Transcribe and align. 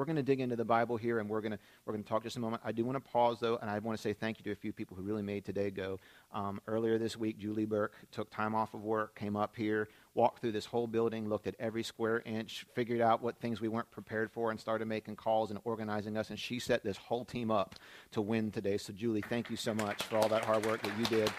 We're 0.00 0.06
going 0.06 0.16
to 0.16 0.22
dig 0.22 0.40
into 0.40 0.56
the 0.56 0.64
Bible 0.64 0.96
here, 0.96 1.18
and 1.18 1.28
we're 1.28 1.42
going 1.42 1.52
to 1.52 1.58
we're 1.84 1.92
going 1.92 2.02
to 2.02 2.08
talk 2.08 2.22
just 2.22 2.38
a 2.38 2.40
moment. 2.40 2.62
I 2.64 2.72
do 2.72 2.86
want 2.86 2.96
to 2.96 3.12
pause 3.12 3.36
though, 3.38 3.58
and 3.58 3.68
I 3.68 3.78
want 3.80 3.98
to 3.98 4.02
say 4.02 4.14
thank 4.14 4.38
you 4.38 4.44
to 4.44 4.50
a 4.50 4.54
few 4.54 4.72
people 4.72 4.96
who 4.96 5.02
really 5.02 5.20
made 5.20 5.44
today 5.44 5.70
go. 5.70 6.00
Um, 6.32 6.58
earlier 6.66 6.96
this 6.96 7.18
week, 7.18 7.38
Julie 7.38 7.66
Burke 7.66 7.92
took 8.10 8.30
time 8.30 8.54
off 8.54 8.72
of 8.72 8.82
work, 8.82 9.14
came 9.14 9.36
up 9.36 9.54
here, 9.54 9.90
walked 10.14 10.40
through 10.40 10.52
this 10.52 10.64
whole 10.64 10.86
building, 10.86 11.28
looked 11.28 11.46
at 11.46 11.54
every 11.60 11.82
square 11.82 12.22
inch, 12.24 12.64
figured 12.74 13.02
out 13.02 13.22
what 13.22 13.38
things 13.40 13.60
we 13.60 13.68
weren't 13.68 13.90
prepared 13.90 14.32
for, 14.32 14.50
and 14.50 14.58
started 14.58 14.88
making 14.88 15.16
calls 15.16 15.50
and 15.50 15.60
organizing 15.64 16.16
us. 16.16 16.30
And 16.30 16.38
she 16.38 16.58
set 16.58 16.82
this 16.82 16.96
whole 16.96 17.26
team 17.26 17.50
up 17.50 17.74
to 18.12 18.22
win 18.22 18.50
today. 18.50 18.78
So, 18.78 18.94
Julie, 18.94 19.20
thank 19.28 19.50
you 19.50 19.56
so 19.56 19.74
much 19.74 20.04
for 20.04 20.16
all 20.16 20.30
that 20.30 20.46
hard 20.46 20.64
work 20.64 20.80
that 20.80 20.98
you 20.98 21.04
did. 21.04 21.30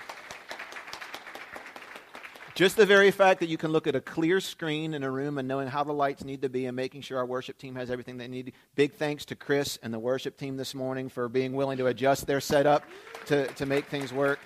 Just 2.54 2.76
the 2.76 2.86
very 2.86 3.12
fact 3.12 3.40
that 3.40 3.48
you 3.48 3.58
can 3.58 3.72
look 3.72 3.88
at 3.88 3.96
a 3.96 4.02
clear 4.02 4.42
screen 4.42 4.94
in 4.94 5.04
a 5.04 5.10
room 5.10 5.38
and 5.38 5.48
knowing 5.48 5.70
how 5.70 5.86
the 5.86 5.94
lights 5.94 6.26
need 6.26 6.42
to 6.42 6.50
be 6.50 6.66
and 6.66 6.76
making 6.76 7.02
sure 7.02 7.18
our 7.18 7.26
worship 7.26 7.58
team 7.58 7.76
has 7.76 7.90
everything 7.90 8.18
they 8.18 8.28
need. 8.28 8.52
Big 8.76 8.94
thanks 8.94 9.24
to 9.26 9.36
Chris 9.36 9.80
and 9.82 9.94
the 9.94 10.00
worship 10.00 10.38
team 10.38 10.58
this 10.58 10.76
morning 10.76 11.08
for 11.08 11.30
being 11.30 11.54
willing 11.54 11.78
to 11.78 11.88
adjust 11.88 12.28
their 12.28 12.42
setup 12.42 12.84
to, 13.28 13.48
to 13.48 13.66
make 13.66 13.86
things 13.86 14.12
work. 14.12 14.40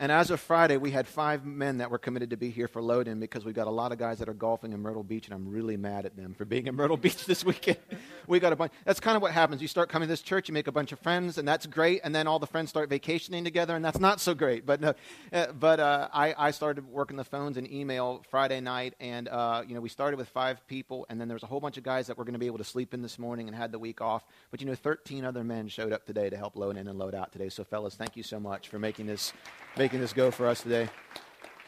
And 0.00 0.10
as 0.10 0.30
of 0.30 0.40
Friday, 0.40 0.76
we 0.76 0.90
had 0.90 1.06
five 1.06 1.46
men 1.46 1.78
that 1.78 1.88
were 1.88 1.98
committed 1.98 2.30
to 2.30 2.36
be 2.36 2.50
here 2.50 2.66
for 2.66 2.82
load 2.82 3.06
in 3.06 3.20
because 3.20 3.44
we've 3.44 3.54
got 3.54 3.68
a 3.68 3.70
lot 3.70 3.92
of 3.92 3.98
guys 3.98 4.18
that 4.18 4.28
are 4.28 4.34
golfing 4.34 4.72
in 4.72 4.80
Myrtle 4.80 5.04
Beach, 5.04 5.26
and 5.26 5.34
I'm 5.34 5.48
really 5.48 5.76
mad 5.76 6.04
at 6.04 6.16
them 6.16 6.34
for 6.34 6.44
being 6.44 6.66
in 6.66 6.74
Myrtle 6.74 6.96
Beach 7.04 7.24
this 7.26 7.44
weekend. 7.44 7.78
we 8.26 8.40
got 8.40 8.52
a 8.52 8.56
bunch. 8.56 8.72
That's 8.84 8.98
kind 8.98 9.14
of 9.14 9.22
what 9.22 9.30
happens. 9.30 9.62
You 9.62 9.68
start 9.68 9.88
coming 9.88 10.08
to 10.08 10.12
this 10.12 10.20
church, 10.20 10.48
you 10.48 10.52
make 10.52 10.66
a 10.66 10.72
bunch 10.72 10.90
of 10.90 10.98
friends, 10.98 11.38
and 11.38 11.46
that's 11.46 11.66
great. 11.66 12.00
And 12.02 12.12
then 12.12 12.26
all 12.26 12.40
the 12.40 12.46
friends 12.46 12.70
start 12.70 12.88
vacationing 12.88 13.44
together, 13.44 13.76
and 13.76 13.84
that's 13.84 14.00
not 14.00 14.20
so 14.20 14.34
great. 14.34 14.66
But, 14.66 14.82
uh, 15.32 15.52
but 15.52 15.78
uh, 15.78 16.08
I, 16.12 16.34
I 16.36 16.50
started 16.50 16.88
working 16.88 17.16
the 17.16 17.24
phones 17.24 17.56
and 17.56 17.70
email 17.70 18.24
Friday 18.30 18.60
night, 18.60 18.94
and 18.98 19.28
uh, 19.28 19.62
you 19.66 19.74
know 19.74 19.80
we 19.80 19.88
started 19.88 20.16
with 20.16 20.28
five 20.28 20.66
people, 20.66 21.06
and 21.08 21.20
then 21.20 21.28
there 21.28 21.36
was 21.36 21.44
a 21.44 21.46
whole 21.46 21.60
bunch 21.60 21.78
of 21.78 21.84
guys 21.84 22.08
that 22.08 22.18
were 22.18 22.24
going 22.24 22.32
to 22.32 22.40
be 22.40 22.46
able 22.46 22.58
to 22.58 22.64
sleep 22.64 22.94
in 22.94 23.02
this 23.02 23.16
morning 23.16 23.46
and 23.46 23.56
had 23.56 23.70
the 23.70 23.78
week 23.78 24.00
off. 24.00 24.24
But 24.50 24.60
you 24.60 24.66
know, 24.66 24.74
13 24.74 25.24
other 25.24 25.44
men 25.44 25.68
showed 25.68 25.92
up 25.92 26.04
today 26.04 26.30
to 26.30 26.36
help 26.36 26.56
load 26.56 26.76
in 26.76 26.88
and 26.88 26.98
load 26.98 27.14
out 27.14 27.30
today. 27.30 27.48
So, 27.48 27.62
fellas, 27.62 27.94
thank 27.94 28.16
you 28.16 28.24
so 28.24 28.40
much 28.40 28.68
for 28.68 28.80
making 28.80 29.06
this 29.06 29.32
making 29.84 30.00
this 30.00 30.14
go 30.14 30.30
for 30.30 30.46
us 30.46 30.62
today. 30.62 30.88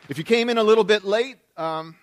If 0.09 0.17
you 0.17 0.25
came 0.25 0.49
in 0.49 0.57
a 0.57 0.63
little 0.63 0.85
bit 0.85 1.05
late, 1.05 1.37
um, 1.59 1.97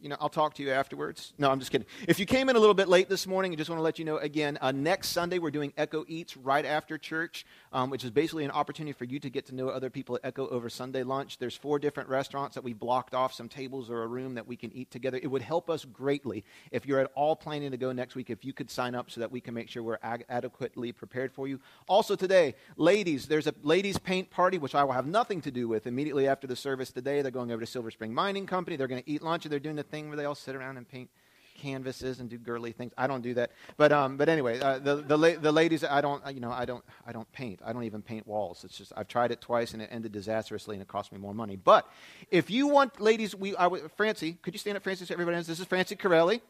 you 0.00 0.08
know, 0.08 0.16
I'll 0.18 0.30
talk 0.30 0.54
to 0.54 0.62
you 0.62 0.70
afterwards. 0.70 1.34
No, 1.36 1.50
I'm 1.50 1.58
just 1.58 1.70
kidding. 1.70 1.86
If 2.06 2.18
you 2.18 2.24
came 2.24 2.48
in 2.48 2.56
a 2.56 2.58
little 2.58 2.72
bit 2.72 2.88
late 2.88 3.10
this 3.10 3.26
morning, 3.26 3.52
I 3.52 3.56
just 3.56 3.68
want 3.68 3.78
to 3.78 3.82
let 3.82 3.98
you 3.98 4.06
know 4.06 4.16
again, 4.16 4.56
uh, 4.62 4.72
next 4.72 5.08
Sunday 5.08 5.38
we're 5.38 5.50
doing 5.50 5.74
Echo 5.76 6.06
Eats 6.08 6.38
right 6.38 6.64
after 6.64 6.96
church, 6.96 7.44
um, 7.72 7.90
which 7.90 8.04
is 8.04 8.10
basically 8.10 8.44
an 8.44 8.50
opportunity 8.50 8.92
for 8.92 9.04
you 9.04 9.18
to 9.20 9.30
get 9.30 9.46
to 9.46 9.54
know 9.54 9.68
other 9.68 9.90
people 9.90 10.16
at 10.16 10.24
Echo 10.24 10.48
over 10.48 10.68
Sunday 10.68 11.02
lunch. 11.02 11.38
There's 11.38 11.56
four 11.56 11.78
different 11.78 12.08
restaurants 12.08 12.54
that 12.54 12.64
we 12.64 12.72
blocked 12.72 13.14
off, 13.14 13.32
some 13.32 13.48
tables 13.48 13.90
or 13.90 14.02
a 14.02 14.06
room 14.06 14.34
that 14.34 14.46
we 14.46 14.56
can 14.56 14.72
eat 14.72 14.90
together. 14.90 15.18
It 15.22 15.28
would 15.28 15.42
help 15.42 15.70
us 15.70 15.84
greatly 15.84 16.44
if 16.70 16.86
you're 16.86 17.00
at 17.00 17.10
all 17.14 17.36
planning 17.36 17.70
to 17.70 17.76
go 17.76 17.92
next 17.92 18.14
week, 18.14 18.30
if 18.30 18.44
you 18.44 18.52
could 18.52 18.70
sign 18.70 18.94
up 18.94 19.10
so 19.10 19.20
that 19.20 19.30
we 19.30 19.40
can 19.40 19.54
make 19.54 19.68
sure 19.68 19.82
we're 19.82 19.98
adequately 20.02 20.92
prepared 20.92 21.32
for 21.32 21.48
you. 21.48 21.60
Also 21.88 22.16
today, 22.16 22.54
ladies, 22.76 23.26
there's 23.26 23.46
a 23.46 23.54
ladies 23.62 23.98
paint 23.98 24.30
party, 24.30 24.58
which 24.58 24.74
I 24.74 24.84
will 24.84 24.92
have 24.92 25.06
nothing 25.06 25.40
to 25.42 25.50
do 25.50 25.68
with 25.68 25.86
immediately 25.86 26.26
after 26.28 26.46
the 26.46 26.56
service 26.56 26.90
today. 26.90 27.22
They're 27.22 27.30
going 27.30 27.50
over 27.50 27.60
to 27.60 27.66
Silver 27.66 27.90
Spring 27.90 28.14
Mining 28.14 28.46
Company. 28.46 28.76
They're 28.76 28.88
going 28.88 29.02
to 29.02 29.10
eat 29.10 29.22
lunch 29.22 29.44
and 29.44 29.52
they're 29.52 29.58
doing 29.58 29.76
the 29.76 29.82
thing 29.82 30.08
where 30.08 30.16
they 30.16 30.24
all 30.24 30.34
sit 30.34 30.54
around 30.54 30.76
and 30.76 30.88
paint 30.88 31.10
canvases 31.58 32.20
and 32.20 32.30
do 32.30 32.38
girly 32.38 32.72
things. 32.72 32.92
I 32.96 33.06
don't 33.06 33.20
do 33.20 33.34
that, 33.34 33.52
but 33.76 33.92
um, 33.92 34.16
but 34.16 34.28
anyway, 34.28 34.60
uh, 34.60 34.78
the 34.78 34.96
the, 34.96 35.16
la- 35.16 35.38
the 35.38 35.52
ladies, 35.52 35.84
I 35.84 36.00
don't, 36.00 36.22
you 36.34 36.40
know, 36.40 36.50
I 36.50 36.64
don't, 36.64 36.84
I 37.06 37.12
don't 37.12 37.30
paint. 37.32 37.60
I 37.64 37.72
don't 37.72 37.84
even 37.84 38.02
paint 38.02 38.26
walls. 38.26 38.64
It's 38.64 38.78
just 38.78 38.92
I've 38.96 39.08
tried 39.08 39.30
it 39.32 39.40
twice 39.40 39.72
and 39.74 39.82
it 39.82 39.88
ended 39.92 40.12
disastrously 40.12 40.76
and 40.76 40.82
it 40.82 40.88
cost 40.88 41.12
me 41.12 41.18
more 41.18 41.34
money. 41.34 41.56
But 41.56 41.86
if 42.30 42.50
you 42.50 42.68
want, 42.68 43.00
ladies, 43.00 43.34
we, 43.34 43.56
I, 43.56 43.68
Francie, 43.96 44.38
could 44.40 44.54
you 44.54 44.58
stand 44.58 44.76
up, 44.76 44.82
Francie? 44.82 45.04
So 45.04 45.14
everybody 45.14 45.36
knows 45.36 45.46
this 45.46 45.60
is 45.60 45.66
Francie 45.66 45.96
Corelli. 45.96 46.40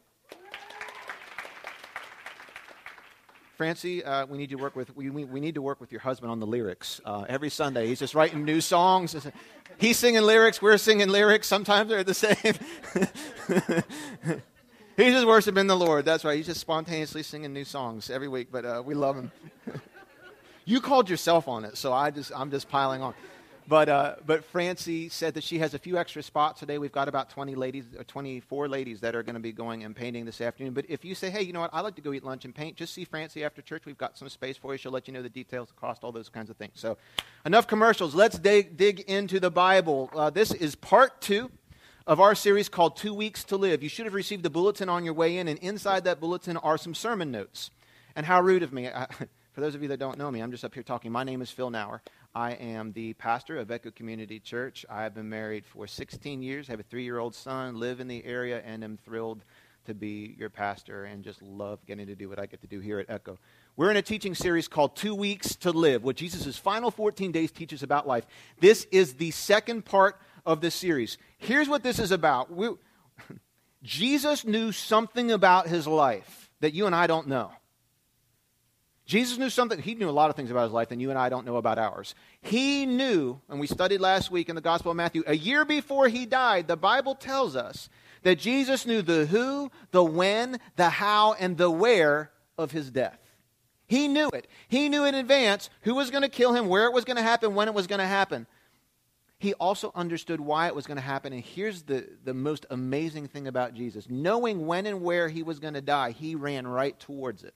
Francie, 3.59 4.01
uh, 4.05 4.25
we 4.25 4.37
need 4.37 4.51
to 4.51 4.55
work 4.55 4.73
with 4.73 4.95
we, 4.95 5.09
we, 5.09 5.25
we, 5.25 5.41
need 5.41 5.55
to 5.55 5.61
work 5.61 5.81
with 5.81 5.91
your 5.91 5.99
husband 5.99 6.31
on 6.31 6.39
the 6.39 6.47
lyrics. 6.47 7.01
Uh, 7.03 7.25
every 7.27 7.49
Sunday, 7.49 7.87
he's 7.87 7.99
just 7.99 8.15
writing 8.15 8.45
new 8.45 8.61
songs. 8.61 9.13
He's 9.77 9.97
singing 9.97 10.21
lyrics, 10.21 10.61
we're 10.61 10.77
singing 10.77 11.09
lyrics. 11.09 11.45
Sometimes 11.45 11.89
they're 11.89 12.05
the 12.05 12.13
same. 12.13 12.53
he's 14.99 15.13
just 15.13 15.27
worshiping 15.27 15.67
the 15.67 15.75
Lord. 15.75 16.05
That's 16.05 16.23
right. 16.23 16.37
He's 16.37 16.45
just 16.45 16.61
spontaneously 16.61 17.23
singing 17.23 17.53
new 17.53 17.65
songs 17.65 18.09
every 18.09 18.27
week. 18.27 18.49
But 18.51 18.65
uh, 18.65 18.83
we 18.85 18.93
love 18.93 19.15
him. 19.15 19.31
you 20.65 20.81
called 20.81 21.09
yourself 21.09 21.47
on 21.47 21.65
it, 21.65 21.77
so 21.77 21.93
I 21.93 22.11
just 22.11 22.31
I'm 22.35 22.51
just 22.51 22.69
piling 22.69 23.01
on. 23.01 23.13
But, 23.69 23.87
uh, 23.87 24.15
but 24.25 24.43
Francie 24.45 25.09
said 25.09 25.35
that 25.35 25.43
she 25.43 25.59
has 25.59 25.75
a 25.75 25.79
few 25.79 25.95
extra 25.99 26.23
spots 26.23 26.59
today. 26.59 26.79
We've 26.79 26.91
got 26.91 27.07
about 27.07 27.29
20 27.29 27.53
ladies, 27.53 27.85
or 27.95 28.03
24 28.03 28.67
ladies 28.67 28.99
that 29.01 29.15
are 29.15 29.21
going 29.21 29.35
to 29.35 29.39
be 29.39 29.51
going 29.51 29.83
and 29.83 29.95
painting 29.95 30.25
this 30.25 30.41
afternoon. 30.41 30.73
But 30.73 30.85
if 30.89 31.05
you 31.05 31.13
say, 31.13 31.29
hey, 31.29 31.43
you 31.43 31.53
know 31.53 31.59
what, 31.59 31.69
I'd 31.71 31.81
like 31.81 31.93
to 31.97 32.01
go 32.01 32.11
eat 32.13 32.23
lunch 32.23 32.45
and 32.45 32.55
paint, 32.55 32.77
just 32.77 32.95
see 32.95 33.05
Francie 33.05 33.43
after 33.43 33.61
church. 33.61 33.85
We've 33.85 33.95
got 33.95 34.17
some 34.17 34.27
space 34.27 34.57
for 34.57 34.73
you. 34.73 34.79
She'll 34.79 34.91
let 34.91 35.07
you 35.07 35.13
know 35.13 35.21
the 35.21 35.29
details, 35.29 35.67
the 35.67 35.75
cost, 35.75 36.03
all 36.03 36.11
those 36.11 36.29
kinds 36.29 36.49
of 36.49 36.57
things. 36.57 36.73
So 36.77 36.97
enough 37.45 37.67
commercials. 37.67 38.15
Let's 38.15 38.39
dig, 38.39 38.75
dig 38.75 39.01
into 39.01 39.39
the 39.39 39.51
Bible. 39.51 40.09
Uh, 40.15 40.31
this 40.31 40.51
is 40.51 40.73
part 40.73 41.21
two 41.21 41.51
of 42.09 42.19
our 42.19 42.33
series 42.33 42.69
called 42.69 42.97
Two 42.97 43.13
Weeks 43.13 43.43
to 43.43 43.55
Live. 43.55 43.83
You 43.83 43.87
should 43.87 44.05
have 44.05 44.15
received 44.15 44.43
a 44.43 44.49
bulletin 44.49 44.89
on 44.89 45.05
your 45.05 45.13
way 45.13 45.37
in, 45.37 45.47
and 45.47 45.59
inside 45.59 46.05
that 46.05 46.19
bulletin 46.19 46.57
are 46.57 46.75
some 46.75 46.95
sermon 46.95 47.29
notes. 47.29 47.69
And 48.15 48.25
how 48.25 48.41
rude 48.41 48.63
of 48.63 48.73
me. 48.73 48.87
I, 48.87 49.05
for 49.53 49.61
those 49.61 49.75
of 49.75 49.83
you 49.83 49.89
that 49.89 49.99
don't 49.99 50.17
know 50.17 50.31
me, 50.31 50.39
I'm 50.39 50.49
just 50.49 50.65
up 50.65 50.73
here 50.73 50.81
talking. 50.81 51.11
My 51.11 51.23
name 51.23 51.39
is 51.43 51.51
Phil 51.51 51.69
Nauer. 51.69 52.01
I 52.33 52.53
am 52.53 52.93
the 52.93 53.13
pastor 53.13 53.59
of 53.59 53.69
Echo 53.69 53.91
Community 53.91 54.39
Church. 54.39 54.87
I 54.89 55.03
have 55.03 55.13
been 55.13 55.29
married 55.29 55.67
for 55.67 55.85
16 55.85 56.41
years, 56.41 56.67
have 56.67 56.79
a 56.79 56.83
three 56.83 57.03
year 57.03 57.19
old 57.19 57.35
son, 57.35 57.79
live 57.79 57.99
in 57.99 58.07
the 58.07 58.25
area, 58.25 58.59
and 58.65 58.83
am 58.83 58.97
thrilled 58.97 59.43
to 59.85 59.93
be 59.93 60.35
your 60.37 60.49
pastor 60.49 61.05
and 61.05 61.23
just 61.23 61.43
love 61.43 61.79
getting 61.85 62.07
to 62.07 62.15
do 62.15 62.27
what 62.27 62.39
I 62.39 62.47
get 62.47 62.61
to 62.61 62.67
do 62.67 62.79
here 62.79 62.99
at 62.99 63.09
Echo. 63.09 63.37
We're 63.75 63.91
in 63.91 63.97
a 63.97 64.01
teaching 64.01 64.33
series 64.33 64.67
called 64.67 64.95
Two 64.95 65.13
Weeks 65.13 65.55
to 65.57 65.71
Live, 65.71 66.03
what 66.03 66.15
Jesus' 66.15 66.57
final 66.57 66.89
14 66.89 67.31
days 67.31 67.51
teaches 67.51 67.83
about 67.83 68.07
life. 68.07 68.25
This 68.59 68.87
is 68.91 69.13
the 69.13 69.31
second 69.31 69.85
part 69.85 70.19
of 70.45 70.61
this 70.61 70.75
series. 70.75 71.17
Here's 71.37 71.69
what 71.69 71.83
this 71.83 71.99
is 71.99 72.11
about 72.11 72.51
we, 72.51 72.69
Jesus 73.83 74.45
knew 74.45 74.71
something 74.71 75.31
about 75.31 75.67
his 75.67 75.87
life 75.87 76.49
that 76.61 76.73
you 76.73 76.85
and 76.85 76.95
I 76.95 77.07
don't 77.07 77.27
know. 77.27 77.51
Jesus 79.09 79.39
knew 79.39 79.49
something. 79.49 79.79
He 79.79 79.95
knew 79.95 80.07
a 80.07 80.11
lot 80.11 80.29
of 80.29 80.35
things 80.35 80.51
about 80.51 80.65
his 80.65 80.71
life 80.71 80.89
that 80.89 80.99
you 80.99 81.09
and 81.09 81.17
I 81.17 81.29
don't 81.29 81.45
know 81.45 81.55
about 81.55 81.79
ours. 81.79 82.13
He 82.41 82.85
knew, 82.85 83.41
and 83.49 83.59
we 83.59 83.65
studied 83.65 84.01
last 84.01 84.29
week 84.29 84.49
in 84.49 84.55
the 84.55 84.61
Gospel 84.61 84.91
of 84.91 84.97
Matthew, 84.97 85.23
a 85.25 85.35
year 85.35 85.65
before 85.65 86.07
he 86.07 86.27
died, 86.27 86.67
the 86.67 86.77
Bible 86.77 87.15
tells 87.15 87.55
us 87.55 87.89
that 88.21 88.37
Jesus 88.37 88.85
knew 88.85 89.01
the 89.01 89.25
who, 89.25 89.71
the 89.89 90.03
when, 90.03 90.59
the 90.75 90.91
how, 90.91 91.33
and 91.33 91.57
the 91.57 91.71
where 91.71 92.29
of 92.55 92.69
his 92.69 92.91
death. 92.91 93.19
He 93.87 94.07
knew 94.07 94.29
it. 94.29 94.47
He 94.67 94.89
knew 94.89 95.03
in 95.05 95.15
advance 95.15 95.71
who 95.81 95.95
was 95.95 96.11
going 96.11 96.21
to 96.21 96.29
kill 96.29 96.53
him, 96.53 96.67
where 96.67 96.85
it 96.85 96.93
was 96.93 97.05
going 97.05 97.17
to 97.17 97.23
happen, 97.23 97.55
when 97.55 97.67
it 97.67 97.73
was 97.73 97.87
going 97.87 98.01
to 98.01 98.05
happen. 98.05 98.45
He 99.39 99.53
also 99.53 99.93
understood 99.95 100.41
why 100.41 100.67
it 100.67 100.75
was 100.75 100.85
going 100.85 100.97
to 100.97 101.01
happen. 101.01 101.31
And 101.31 101.41
here's 101.41 101.83
the, 101.83 102.07
the 102.25 102.33
most 102.33 102.65
amazing 102.69 103.29
thing 103.29 103.47
about 103.47 103.73
Jesus 103.73 104.09
knowing 104.09 104.67
when 104.67 104.85
and 104.85 105.01
where 105.01 105.29
he 105.29 105.43
was 105.43 105.59
going 105.59 105.75
to 105.75 105.81
die, 105.81 106.11
he 106.11 106.35
ran 106.35 106.67
right 106.67 106.99
towards 106.99 107.43
it. 107.43 107.55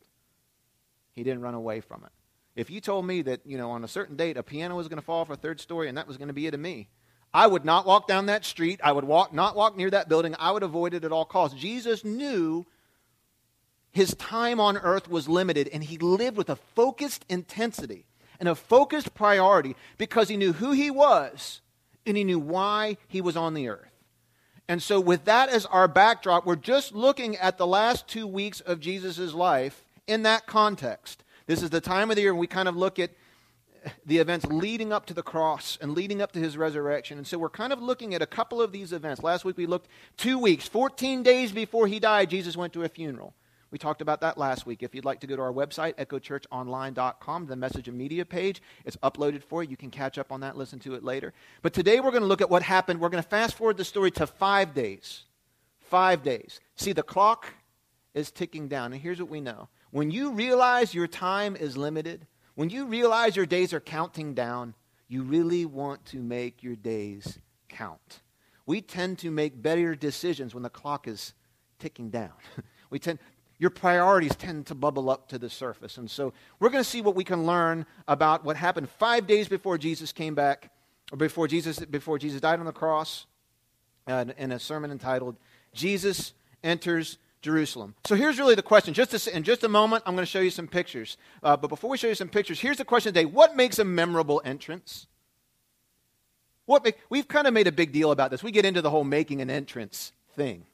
He 1.11 1.23
didn't 1.23 1.41
run 1.41 1.53
away 1.53 1.81
from 1.81 2.03
it. 2.05 2.11
If 2.55 2.69
you 2.69 2.79
told 2.79 3.05
me 3.05 3.21
that, 3.23 3.41
you 3.45 3.57
know, 3.57 3.71
on 3.71 3.83
a 3.83 3.87
certain 3.87 4.15
date 4.15 4.37
a 4.37 4.43
piano 4.43 4.77
was 4.77 4.87
going 4.87 4.99
to 4.99 5.05
fall 5.05 5.25
for 5.25 5.33
a 5.33 5.37
third 5.37 5.59
story 5.59 5.89
and 5.89 5.97
that 5.97 6.07
was 6.07 6.17
going 6.17 6.29
to 6.29 6.33
be 6.33 6.47
it 6.47 6.51
to 6.51 6.57
me, 6.57 6.87
I 7.33 7.47
would 7.47 7.65
not 7.65 7.85
walk 7.85 8.07
down 8.07 8.27
that 8.27 8.45
street. 8.45 8.79
I 8.83 8.91
would 8.91 9.03
walk, 9.03 9.33
not 9.33 9.55
walk 9.55 9.75
near 9.75 9.89
that 9.89 10.07
building. 10.07 10.35
I 10.39 10.51
would 10.51 10.63
avoid 10.63 10.93
it 10.93 11.03
at 11.03 11.11
all 11.11 11.25
costs. 11.25 11.59
Jesus 11.59 12.05
knew 12.05 12.65
his 13.91 14.15
time 14.15 14.59
on 14.59 14.77
earth 14.77 15.09
was 15.09 15.27
limited, 15.27 15.67
and 15.67 15.83
he 15.83 15.97
lived 15.97 16.37
with 16.37 16.49
a 16.49 16.55
focused 16.55 17.25
intensity 17.27 18.05
and 18.39 18.47
a 18.47 18.55
focused 18.55 19.13
priority 19.13 19.75
because 19.97 20.29
he 20.29 20.37
knew 20.37 20.53
who 20.53 20.71
he 20.71 20.89
was 20.89 21.61
and 22.05 22.17
he 22.17 22.23
knew 22.23 22.39
why 22.39 22.97
he 23.07 23.21
was 23.21 23.37
on 23.37 23.53
the 23.53 23.67
earth. 23.69 23.89
And 24.67 24.81
so, 24.81 24.99
with 24.99 25.25
that 25.25 25.49
as 25.49 25.65
our 25.65 25.87
backdrop, 25.87 26.45
we're 26.45 26.55
just 26.55 26.93
looking 26.93 27.35
at 27.37 27.57
the 27.57 27.67
last 27.67 28.07
two 28.07 28.25
weeks 28.25 28.61
of 28.61 28.79
Jesus' 28.79 29.33
life 29.33 29.83
in 30.07 30.23
that 30.23 30.45
context. 30.45 31.23
This 31.47 31.61
is 31.61 31.69
the 31.69 31.81
time 31.81 32.09
of 32.09 32.15
the 32.15 32.21
year 32.21 32.33
when 32.33 32.39
we 32.39 32.47
kind 32.47 32.69
of 32.69 32.77
look 32.77 32.97
at 32.97 33.11
the 34.05 34.19
events 34.19 34.45
leading 34.45 34.93
up 34.93 35.05
to 35.07 35.13
the 35.13 35.23
cross 35.23 35.77
and 35.81 35.91
leading 35.91 36.21
up 36.21 36.31
to 36.31 36.39
his 36.39 36.57
resurrection. 36.57 37.17
And 37.17 37.27
so 37.27 37.37
we're 37.37 37.49
kind 37.49 37.73
of 37.73 37.81
looking 37.81 38.13
at 38.13 38.21
a 38.21 38.25
couple 38.25 38.61
of 38.61 38.71
these 38.71 38.93
events. 38.93 39.21
Last 39.21 39.43
week 39.43 39.57
we 39.57 39.65
looked 39.65 39.89
two 40.15 40.39
weeks, 40.39 40.67
14 40.67 41.23
days 41.23 41.51
before 41.51 41.87
he 41.87 41.99
died, 41.99 42.29
Jesus 42.29 42.55
went 42.55 42.71
to 42.73 42.83
a 42.83 42.89
funeral. 42.89 43.33
We 43.73 43.79
talked 43.79 44.03
about 44.03 44.21
that 44.21 44.37
last 44.37 44.67
week. 44.67 44.83
If 44.83 44.93
you'd 44.93 45.03
like 45.03 45.19
to 45.21 45.27
go 45.27 45.35
to 45.35 45.41
our 45.41 45.51
website, 45.51 45.95
echochurchonline.com, 45.95 47.47
the 47.47 47.55
message 47.55 47.87
and 47.87 47.97
media 47.97 48.23
page, 48.23 48.61
it's 48.85 48.97
uploaded 48.97 49.41
for 49.41 49.63
you. 49.63 49.71
You 49.71 49.77
can 49.77 49.89
catch 49.89 50.19
up 50.19 50.31
on 50.31 50.41
that, 50.41 50.55
listen 50.55 50.77
to 50.81 50.93
it 50.93 51.03
later. 51.03 51.33
But 51.63 51.73
today 51.73 51.99
we're 51.99 52.11
going 52.11 52.21
to 52.21 52.27
look 52.27 52.41
at 52.41 52.51
what 52.51 52.61
happened. 52.61 52.99
We're 52.99 53.09
going 53.09 53.23
to 53.23 53.27
fast 53.27 53.55
forward 53.55 53.77
the 53.77 53.83
story 53.83 54.11
to 54.11 54.27
five 54.27 54.75
days. 54.75 55.23
Five 55.79 56.21
days. 56.21 56.59
See, 56.75 56.93
the 56.93 57.01
clock 57.01 57.47
is 58.13 58.29
ticking 58.29 58.67
down. 58.67 58.93
And 58.93 59.01
here's 59.01 59.19
what 59.19 59.31
we 59.31 59.41
know 59.41 59.69
when 59.89 60.11
you 60.11 60.33
realize 60.33 60.93
your 60.93 61.07
time 61.07 61.55
is 61.55 61.75
limited, 61.75 62.27
when 62.53 62.69
you 62.69 62.85
realize 62.85 63.35
your 63.35 63.47
days 63.47 63.73
are 63.73 63.79
counting 63.79 64.35
down, 64.35 64.75
you 65.07 65.23
really 65.23 65.65
want 65.65 66.05
to 66.05 66.19
make 66.19 66.61
your 66.61 66.75
days 66.75 67.39
count. 67.69 68.21
We 68.67 68.81
tend 68.81 69.17
to 69.19 69.31
make 69.31 69.63
better 69.63 69.95
decisions 69.95 70.53
when 70.53 70.61
the 70.61 70.69
clock 70.69 71.07
is 71.07 71.33
ticking 71.79 72.11
down. 72.11 72.33
we 72.91 72.99
tend 72.99 73.17
your 73.59 73.69
priorities 73.69 74.35
tend 74.35 74.67
to 74.67 74.75
bubble 74.75 75.09
up 75.09 75.29
to 75.29 75.37
the 75.37 75.49
surface. 75.49 75.97
And 75.97 76.09
so 76.09 76.33
we're 76.59 76.69
going 76.69 76.83
to 76.83 76.89
see 76.89 77.01
what 77.01 77.15
we 77.15 77.23
can 77.23 77.45
learn 77.45 77.85
about 78.07 78.43
what 78.43 78.57
happened 78.57 78.89
five 78.89 79.27
days 79.27 79.47
before 79.47 79.77
Jesus 79.77 80.11
came 80.11 80.35
back, 80.35 80.71
or 81.11 81.17
before 81.17 81.47
Jesus, 81.47 81.79
before 81.79 82.17
Jesus 82.17 82.41
died 82.41 82.59
on 82.59 82.65
the 82.65 82.71
cross, 82.71 83.25
uh, 84.07 84.25
in 84.37 84.51
a 84.51 84.59
sermon 84.59 84.91
entitled, 84.91 85.37
Jesus 85.73 86.33
Enters 86.63 87.17
Jerusalem. 87.41 87.93
So 88.05 88.15
here's 88.15 88.39
really 88.39 88.55
the 88.55 88.63
question. 88.63 88.93
Just 88.93 89.11
to, 89.11 89.35
in 89.35 89.43
just 89.43 89.63
a 89.63 89.69
moment, 89.69 90.03
I'm 90.05 90.15
going 90.15 90.25
to 90.25 90.31
show 90.31 90.39
you 90.39 90.49
some 90.49 90.67
pictures. 90.67 91.17
Uh, 91.43 91.57
but 91.57 91.67
before 91.67 91.89
we 91.89 91.97
show 91.97 92.07
you 92.07 92.15
some 92.15 92.29
pictures, 92.29 92.59
here's 92.59 92.77
the 92.77 92.85
question 92.85 93.13
today 93.13 93.25
What 93.25 93.55
makes 93.55 93.79
a 93.79 93.83
memorable 93.83 94.41
entrance? 94.45 95.07
What 96.65 96.83
make, 96.85 96.97
we've 97.09 97.27
kind 97.27 97.45
of 97.45 97.53
made 97.53 97.67
a 97.67 97.71
big 97.71 97.91
deal 97.91 98.11
about 98.11 98.31
this. 98.31 98.41
We 98.41 98.51
get 98.51 98.63
into 98.63 98.81
the 98.81 98.89
whole 98.89 99.03
making 99.03 99.41
an 99.41 99.49
entrance 99.49 100.13
thing, 100.35 100.65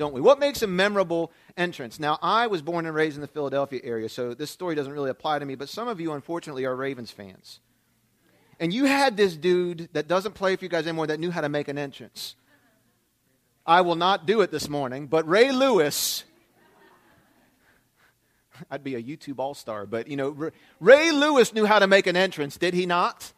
don't 0.00 0.14
we? 0.14 0.20
What 0.22 0.38
makes 0.38 0.62
a 0.62 0.66
memorable 0.66 1.30
entrance? 1.58 2.00
Now, 2.00 2.18
I 2.22 2.46
was 2.46 2.62
born 2.62 2.86
and 2.86 2.94
raised 2.94 3.16
in 3.16 3.20
the 3.20 3.28
Philadelphia 3.28 3.80
area, 3.84 4.08
so 4.08 4.32
this 4.32 4.50
story 4.50 4.74
doesn't 4.74 4.94
really 4.94 5.10
apply 5.10 5.38
to 5.38 5.44
me, 5.44 5.56
but 5.56 5.68
some 5.68 5.88
of 5.88 6.00
you, 6.00 6.12
unfortunately, 6.12 6.64
are 6.64 6.74
Ravens 6.74 7.10
fans. 7.10 7.60
And 8.58 8.72
you 8.72 8.86
had 8.86 9.18
this 9.18 9.36
dude 9.36 9.90
that 9.92 10.08
doesn't 10.08 10.32
play 10.32 10.56
for 10.56 10.64
you 10.64 10.70
guys 10.70 10.86
anymore 10.86 11.06
that 11.08 11.20
knew 11.20 11.30
how 11.30 11.42
to 11.42 11.50
make 11.50 11.68
an 11.68 11.76
entrance. 11.76 12.34
I 13.66 13.82
will 13.82 13.94
not 13.94 14.24
do 14.24 14.40
it 14.40 14.50
this 14.50 14.70
morning, 14.70 15.06
but 15.06 15.28
Ray 15.28 15.52
Lewis. 15.52 16.24
I'd 18.70 18.82
be 18.82 18.94
a 18.94 19.02
YouTube 19.02 19.38
all 19.38 19.52
star, 19.52 19.84
but 19.84 20.08
you 20.08 20.16
know, 20.16 20.50
Ray 20.80 21.12
Lewis 21.12 21.52
knew 21.52 21.66
how 21.66 21.78
to 21.78 21.86
make 21.86 22.06
an 22.06 22.16
entrance, 22.16 22.56
did 22.56 22.72
he 22.72 22.86
not? 22.86 23.34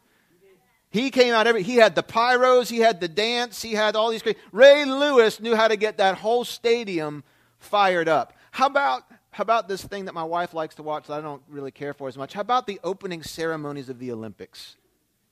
He 0.93 1.11
came 1.11 1.33
out 1.33 1.47
every, 1.47 1.63
he 1.63 1.77
had 1.77 1.95
the 1.95 2.03
pyros, 2.03 2.69
he 2.69 2.79
had 2.79 3.01
the 3.01 3.09
dance, 3.09 3.63
he 3.63 3.73
had 3.73 3.97
all 3.97 4.11
these 4.11 4.21
great. 4.23 4.37
Ray 4.53 4.85
Lewis 4.85 5.41
knew 5.41 5.57
how 5.57 5.67
to 5.67 5.77
get 5.77 5.97
that 5.97 6.19
whole 6.19 6.45
stadium 6.45 7.25
fired 7.59 8.09
up. 8.09 8.35
How 8.51 8.67
about, 8.67 9.05
how 9.31 9.41
about 9.41 9.69
this 9.69 9.83
thing 9.83 10.05
that 10.05 10.13
my 10.13 10.23
wife 10.23 10.53
likes 10.53 10.75
to 10.75 10.83
watch 10.83 11.07
that 11.07 11.15
I 11.15 11.21
don't 11.23 11.43
really 11.49 11.71
care 11.71 11.95
for 11.95 12.09
as 12.09 12.19
much? 12.19 12.35
How 12.35 12.43
about 12.43 12.67
the 12.67 12.79
opening 12.85 13.23
ceremonies 13.23 13.89
of 13.89 13.99
the 13.99 14.13
Olympics? 14.13 14.77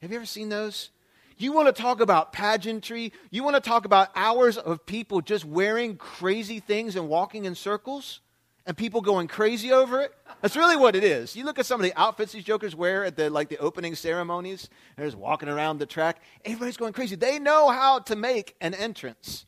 Have 0.01 0.11
you 0.11 0.17
ever 0.17 0.25
seen 0.25 0.49
those? 0.49 0.89
You 1.37 1.53
want 1.53 1.75
to 1.75 1.83
talk 1.83 2.01
about 2.01 2.33
pageantry? 2.33 3.13
You 3.31 3.45
want 3.45 3.57
to 3.57 3.61
talk 3.61 3.85
about 3.85 4.09
hours 4.17 4.57
of 4.57 4.87
people 4.87 5.21
just 5.21 5.45
wearing 5.45 5.97
crazy 5.97 6.61
things 6.61 6.97
and 6.97 7.07
walking 7.07 7.45
in 7.45 7.55
circles? 7.55 8.21
And 8.67 8.77
people 8.77 9.01
going 9.01 9.29
crazy 9.29 9.73
over 9.73 10.01
it. 10.01 10.13
That's 10.43 10.57
really 10.57 10.77
what 10.77 10.97
it 10.97 11.05
is. 11.05 11.35
You 11.35 11.45
look 11.45 11.59
at 11.59 11.67
some 11.67 11.81
of 11.81 11.85
the 11.85 11.99
outfits 12.01 12.33
these 12.33 12.45
jokers 12.45 12.75
wear 12.75 13.05
at 13.05 13.17
the 13.17 13.31
like 13.31 13.49
the 13.49 13.59
opening 13.59 13.95
ceremonies. 13.95 14.69
They're 14.97 15.07
just 15.07 15.19
walking 15.19 15.49
around 15.49 15.79
the 15.79 15.87
track. 15.87 16.23
Everybody's 16.45 16.77
going 16.77 16.93
crazy. 16.93 17.17
They 17.17 17.39
know 17.39 17.69
how 17.71 18.01
to 18.01 18.17
make 18.17 18.57
an 18.61 18.75
entrance. 18.75 19.47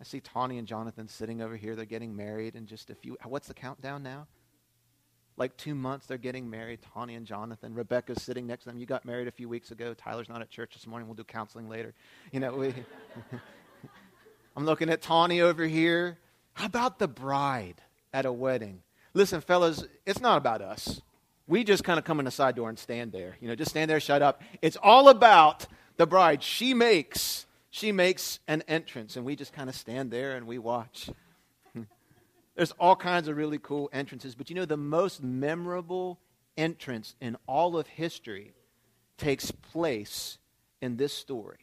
I 0.00 0.04
see 0.04 0.20
Tawny 0.20 0.58
and 0.58 0.66
Jonathan 0.66 1.06
sitting 1.06 1.40
over 1.40 1.56
here. 1.56 1.76
They're 1.76 1.84
getting 1.84 2.16
married 2.16 2.56
in 2.56 2.66
just 2.66 2.90
a 2.90 2.94
few. 2.94 3.16
What's 3.24 3.46
the 3.46 3.54
countdown 3.54 4.02
now? 4.02 4.26
Like 5.36 5.56
two 5.56 5.74
months, 5.74 6.06
they're 6.06 6.18
getting 6.18 6.50
married. 6.50 6.80
Tawny 6.92 7.14
and 7.14 7.24
Jonathan. 7.24 7.72
Rebecca's 7.72 8.22
sitting 8.22 8.46
next 8.46 8.64
to 8.64 8.70
them. 8.70 8.78
You 8.78 8.86
got 8.86 9.04
married 9.04 9.28
a 9.28 9.30
few 9.30 9.48
weeks 9.48 9.70
ago. 9.70 9.94
Tyler's 9.94 10.28
not 10.28 10.42
at 10.42 10.50
church 10.50 10.74
this 10.74 10.86
morning. 10.86 11.08
We'll 11.08 11.14
do 11.14 11.24
counseling 11.24 11.68
later. 11.68 11.94
You 12.32 12.40
know, 12.40 12.52
we, 12.52 12.74
I'm 14.56 14.66
looking 14.66 14.90
at 14.90 15.00
Tawny 15.00 15.40
over 15.40 15.64
here. 15.64 16.18
How 16.54 16.66
about 16.66 16.98
the 16.98 17.08
bride 17.08 17.80
at 18.12 18.26
a 18.26 18.32
wedding? 18.32 18.82
Listen, 19.14 19.40
fellas, 19.40 19.84
it's 20.06 20.20
not 20.20 20.38
about 20.38 20.62
us. 20.62 21.00
We 21.46 21.64
just 21.64 21.84
kind 21.84 21.98
of 21.98 22.04
come 22.04 22.18
in 22.18 22.24
the 22.24 22.30
side 22.30 22.56
door 22.56 22.68
and 22.68 22.78
stand 22.78 23.12
there. 23.12 23.36
You 23.40 23.48
know, 23.48 23.54
just 23.54 23.70
stand 23.70 23.90
there, 23.90 24.00
shut 24.00 24.22
up. 24.22 24.42
It's 24.62 24.76
all 24.82 25.08
about 25.08 25.66
the 25.96 26.06
bride. 26.06 26.42
She 26.42 26.72
makes 26.74 27.46
she 27.74 27.90
makes 27.90 28.38
an 28.46 28.62
entrance, 28.68 29.16
and 29.16 29.24
we 29.24 29.34
just 29.34 29.54
kind 29.54 29.70
of 29.70 29.74
stand 29.74 30.10
there 30.10 30.36
and 30.36 30.46
we 30.46 30.58
watch. 30.58 31.08
There's 32.54 32.72
all 32.72 32.94
kinds 32.94 33.28
of 33.28 33.36
really 33.38 33.58
cool 33.58 33.88
entrances, 33.94 34.34
but 34.34 34.50
you 34.50 34.56
know, 34.56 34.66
the 34.66 34.76
most 34.76 35.22
memorable 35.22 36.20
entrance 36.58 37.14
in 37.18 37.36
all 37.46 37.78
of 37.78 37.86
history 37.86 38.52
takes 39.16 39.50
place 39.50 40.36
in 40.82 40.98
this 40.98 41.14
story. 41.14 41.61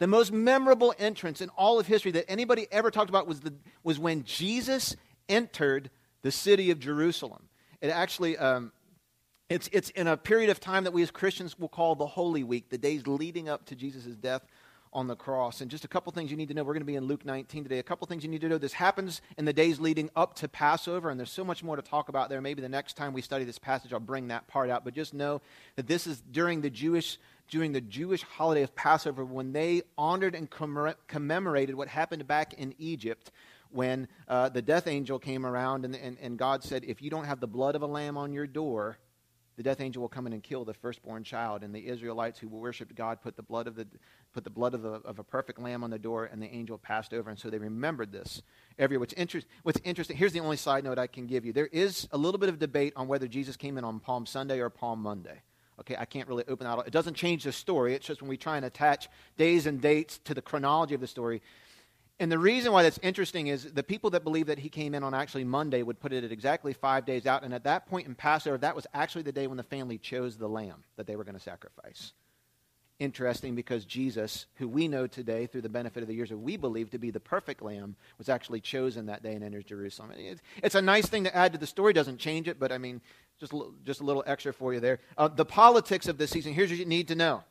The 0.00 0.06
most 0.06 0.32
memorable 0.32 0.94
entrance 0.98 1.40
in 1.40 1.50
all 1.50 1.78
of 1.78 1.86
history 1.86 2.10
that 2.12 2.28
anybody 2.28 2.66
ever 2.72 2.90
talked 2.90 3.10
about 3.10 3.28
was, 3.28 3.40
the, 3.40 3.54
was 3.84 3.98
when 3.98 4.24
Jesus 4.24 4.96
entered 5.28 5.90
the 6.22 6.32
city 6.32 6.70
of 6.70 6.80
Jerusalem. 6.80 7.48
It 7.82 7.88
actually, 7.88 8.36
um, 8.38 8.72
it's, 9.50 9.68
it's 9.72 9.90
in 9.90 10.06
a 10.06 10.16
period 10.16 10.50
of 10.50 10.58
time 10.58 10.84
that 10.84 10.92
we 10.92 11.02
as 11.02 11.10
Christians 11.10 11.58
will 11.58 11.68
call 11.68 11.94
the 11.94 12.06
Holy 12.06 12.42
Week, 12.42 12.70
the 12.70 12.78
days 12.78 13.06
leading 13.06 13.48
up 13.48 13.66
to 13.66 13.76
Jesus' 13.76 14.16
death 14.16 14.42
on 14.92 15.06
the 15.06 15.16
cross. 15.16 15.60
And 15.60 15.70
just 15.70 15.84
a 15.84 15.88
couple 15.88 16.12
things 16.12 16.30
you 16.30 16.36
need 16.36 16.48
to 16.48 16.54
know. 16.54 16.64
We're 16.64 16.74
going 16.74 16.82
to 16.82 16.86
be 16.86 16.96
in 16.96 17.04
Luke 17.04 17.24
19 17.24 17.62
today. 17.62 17.78
A 17.78 17.82
couple 17.82 18.06
things 18.06 18.24
you 18.24 18.30
need 18.30 18.40
to 18.40 18.48
know. 18.48 18.58
This 18.58 18.72
happens 18.72 19.22
in 19.38 19.44
the 19.44 19.52
days 19.52 19.78
leading 19.78 20.10
up 20.16 20.34
to 20.36 20.48
Passover, 20.48 21.10
and 21.10 21.18
there's 21.18 21.30
so 21.30 21.44
much 21.44 21.62
more 21.62 21.76
to 21.76 21.82
talk 21.82 22.08
about 22.08 22.28
there. 22.28 22.40
Maybe 22.40 22.62
the 22.62 22.68
next 22.68 22.96
time 22.96 23.12
we 23.12 23.22
study 23.22 23.44
this 23.44 23.58
passage, 23.58 23.92
I'll 23.92 24.00
bring 24.00 24.28
that 24.28 24.48
part 24.48 24.70
out. 24.70 24.84
But 24.84 24.94
just 24.94 25.14
know 25.14 25.40
that 25.76 25.86
this 25.86 26.06
is 26.06 26.20
during 26.20 26.60
the 26.60 26.70
Jewish 26.70 27.18
during 27.48 27.72
the 27.72 27.80
Jewish 27.80 28.22
holiday 28.22 28.62
of 28.62 28.76
Passover 28.76 29.24
when 29.24 29.52
they 29.52 29.82
honored 29.98 30.36
and 30.36 30.48
commemorated 31.08 31.74
what 31.74 31.88
happened 31.88 32.24
back 32.28 32.54
in 32.54 32.74
Egypt 32.78 33.32
when 33.70 34.08
uh, 34.28 34.48
the 34.48 34.62
death 34.62 34.86
angel 34.86 35.18
came 35.18 35.44
around 35.44 35.84
and, 35.84 35.96
and, 35.96 36.16
and 36.20 36.38
God 36.38 36.62
said, 36.62 36.84
If 36.84 37.02
you 37.02 37.10
don't 37.10 37.24
have 37.24 37.40
the 37.40 37.46
blood 37.46 37.74
of 37.74 37.82
a 37.82 37.86
lamb 37.86 38.16
on 38.16 38.32
your 38.32 38.46
door, 38.46 38.98
the 39.56 39.62
death 39.62 39.80
angel 39.80 40.00
will 40.00 40.08
come 40.08 40.26
in 40.26 40.32
and 40.32 40.42
kill 40.42 40.64
the 40.64 40.74
firstborn 40.74 41.24
child. 41.24 41.62
And 41.62 41.74
the 41.74 41.86
Israelites 41.86 42.38
who 42.38 42.48
worshipped 42.48 42.94
God 42.94 43.20
put 43.20 43.36
the 43.36 43.42
blood 43.42 43.66
of, 43.66 43.74
the, 43.76 43.86
put 44.32 44.44
the 44.44 44.50
blood 44.50 44.74
of, 44.74 44.82
the, 44.82 44.92
of 45.04 45.18
a 45.18 45.24
perfect 45.24 45.58
lamb 45.58 45.84
on 45.84 45.90
the 45.90 45.98
door, 45.98 46.26
and 46.26 46.42
the 46.42 46.52
angel 46.52 46.78
passed 46.78 47.12
over. 47.12 47.30
And 47.30 47.38
so 47.38 47.50
they 47.50 47.58
remembered 47.58 48.12
this 48.12 48.42
every 48.78 48.96
what's, 48.96 49.12
interest, 49.14 49.46
what's 49.62 49.80
interesting, 49.84 50.16
here's 50.16 50.32
the 50.32 50.40
only 50.40 50.56
side 50.56 50.84
note 50.84 50.98
I 50.98 51.06
can 51.06 51.26
give 51.26 51.44
you. 51.44 51.52
There 51.52 51.66
is 51.66 52.08
a 52.12 52.18
little 52.18 52.38
bit 52.38 52.48
of 52.48 52.58
debate 52.58 52.92
on 52.96 53.08
whether 53.08 53.28
Jesus 53.28 53.56
came 53.56 53.76
in 53.76 53.84
on 53.84 54.00
Palm 54.00 54.26
Sunday 54.26 54.60
or 54.60 54.70
Palm 54.70 55.00
Monday. 55.02 55.42
Okay, 55.80 55.96
I 55.98 56.04
can't 56.04 56.28
really 56.28 56.44
open 56.46 56.66
that. 56.66 56.86
It 56.86 56.92
doesn't 56.92 57.14
change 57.14 57.44
the 57.44 57.52
story. 57.52 57.94
It's 57.94 58.06
just 58.06 58.20
when 58.20 58.28
we 58.28 58.36
try 58.36 58.56
and 58.56 58.66
attach 58.66 59.08
days 59.38 59.66
and 59.66 59.80
dates 59.80 60.18
to 60.24 60.34
the 60.34 60.42
chronology 60.42 60.94
of 60.94 61.00
the 61.00 61.06
story. 61.06 61.40
And 62.20 62.30
the 62.30 62.38
reason 62.38 62.70
why 62.70 62.82
that's 62.82 62.98
interesting 63.02 63.46
is 63.46 63.72
the 63.72 63.82
people 63.82 64.10
that 64.10 64.24
believe 64.24 64.46
that 64.46 64.58
he 64.58 64.68
came 64.68 64.94
in 64.94 65.02
on 65.02 65.14
actually 65.14 65.44
Monday 65.44 65.82
would 65.82 65.98
put 65.98 66.12
it 66.12 66.22
at 66.22 66.30
exactly 66.30 66.74
five 66.74 67.06
days 67.06 67.24
out. 67.24 67.44
And 67.44 67.54
at 67.54 67.64
that 67.64 67.86
point 67.86 68.06
in 68.06 68.14
Passover, 68.14 68.58
that 68.58 68.76
was 68.76 68.86
actually 68.92 69.22
the 69.22 69.32
day 69.32 69.46
when 69.46 69.56
the 69.56 69.62
family 69.62 69.96
chose 69.96 70.36
the 70.36 70.46
lamb 70.46 70.84
that 70.96 71.06
they 71.06 71.16
were 71.16 71.24
going 71.24 71.34
to 71.34 71.40
sacrifice. 71.40 72.12
Interesting 72.98 73.54
because 73.54 73.86
Jesus, 73.86 74.44
who 74.56 74.68
we 74.68 74.86
know 74.86 75.06
today 75.06 75.46
through 75.46 75.62
the 75.62 75.70
benefit 75.70 76.02
of 76.02 76.08
the 76.08 76.14
years 76.14 76.28
that 76.28 76.36
we 76.36 76.58
believe 76.58 76.90
to 76.90 76.98
be 76.98 77.10
the 77.10 77.18
perfect 77.18 77.62
lamb, 77.62 77.96
was 78.18 78.28
actually 78.28 78.60
chosen 78.60 79.06
that 79.06 79.22
day 79.22 79.32
and 79.32 79.42
enters 79.42 79.64
Jerusalem. 79.64 80.12
It's 80.62 80.74
a 80.74 80.82
nice 80.82 81.06
thing 81.06 81.24
to 81.24 81.34
add 81.34 81.54
to 81.54 81.58
the 81.58 81.66
story. 81.66 81.94
Doesn't 81.94 82.18
change 82.18 82.48
it, 82.48 82.60
but 82.60 82.70
I 82.70 82.76
mean, 82.76 83.00
just, 83.38 83.54
just 83.86 84.02
a 84.02 84.04
little 84.04 84.22
extra 84.26 84.52
for 84.52 84.74
you 84.74 84.80
there. 84.80 85.00
Uh, 85.16 85.28
the 85.28 85.46
politics 85.46 86.06
of 86.06 86.18
this 86.18 86.30
season, 86.30 86.52
here's 86.52 86.68
what 86.68 86.78
you 86.78 86.84
need 86.84 87.08
to 87.08 87.14
know. 87.14 87.44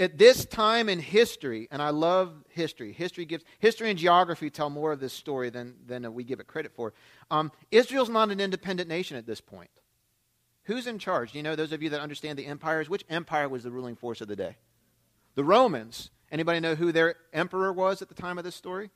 At 0.00 0.16
this 0.16 0.46
time 0.46 0.88
in 0.88 0.98
history, 0.98 1.68
and 1.70 1.82
I 1.82 1.90
love 1.90 2.32
history, 2.48 2.90
history 2.90 3.26
gives 3.26 3.44
history 3.58 3.90
and 3.90 3.98
geography 3.98 4.48
tell 4.48 4.70
more 4.70 4.92
of 4.92 4.98
this 4.98 5.12
story 5.12 5.50
than, 5.50 5.74
than 5.86 6.14
we 6.14 6.24
give 6.24 6.40
it 6.40 6.46
credit 6.46 6.72
for. 6.74 6.94
Um, 7.30 7.52
Israel's 7.70 8.08
not 8.08 8.30
an 8.30 8.40
independent 8.40 8.88
nation 8.88 9.18
at 9.18 9.26
this 9.26 9.42
point. 9.42 9.68
Who's 10.64 10.86
in 10.86 10.98
charge? 10.98 11.34
You 11.34 11.42
know 11.42 11.54
those 11.54 11.72
of 11.72 11.82
you 11.82 11.90
that 11.90 12.00
understand 12.00 12.38
the 12.38 12.46
empires? 12.46 12.88
Which 12.88 13.04
empire 13.10 13.46
was 13.46 13.62
the 13.62 13.70
ruling 13.70 13.94
force 13.94 14.22
of 14.22 14.28
the 14.28 14.36
day? 14.36 14.56
The 15.34 15.44
Romans. 15.44 16.10
Anybody 16.32 16.60
know 16.60 16.76
who 16.76 16.92
their 16.92 17.16
emperor 17.34 17.70
was 17.70 18.00
at 18.00 18.08
the 18.08 18.14
time 18.14 18.38
of 18.38 18.44
this 18.44 18.54
story? 18.54 18.88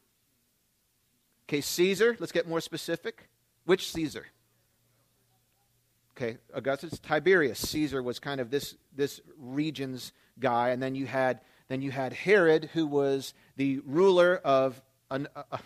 Okay, 1.46 1.61
Caesar. 1.61 2.16
Let's 2.18 2.32
get 2.32 2.49
more 2.49 2.62
specific. 2.62 3.28
Which 3.66 3.92
Caesar? 3.92 4.25
Okay, 6.16 6.38
Augustus, 6.54 6.99
Tiberius, 6.99 7.58
Caesar 7.58 8.02
was 8.02 8.18
kind 8.18 8.40
of 8.40 8.49
this 8.49 8.76
this 8.94 9.20
region's 9.37 10.12
guy, 10.38 10.70
and 10.70 10.82
then 10.82 10.94
you 10.94 11.06
had 11.06 11.40
then 11.68 11.80
you 11.80 11.90
had 11.90 12.12
Herod, 12.12 12.70
who 12.74 12.86
was 12.86 13.34
the 13.56 13.80
ruler 13.84 14.36
of. 14.36 14.80
An, 15.10 15.28
uh, 15.34 15.58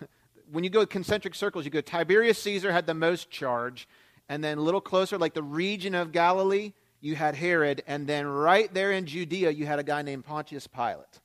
when 0.50 0.64
you 0.64 0.70
go 0.70 0.86
concentric 0.86 1.34
circles, 1.34 1.64
you 1.64 1.70
go 1.70 1.80
Tiberius 1.80 2.40
Caesar 2.42 2.72
had 2.72 2.86
the 2.86 2.94
most 2.94 3.30
charge, 3.30 3.88
and 4.28 4.42
then 4.42 4.58
a 4.58 4.62
little 4.62 4.80
closer, 4.80 5.18
like 5.18 5.34
the 5.34 5.42
region 5.42 5.94
of 5.94 6.12
Galilee, 6.12 6.72
you 7.00 7.16
had 7.16 7.34
Herod, 7.34 7.82
and 7.86 8.06
then 8.06 8.26
right 8.26 8.72
there 8.72 8.92
in 8.92 9.06
Judea, 9.06 9.50
you 9.50 9.66
had 9.66 9.78
a 9.78 9.84
guy 9.84 10.02
named 10.02 10.24
Pontius 10.24 10.66
Pilate. 10.66 11.20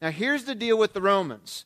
Now, 0.00 0.10
here's 0.10 0.44
the 0.44 0.54
deal 0.54 0.78
with 0.78 0.92
the 0.92 1.02
Romans 1.02 1.64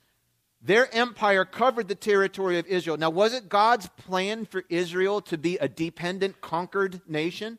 their 0.64 0.92
empire 0.94 1.44
covered 1.44 1.88
the 1.88 1.94
territory 1.94 2.58
of 2.58 2.66
Israel. 2.66 2.96
Now, 2.96 3.10
was 3.10 3.34
it 3.34 3.50
God's 3.50 3.86
plan 3.98 4.46
for 4.46 4.64
Israel 4.70 5.20
to 5.22 5.36
be 5.36 5.58
a 5.58 5.68
dependent, 5.68 6.40
conquered 6.40 7.02
nation? 7.06 7.58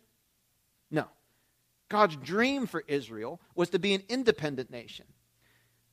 God's 1.89 2.15
dream 2.17 2.67
for 2.67 2.83
Israel 2.87 3.39
was 3.55 3.69
to 3.71 3.79
be 3.79 3.93
an 3.93 4.03
independent 4.09 4.69
nation. 4.69 5.05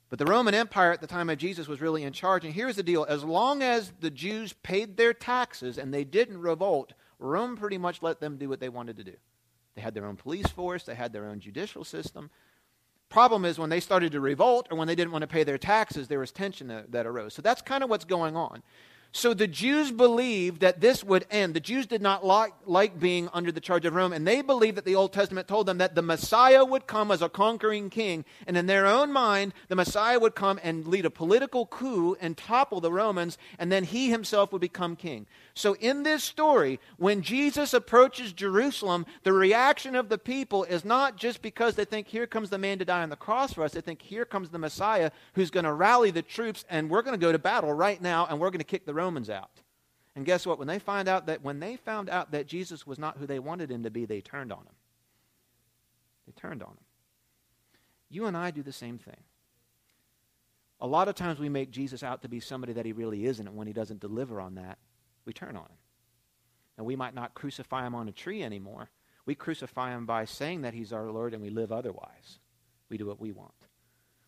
But 0.08 0.18
the 0.18 0.26
Roman 0.26 0.54
Empire 0.54 0.92
at 0.92 1.00
the 1.00 1.06
time 1.06 1.30
of 1.30 1.38
Jesus 1.38 1.68
was 1.68 1.80
really 1.80 2.02
in 2.02 2.12
charge. 2.12 2.44
And 2.44 2.54
here's 2.54 2.76
the 2.76 2.82
deal 2.82 3.06
as 3.08 3.24
long 3.24 3.62
as 3.62 3.92
the 4.00 4.10
Jews 4.10 4.52
paid 4.52 4.96
their 4.96 5.14
taxes 5.14 5.78
and 5.78 5.92
they 5.92 6.04
didn't 6.04 6.38
revolt, 6.38 6.92
Rome 7.18 7.56
pretty 7.56 7.78
much 7.78 8.02
let 8.02 8.20
them 8.20 8.36
do 8.36 8.48
what 8.48 8.60
they 8.60 8.68
wanted 8.68 8.96
to 8.98 9.04
do. 9.04 9.14
They 9.74 9.80
had 9.80 9.94
their 9.94 10.06
own 10.06 10.16
police 10.16 10.48
force, 10.48 10.84
they 10.84 10.94
had 10.94 11.12
their 11.14 11.26
own 11.26 11.40
judicial 11.40 11.82
system, 11.82 12.30
Problem 13.12 13.44
is, 13.44 13.58
when 13.58 13.68
they 13.68 13.78
started 13.78 14.12
to 14.12 14.20
revolt 14.20 14.68
or 14.70 14.78
when 14.78 14.88
they 14.88 14.94
didn't 14.94 15.12
want 15.12 15.20
to 15.20 15.28
pay 15.28 15.44
their 15.44 15.58
taxes, 15.58 16.08
there 16.08 16.18
was 16.18 16.32
tension 16.32 16.68
that, 16.68 16.92
that 16.92 17.04
arose. 17.04 17.34
So 17.34 17.42
that's 17.42 17.60
kind 17.60 17.84
of 17.84 17.90
what's 17.90 18.06
going 18.06 18.36
on. 18.36 18.62
So 19.14 19.34
the 19.34 19.46
Jews 19.46 19.92
believed 19.92 20.62
that 20.62 20.80
this 20.80 21.04
would 21.04 21.26
end. 21.30 21.52
The 21.52 21.60
Jews 21.60 21.86
did 21.86 22.00
not 22.00 22.24
like, 22.24 22.54
like 22.64 22.98
being 22.98 23.28
under 23.34 23.52
the 23.52 23.60
charge 23.60 23.84
of 23.84 23.94
Rome, 23.94 24.14
and 24.14 24.26
they 24.26 24.40
believed 24.40 24.78
that 24.78 24.86
the 24.86 24.94
Old 24.94 25.12
Testament 25.12 25.46
told 25.46 25.66
them 25.66 25.78
that 25.78 25.94
the 25.94 26.00
Messiah 26.00 26.64
would 26.64 26.86
come 26.86 27.10
as 27.10 27.20
a 27.20 27.28
conquering 27.28 27.90
king, 27.90 28.24
and 28.46 28.56
in 28.56 28.66
their 28.66 28.86
own 28.86 29.12
mind, 29.12 29.52
the 29.68 29.76
Messiah 29.76 30.18
would 30.18 30.34
come 30.34 30.58
and 30.62 30.86
lead 30.86 31.04
a 31.04 31.10
political 31.10 31.66
coup 31.66 32.16
and 32.22 32.38
topple 32.38 32.80
the 32.80 32.90
Romans, 32.90 33.36
and 33.58 33.70
then 33.70 33.84
he 33.84 34.08
himself 34.08 34.50
would 34.50 34.62
become 34.62 34.96
king. 34.96 35.26
So 35.54 35.74
in 35.76 36.02
this 36.02 36.24
story, 36.24 36.80
when 36.96 37.20
Jesus 37.20 37.74
approaches 37.74 38.32
Jerusalem, 38.32 39.04
the 39.22 39.32
reaction 39.32 39.94
of 39.94 40.08
the 40.08 40.16
people 40.18 40.64
is 40.64 40.84
not 40.84 41.16
just 41.16 41.42
because 41.42 41.74
they 41.74 41.84
think, 41.84 42.08
here 42.08 42.26
comes 42.26 42.48
the 42.48 42.58
man 42.58 42.78
to 42.78 42.84
die 42.84 43.02
on 43.02 43.10
the 43.10 43.16
cross 43.16 43.52
for 43.52 43.62
us. 43.62 43.72
They 43.72 43.82
think, 43.82 44.00
here 44.00 44.24
comes 44.24 44.48
the 44.48 44.58
Messiah 44.58 45.10
who's 45.34 45.50
going 45.50 45.64
to 45.64 45.72
rally 45.72 46.10
the 46.10 46.22
troops, 46.22 46.64
and 46.70 46.88
we're 46.88 47.02
going 47.02 47.18
to 47.18 47.24
go 47.24 47.32
to 47.32 47.38
battle 47.38 47.72
right 47.72 48.00
now, 48.00 48.26
and 48.26 48.40
we're 48.40 48.50
going 48.50 48.58
to 48.60 48.64
kick 48.64 48.86
the 48.86 48.94
Romans 48.94 49.28
out. 49.28 49.50
And 50.16 50.24
guess 50.24 50.46
what? 50.46 50.58
When 50.58 50.68
they 50.68 50.78
find 50.78 51.08
out 51.08 51.26
that 51.26 51.42
when 51.42 51.60
they 51.60 51.76
found 51.76 52.08
out 52.08 52.32
that 52.32 52.46
Jesus 52.46 52.86
was 52.86 52.98
not 52.98 53.18
who 53.18 53.26
they 53.26 53.38
wanted 53.38 53.70
him 53.70 53.82
to 53.82 53.90
be, 53.90 54.04
they 54.04 54.20
turned 54.20 54.52
on 54.52 54.60
him. 54.60 54.74
They 56.26 56.32
turned 56.32 56.62
on 56.62 56.70
him. 56.70 56.84
You 58.08 58.26
and 58.26 58.36
I 58.36 58.50
do 58.50 58.62
the 58.62 58.72
same 58.72 58.98
thing. 58.98 59.16
A 60.80 60.86
lot 60.86 61.08
of 61.08 61.14
times 61.14 61.38
we 61.38 61.48
make 61.48 61.70
Jesus 61.70 62.02
out 62.02 62.22
to 62.22 62.28
be 62.28 62.40
somebody 62.40 62.72
that 62.72 62.86
he 62.86 62.92
really 62.92 63.24
isn't, 63.26 63.46
and 63.46 63.56
when 63.56 63.66
he 63.66 63.72
doesn't 63.72 64.00
deliver 64.00 64.40
on 64.40 64.56
that, 64.56 64.78
we 65.24 65.32
turn 65.32 65.56
on 65.56 65.64
him. 65.64 65.78
And 66.76 66.86
we 66.86 66.96
might 66.96 67.14
not 67.14 67.34
crucify 67.34 67.86
him 67.86 67.94
on 67.94 68.08
a 68.08 68.12
tree 68.12 68.42
anymore. 68.42 68.90
We 69.26 69.34
crucify 69.34 69.94
him 69.94 70.06
by 70.06 70.24
saying 70.24 70.62
that 70.62 70.74
he's 70.74 70.92
our 70.92 71.10
Lord 71.10 71.34
and 71.34 71.42
we 71.42 71.50
live 71.50 71.70
otherwise. 71.70 72.38
We 72.88 72.98
do 72.98 73.06
what 73.06 73.20
we 73.20 73.32
want. 73.32 73.52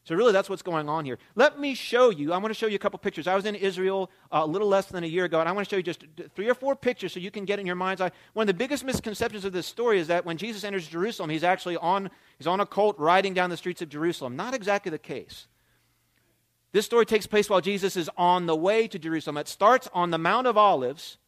So, 0.05 0.15
really, 0.15 0.33
that's 0.33 0.51
what's 0.51 0.63
going 0.63 0.87
on 0.87 1.07
here. 1.07 1.19
Let 1.35 1.59
me 1.59 1.75
show 1.75 2.11
you. 2.11 2.35
I 2.35 2.37
want 2.37 2.53
to 2.53 2.59
show 2.59 2.67
you 2.67 2.77
a 2.77 2.79
couple 2.79 2.99
pictures. 2.99 3.27
I 3.27 3.35
was 3.35 3.47
in 3.47 3.55
Israel 3.55 4.11
uh, 4.31 4.43
a 4.45 4.47
little 4.47 4.69
less 4.69 4.85
than 4.87 5.03
a 5.03 5.07
year 5.07 5.25
ago, 5.25 5.41
and 5.41 5.49
I 5.49 5.53
want 5.53 5.67
to 5.67 5.71
show 5.71 5.79
you 5.79 5.83
just 5.83 6.05
three 6.37 6.49
or 6.49 6.55
four 6.55 6.77
pictures 6.77 7.15
so 7.15 7.21
you 7.21 7.31
can 7.31 7.47
get 7.47 7.59
in 7.59 7.65
your 7.65 7.75
mind's 7.75 8.03
eye. 8.03 8.11
One 8.35 8.45
of 8.45 8.49
the 8.49 8.59
biggest 8.59 8.85
misconceptions 8.85 9.47
of 9.47 9.55
this 9.55 9.67
story 9.67 9.99
is 9.99 10.09
that 10.09 10.27
when 10.27 10.37
Jesus 10.37 10.63
enters 10.63 10.87
Jerusalem, 10.87 11.31
he's 11.31 11.43
actually 11.43 11.79
on, 11.79 12.11
he's 12.37 12.47
on 12.47 12.61
a 12.61 12.67
colt 12.67 12.99
riding 12.99 13.33
down 13.33 13.49
the 13.49 13.57
streets 13.57 13.81
of 13.81 13.89
Jerusalem. 13.89 14.37
Not 14.37 14.53
exactly 14.53 14.91
the 14.91 14.99
case. 14.99 15.47
This 16.75 16.87
story 16.87 17.07
takes 17.07 17.29
place 17.29 17.49
while 17.49 17.61
Jesus 17.61 17.97
is 17.97 18.11
on 18.17 18.47
the 18.47 18.57
way 18.57 18.89
to 18.89 18.99
Jerusalem. 18.99 19.37
It 19.37 19.47
starts 19.47 19.89
on 19.95 20.11
the 20.11 20.19
Mount 20.19 20.49
of 20.49 20.59
Olives. 20.59 21.19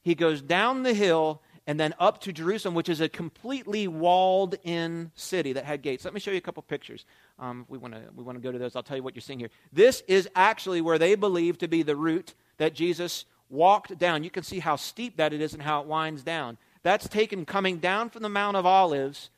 He 0.00 0.14
goes 0.14 0.40
down 0.40 0.84
the 0.84 0.94
hill 0.94 1.42
and 1.66 1.78
then 1.78 1.92
up 1.98 2.22
to 2.22 2.32
Jerusalem, 2.32 2.74
which 2.74 2.88
is 2.88 3.02
a 3.02 3.10
completely 3.10 3.86
walled 3.86 4.54
in 4.64 5.12
city 5.16 5.52
that 5.52 5.66
had 5.66 5.82
gates. 5.82 6.06
Let 6.06 6.14
me 6.14 6.20
show 6.20 6.30
you 6.30 6.38
a 6.38 6.40
couple 6.40 6.62
pictures. 6.62 7.04
Um, 7.38 7.66
we 7.68 7.76
want 7.76 7.92
to 7.92 8.00
we 8.16 8.24
want 8.24 8.38
to 8.38 8.42
go 8.42 8.52
to 8.52 8.58
those. 8.58 8.74
I'll 8.74 8.82
tell 8.82 8.96
you 8.96 9.02
what 9.02 9.14
you're 9.14 9.20
seeing 9.20 9.38
here. 9.38 9.50
This 9.70 10.02
is 10.08 10.30
actually 10.34 10.80
where 10.80 10.96
they 10.98 11.14
believe 11.14 11.58
to 11.58 11.68
be 11.68 11.82
the 11.82 11.94
route 11.94 12.32
that 12.56 12.74
Jesus 12.74 13.26
walked 13.50 13.98
down. 13.98 14.24
You 14.24 14.30
can 14.30 14.44
see 14.44 14.60
how 14.60 14.76
steep 14.76 15.18
that 15.18 15.34
it 15.34 15.42
is 15.42 15.52
and 15.52 15.62
how 15.62 15.82
it 15.82 15.86
winds 15.86 16.22
down. 16.22 16.56
That's 16.82 17.06
taken 17.06 17.44
coming 17.44 17.80
down 17.80 18.08
from 18.08 18.22
the 18.22 18.30
Mount 18.30 18.56
of 18.56 18.64
Olives 18.64 19.28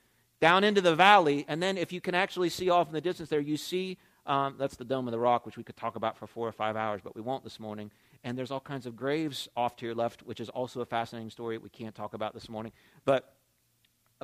down 0.40 0.62
into 0.62 0.80
the 0.80 0.94
valley, 0.94 1.44
and 1.48 1.60
then 1.60 1.76
if 1.76 1.92
you 1.92 2.00
can 2.00 2.14
actually 2.14 2.50
see 2.50 2.70
off 2.70 2.86
in 2.86 2.92
the 2.92 3.00
distance 3.00 3.28
there, 3.28 3.40
you 3.40 3.56
see 3.56 3.98
um, 4.26 4.56
that's 4.58 4.76
the 4.76 4.84
Dome 4.84 5.06
of 5.06 5.12
the 5.12 5.18
Rock, 5.18 5.46
which 5.46 5.56
we 5.56 5.64
could 5.64 5.76
talk 5.76 5.96
about 5.96 6.16
for 6.16 6.26
four 6.26 6.48
or 6.48 6.52
five 6.52 6.76
hours, 6.76 7.00
but 7.02 7.14
we 7.14 7.22
won't 7.22 7.44
this 7.44 7.60
morning. 7.60 7.90
And 8.24 8.36
there's 8.36 8.50
all 8.50 8.60
kinds 8.60 8.86
of 8.86 8.96
graves 8.96 9.48
off 9.56 9.76
to 9.76 9.86
your 9.86 9.94
left, 9.94 10.22
which 10.22 10.40
is 10.40 10.48
also 10.48 10.80
a 10.80 10.86
fascinating 10.86 11.30
story 11.30 11.58
we 11.58 11.68
can't 11.68 11.94
talk 11.94 12.12
about 12.12 12.34
this 12.34 12.48
morning. 12.48 12.72
But 13.04 13.32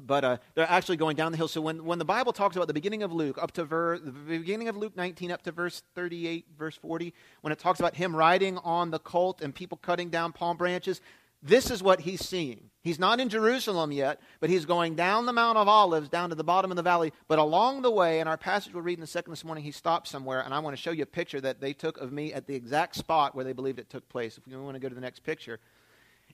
but 0.00 0.24
uh, 0.24 0.36
they're 0.54 0.70
actually 0.70 0.96
going 0.96 1.16
down 1.16 1.32
the 1.32 1.38
hill. 1.38 1.48
So 1.48 1.60
when, 1.60 1.84
when 1.84 1.98
the 1.98 2.04
Bible 2.04 2.32
talks 2.32 2.56
about 2.56 2.66
the 2.66 2.74
beginning 2.74 3.02
of 3.02 3.12
Luke, 3.12 3.36
up 3.40 3.52
to 3.52 3.64
ver- 3.64 3.98
the 3.98 4.10
beginning 4.10 4.68
of 4.68 4.76
Luke 4.76 4.96
19, 4.96 5.30
up 5.30 5.42
to 5.42 5.52
verse 5.52 5.82
38, 5.94 6.46
verse 6.58 6.76
40, 6.76 7.12
when 7.42 7.52
it 7.52 7.58
talks 7.58 7.78
about 7.78 7.94
him 7.94 8.16
riding 8.16 8.56
on 8.58 8.90
the 8.90 8.98
colt 8.98 9.42
and 9.42 9.54
people 9.54 9.78
cutting 9.82 10.08
down 10.08 10.32
palm 10.32 10.56
branches, 10.56 11.02
this 11.42 11.70
is 11.70 11.82
what 11.82 12.00
he's 12.00 12.24
seeing. 12.24 12.70
He's 12.82 12.98
not 12.98 13.20
in 13.20 13.28
Jerusalem 13.28 13.92
yet, 13.92 14.20
but 14.40 14.50
he's 14.50 14.64
going 14.64 14.96
down 14.96 15.26
the 15.26 15.32
Mount 15.32 15.56
of 15.56 15.68
Olives, 15.68 16.08
down 16.08 16.30
to 16.30 16.34
the 16.34 16.44
bottom 16.44 16.70
of 16.70 16.76
the 16.76 16.82
valley. 16.82 17.12
But 17.28 17.38
along 17.38 17.82
the 17.82 17.90
way, 17.90 18.20
in 18.20 18.28
our 18.28 18.36
passage 18.36 18.74
we'll 18.74 18.82
read 18.82 18.98
in 18.98 19.04
a 19.04 19.08
second 19.08 19.30
this 19.30 19.44
morning, 19.44 19.62
he 19.62 19.70
stopped 19.70 20.08
somewhere, 20.08 20.40
and 20.40 20.52
I 20.52 20.58
want 20.58 20.76
to 20.76 20.82
show 20.82 20.90
you 20.90 21.02
a 21.02 21.06
picture 21.06 21.40
that 21.40 21.60
they 21.60 21.72
took 21.72 21.98
of 21.98 22.12
me 22.12 22.32
at 22.32 22.46
the 22.46 22.54
exact 22.54 22.96
spot 22.96 23.34
where 23.34 23.44
they 23.44 23.52
believed 23.52 23.78
it 23.78 23.88
took 23.88 24.08
place. 24.08 24.36
If 24.36 24.46
we 24.46 24.56
want 24.56 24.74
to 24.74 24.80
go 24.80 24.88
to 24.88 24.94
the 24.94 25.00
next 25.00 25.20
picture, 25.24 25.60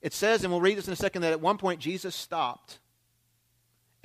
it 0.00 0.12
says, 0.12 0.44
and 0.44 0.52
we'll 0.52 0.60
read 0.60 0.78
this 0.78 0.86
in 0.86 0.92
a 0.92 0.96
second, 0.96 1.22
that 1.22 1.32
at 1.32 1.40
one 1.40 1.58
point 1.58 1.80
Jesus 1.80 2.14
stopped 2.14 2.78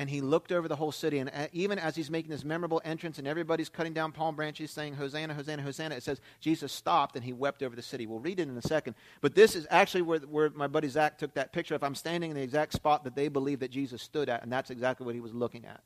and 0.03 0.09
he 0.09 0.19
looked 0.19 0.51
over 0.51 0.67
the 0.67 0.75
whole 0.75 0.91
city. 0.91 1.19
And 1.19 1.31
even 1.53 1.79
as 1.79 1.95
he's 1.95 2.11
making 2.11 2.29
this 2.29 2.43
memorable 2.43 2.81
entrance 2.83 3.19
and 3.19 3.25
everybody's 3.25 3.69
cutting 3.69 3.93
down 3.93 4.11
palm 4.11 4.35
branches 4.35 4.69
saying, 4.69 4.95
Hosanna, 4.95 5.33
Hosanna, 5.33 5.61
Hosanna, 5.61 5.95
it 5.95 6.03
says 6.03 6.19
Jesus 6.41 6.73
stopped 6.73 7.15
and 7.15 7.23
he 7.23 7.31
wept 7.31 7.63
over 7.63 7.73
the 7.73 7.81
city. 7.81 8.05
We'll 8.05 8.19
read 8.19 8.41
it 8.41 8.49
in 8.49 8.57
a 8.57 8.61
second. 8.61 8.95
But 9.21 9.33
this 9.33 9.55
is 9.55 9.65
actually 9.69 10.01
where, 10.01 10.19
where 10.19 10.49
my 10.49 10.67
buddy 10.67 10.89
Zach 10.89 11.17
took 11.17 11.33
that 11.35 11.53
picture. 11.53 11.73
If 11.73 11.83
I'm 11.83 11.95
standing 11.95 12.31
in 12.31 12.35
the 12.35 12.43
exact 12.43 12.73
spot 12.73 13.05
that 13.05 13.15
they 13.15 13.29
believe 13.29 13.61
that 13.61 13.71
Jesus 13.71 14.01
stood 14.01 14.27
at, 14.27 14.43
and 14.43 14.51
that's 14.51 14.71
exactly 14.71 15.05
what 15.05 15.15
he 15.15 15.21
was 15.21 15.33
looking 15.33 15.63
at. 15.65 15.79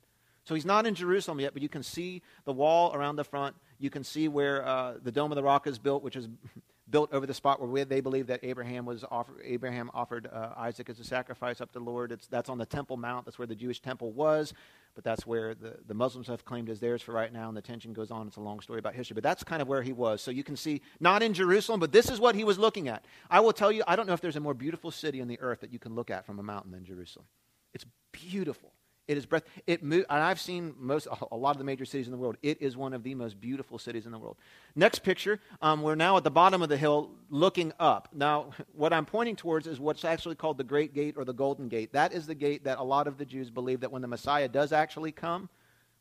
So 0.46 0.56
he's 0.56 0.66
not 0.66 0.88
in 0.88 0.96
Jerusalem 0.96 1.40
yet, 1.40 1.54
but 1.54 1.62
you 1.62 1.70
can 1.70 1.84
see 1.84 2.24
the 2.46 2.54
wall 2.54 2.96
around 2.96 3.18
the 3.18 3.24
front. 3.24 3.56
You 3.78 3.92
can 3.92 4.04
see 4.04 4.28
where 4.28 4.68
uh, 4.68 4.96
the 5.04 5.12
Dome 5.12 5.32
of 5.32 5.36
the 5.36 5.44
Rock 5.44 5.68
is 5.68 5.78
built, 5.78 6.02
which 6.02 6.16
is 6.16 6.28
built 6.90 7.14
over 7.14 7.26
the 7.26 7.34
spot 7.34 7.66
where 7.66 7.86
they 7.86 8.00
believe 8.00 8.28
that 8.28 8.40
Abraham 8.44 8.86
was 8.86 9.04
Abraham 9.44 9.92
offered 9.94 10.28
uh, 10.28 10.54
Isaac 10.58 10.90
as 10.90 11.00
a 11.00 11.04
sacrifice 11.04 11.60
up 11.62 11.72
to 11.74 11.80
the 11.80 11.86
Lord. 11.86 12.12
It's, 12.12 12.28
that's 12.28 12.50
on 12.50 12.58
the 12.58 12.66
Temple 12.66 12.98
Mount. 12.98 13.26
That's 13.26 13.38
where 13.38 13.48
the 13.48 13.56
Jewish 13.56 13.82
temple 13.82 14.12
was, 14.12 14.54
but 14.96 15.04
that's 15.04 15.26
where 15.28 15.54
the, 15.54 15.78
the 15.88 15.94
Muslims 15.94 16.28
have 16.28 16.46
claimed 16.46 16.70
as 16.70 16.80
theirs 16.80 17.02
for 17.02 17.12
right 17.12 17.32
now, 17.32 17.48
and 17.48 17.58
the 17.58 17.62
tension 17.62 17.94
goes 17.94 18.12
on. 18.12 18.28
It's 18.28 18.38
a 18.38 18.42
long 18.42 18.60
story 18.62 18.80
about 18.80 18.96
history, 18.96 19.16
but 19.16 19.24
that's 19.24 19.44
kind 19.44 19.62
of 19.62 19.68
where 19.68 19.82
he 19.82 19.94
was. 19.94 20.22
So 20.22 20.32
you 20.32 20.44
can 20.44 20.56
see, 20.56 20.82
not 21.00 21.22
in 21.22 21.34
Jerusalem, 21.34 21.80
but 21.80 21.92
this 21.92 22.10
is 22.10 22.20
what 22.20 22.36
he 22.36 22.44
was 22.44 22.58
looking 22.58 22.88
at. 22.88 23.06
I 23.30 23.42
will 23.42 23.54
tell 23.54 23.72
you, 23.72 23.84
I 23.88 23.96
don't 23.96 24.08
know 24.08 24.14
if 24.14 24.22
there's 24.22 24.36
a 24.38 24.42
more 24.42 24.54
beautiful 24.54 24.92
city 24.92 25.22
on 25.22 25.28
the 25.28 25.40
earth 25.40 25.62
that 25.62 25.74
you 25.74 25.80
can 25.80 25.94
look 25.94 26.10
at 26.10 26.26
from 26.26 26.40
a 26.40 26.44
mountain 26.44 26.72
than 26.72 26.86
Jerusalem. 26.86 27.26
It's 27.74 27.86
beautiful. 28.12 28.72
It 29.08 29.18
is 29.18 29.26
breath. 29.26 29.44
It 29.66 29.84
mo- 29.84 30.04
and 30.10 30.24
I've 30.24 30.40
seen 30.40 30.76
most 30.78 31.08
a 31.32 31.36
lot 31.36 31.52
of 31.52 31.60
the 31.60 31.64
major 31.64 31.86
cities 31.86 32.08
in 32.08 32.12
the 32.12 32.18
world. 32.18 32.36
It 32.44 32.62
is 32.62 32.76
one 32.76 32.94
of 32.94 33.04
the 33.04 33.16
most 33.16 33.40
beautiful 33.40 33.80
cities 33.80 34.06
in 34.06 34.12
the 34.12 34.20
world. 34.20 34.38
Next 34.76 35.00
picture. 35.00 35.40
Um, 35.62 35.82
we're 35.82 35.96
now 35.96 36.18
at 36.18 36.26
the 36.26 36.32
bottom 36.32 36.62
of 36.62 36.68
the 36.68 36.78
hill, 36.78 37.12
looking 37.30 37.72
up. 37.80 38.10
Now, 38.14 38.50
what 38.74 38.92
I'm 38.92 39.06
pointing 39.06 39.38
towards 39.38 39.66
is 39.66 39.80
what's 39.80 40.04
actually 40.04 40.36
called 40.36 40.58
the 40.58 40.66
Great 40.66 40.94
Gate 40.94 41.16
or 41.18 41.24
the 41.24 41.34
Golden 41.34 41.70
Gate. 41.70 41.94
That 41.94 42.12
is 42.12 42.28
the 42.28 42.36
gate 42.36 42.66
that 42.66 42.80
a 42.80 42.84
lot 42.84 43.08
of 43.08 43.18
the 43.18 43.26
Jews 43.26 43.50
believe 43.50 43.80
that 43.80 43.92
when 43.92 44.02
the 44.02 44.08
Messiah 44.08 44.50
does 44.50 44.74
actually 44.74 45.14
come, 45.14 45.50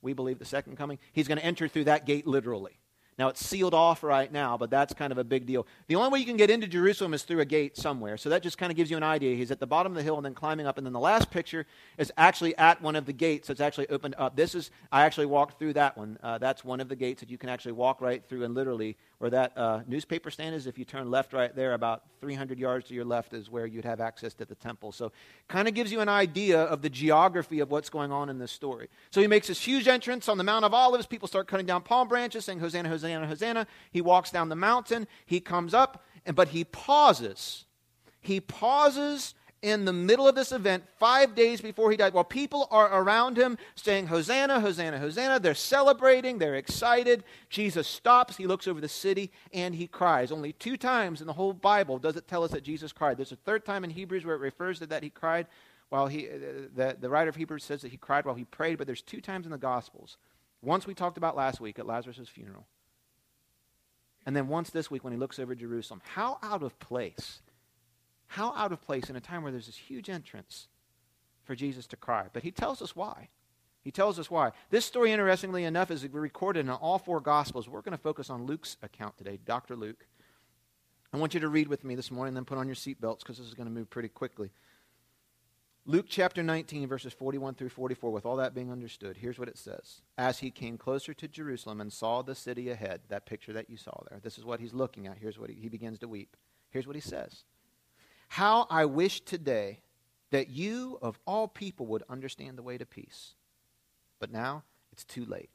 we 0.02 0.12
believe 0.12 0.38
the 0.38 0.44
second 0.44 0.76
coming, 0.76 0.98
he's 1.12 1.28
going 1.28 1.38
to 1.38 1.44
enter 1.44 1.68
through 1.68 1.84
that 1.84 2.06
gate 2.06 2.26
literally. 2.26 2.78
Now, 3.18 3.28
it's 3.28 3.44
sealed 3.44 3.72
off 3.72 4.02
right 4.02 4.30
now, 4.30 4.58
but 4.58 4.68
that's 4.68 4.92
kind 4.92 5.10
of 5.10 5.16
a 5.16 5.24
big 5.24 5.46
deal. 5.46 5.66
The 5.86 5.96
only 5.96 6.10
way 6.10 6.18
you 6.18 6.26
can 6.26 6.36
get 6.36 6.50
into 6.50 6.66
Jerusalem 6.66 7.14
is 7.14 7.22
through 7.22 7.40
a 7.40 7.46
gate 7.46 7.76
somewhere. 7.76 8.18
So 8.18 8.28
that 8.28 8.42
just 8.42 8.58
kind 8.58 8.70
of 8.70 8.76
gives 8.76 8.90
you 8.90 8.98
an 8.98 9.02
idea. 9.02 9.34
He's 9.34 9.50
at 9.50 9.58
the 9.58 9.66
bottom 9.66 9.92
of 9.92 9.96
the 9.96 10.02
hill 10.02 10.16
and 10.16 10.24
then 10.24 10.34
climbing 10.34 10.66
up. 10.66 10.76
And 10.76 10.86
then 10.86 10.92
the 10.92 11.00
last 11.00 11.30
picture 11.30 11.66
is 11.96 12.12
actually 12.18 12.54
at 12.58 12.82
one 12.82 12.94
of 12.94 13.06
the 13.06 13.14
gates 13.14 13.48
that's 13.48 13.60
actually 13.60 13.88
opened 13.88 14.16
up. 14.18 14.36
This 14.36 14.54
is, 14.54 14.70
I 14.92 15.04
actually 15.04 15.26
walked 15.26 15.58
through 15.58 15.72
that 15.74 15.96
one. 15.96 16.18
Uh, 16.22 16.36
that's 16.36 16.62
one 16.62 16.80
of 16.80 16.90
the 16.90 16.96
gates 16.96 17.20
that 17.20 17.30
you 17.30 17.38
can 17.38 17.48
actually 17.48 17.72
walk 17.72 18.02
right 18.02 18.22
through 18.28 18.44
and 18.44 18.54
literally 18.54 18.98
where 19.18 19.30
that 19.30 19.56
uh, 19.56 19.80
newspaper 19.86 20.30
stand 20.30 20.54
is, 20.54 20.66
if 20.66 20.78
you 20.78 20.84
turn 20.84 21.10
left 21.10 21.32
right 21.32 21.54
there, 21.56 21.72
about 21.72 22.02
300 22.20 22.58
yards 22.58 22.88
to 22.88 22.94
your 22.94 23.04
left 23.04 23.32
is 23.32 23.50
where 23.50 23.64
you'd 23.64 23.84
have 23.84 24.00
access 24.00 24.34
to 24.34 24.44
the 24.44 24.54
temple. 24.54 24.92
So, 24.92 25.10
kind 25.48 25.66
of 25.66 25.74
gives 25.74 25.90
you 25.90 26.00
an 26.00 26.08
idea 26.08 26.62
of 26.62 26.82
the 26.82 26.90
geography 26.90 27.60
of 27.60 27.70
what's 27.70 27.88
going 27.88 28.12
on 28.12 28.28
in 28.28 28.38
this 28.38 28.52
story. 28.52 28.88
So, 29.10 29.22
he 29.22 29.26
makes 29.26 29.46
this 29.46 29.60
huge 29.60 29.88
entrance 29.88 30.28
on 30.28 30.36
the 30.36 30.44
Mount 30.44 30.64
of 30.66 30.74
Olives. 30.74 31.06
People 31.06 31.28
start 31.28 31.48
cutting 31.48 31.66
down 31.66 31.82
palm 31.82 32.08
branches, 32.08 32.44
saying, 32.44 32.58
Hosanna, 32.58 32.88
Hosanna, 32.88 33.26
Hosanna. 33.26 33.66
He 33.90 34.02
walks 34.02 34.30
down 34.30 34.50
the 34.50 34.56
mountain. 34.56 35.06
He 35.24 35.40
comes 35.40 35.72
up, 35.72 36.04
and, 36.26 36.36
but 36.36 36.48
he 36.48 36.64
pauses. 36.64 37.64
He 38.20 38.40
pauses 38.40 39.34
in 39.66 39.84
the 39.84 39.92
middle 39.92 40.28
of 40.28 40.36
this 40.36 40.52
event, 40.52 40.84
five 40.96 41.34
days 41.34 41.60
before 41.60 41.90
he 41.90 41.96
died, 41.96 42.14
while 42.14 42.22
people 42.22 42.68
are 42.70 43.02
around 43.02 43.36
him 43.36 43.58
saying, 43.74 44.06
Hosanna, 44.06 44.60
Hosanna, 44.60 45.00
Hosanna, 45.00 45.40
they're 45.40 45.56
celebrating, 45.56 46.38
they're 46.38 46.54
excited. 46.54 47.24
Jesus 47.50 47.88
stops, 47.88 48.36
he 48.36 48.46
looks 48.46 48.68
over 48.68 48.80
the 48.80 48.88
city, 48.88 49.32
and 49.52 49.74
he 49.74 49.88
cries. 49.88 50.30
Only 50.30 50.52
two 50.52 50.76
times 50.76 51.20
in 51.20 51.26
the 51.26 51.32
whole 51.32 51.52
Bible 51.52 51.98
does 51.98 52.14
it 52.14 52.28
tell 52.28 52.44
us 52.44 52.52
that 52.52 52.62
Jesus 52.62 52.92
cried. 52.92 53.16
There's 53.16 53.32
a 53.32 53.36
third 53.36 53.64
time 53.64 53.82
in 53.82 53.90
Hebrews 53.90 54.24
where 54.24 54.36
it 54.36 54.40
refers 54.40 54.78
to 54.78 54.86
that 54.86 55.02
he 55.02 55.10
cried 55.10 55.48
while 55.88 56.06
he, 56.06 56.28
uh, 56.28 56.32
the, 56.74 56.96
the 57.00 57.10
writer 57.10 57.28
of 57.28 57.34
Hebrews 57.34 57.64
says 57.64 57.82
that 57.82 57.90
he 57.90 57.96
cried 57.96 58.24
while 58.24 58.36
he 58.36 58.44
prayed, 58.44 58.78
but 58.78 58.86
there's 58.86 59.02
two 59.02 59.20
times 59.20 59.46
in 59.46 59.52
the 59.52 59.58
Gospels. 59.58 60.16
Once 60.62 60.86
we 60.86 60.94
talked 60.94 61.18
about 61.18 61.36
last 61.36 61.60
week 61.60 61.80
at 61.80 61.86
Lazarus' 61.86 62.28
funeral. 62.28 62.66
And 64.24 64.36
then 64.36 64.46
once 64.46 64.70
this 64.70 64.92
week 64.92 65.02
when 65.02 65.12
he 65.12 65.18
looks 65.18 65.40
over 65.40 65.54
Jerusalem. 65.56 66.02
How 66.14 66.38
out 66.42 66.62
of 66.62 66.78
place 66.78 67.40
how 68.28 68.52
out 68.54 68.72
of 68.72 68.80
place 68.80 69.08
in 69.10 69.16
a 69.16 69.20
time 69.20 69.42
where 69.42 69.52
there's 69.52 69.66
this 69.66 69.76
huge 69.76 70.10
entrance 70.10 70.68
for 71.44 71.54
Jesus 71.54 71.86
to 71.88 71.96
cry? 71.96 72.26
But 72.32 72.42
he 72.42 72.50
tells 72.50 72.82
us 72.82 72.96
why. 72.96 73.28
He 73.82 73.92
tells 73.92 74.18
us 74.18 74.30
why. 74.30 74.50
This 74.70 74.84
story, 74.84 75.12
interestingly 75.12 75.62
enough, 75.64 75.90
is 75.90 76.06
recorded 76.08 76.60
in 76.60 76.70
all 76.70 76.98
four 76.98 77.20
Gospels. 77.20 77.68
We're 77.68 77.82
going 77.82 77.92
to 77.92 78.02
focus 78.02 78.30
on 78.30 78.44
Luke's 78.44 78.76
account 78.82 79.16
today, 79.16 79.38
Dr. 79.44 79.76
Luke. 79.76 80.06
I 81.12 81.18
want 81.18 81.34
you 81.34 81.40
to 81.40 81.48
read 81.48 81.68
with 81.68 81.84
me 81.84 81.94
this 81.94 82.10
morning, 82.10 82.34
then 82.34 82.44
put 82.44 82.58
on 82.58 82.66
your 82.66 82.74
seatbelts 82.74 83.20
because 83.20 83.38
this 83.38 83.46
is 83.46 83.54
going 83.54 83.68
to 83.68 83.72
move 83.72 83.88
pretty 83.88 84.08
quickly. 84.08 84.50
Luke 85.88 86.06
chapter 86.08 86.42
19, 86.42 86.88
verses 86.88 87.12
41 87.12 87.54
through 87.54 87.68
44, 87.68 88.10
with 88.10 88.26
all 88.26 88.34
that 88.36 88.56
being 88.56 88.72
understood, 88.72 89.18
here's 89.18 89.38
what 89.38 89.48
it 89.48 89.56
says. 89.56 90.02
As 90.18 90.40
he 90.40 90.50
came 90.50 90.76
closer 90.76 91.14
to 91.14 91.28
Jerusalem 91.28 91.80
and 91.80 91.92
saw 91.92 92.22
the 92.22 92.34
city 92.34 92.70
ahead, 92.70 93.02
that 93.08 93.24
picture 93.24 93.52
that 93.52 93.70
you 93.70 93.76
saw 93.76 94.02
there, 94.10 94.18
this 94.20 94.36
is 94.36 94.44
what 94.44 94.58
he's 94.58 94.74
looking 94.74 95.06
at. 95.06 95.18
Here's 95.18 95.38
what 95.38 95.48
he, 95.48 95.54
he 95.54 95.68
begins 95.68 96.00
to 96.00 96.08
weep. 96.08 96.36
Here's 96.70 96.88
what 96.88 96.96
he 96.96 97.00
says 97.00 97.44
How 98.28 98.66
I 98.70 98.84
wish 98.84 99.20
today 99.20 99.80
that 100.30 100.50
you, 100.50 100.98
of 101.00 101.18
all 101.26 101.48
people, 101.48 101.86
would 101.86 102.02
understand 102.08 102.58
the 102.58 102.62
way 102.62 102.78
to 102.78 102.86
peace. 102.86 103.34
But 104.18 104.32
now 104.32 104.64
it's 104.92 105.04
too 105.04 105.24
late, 105.24 105.50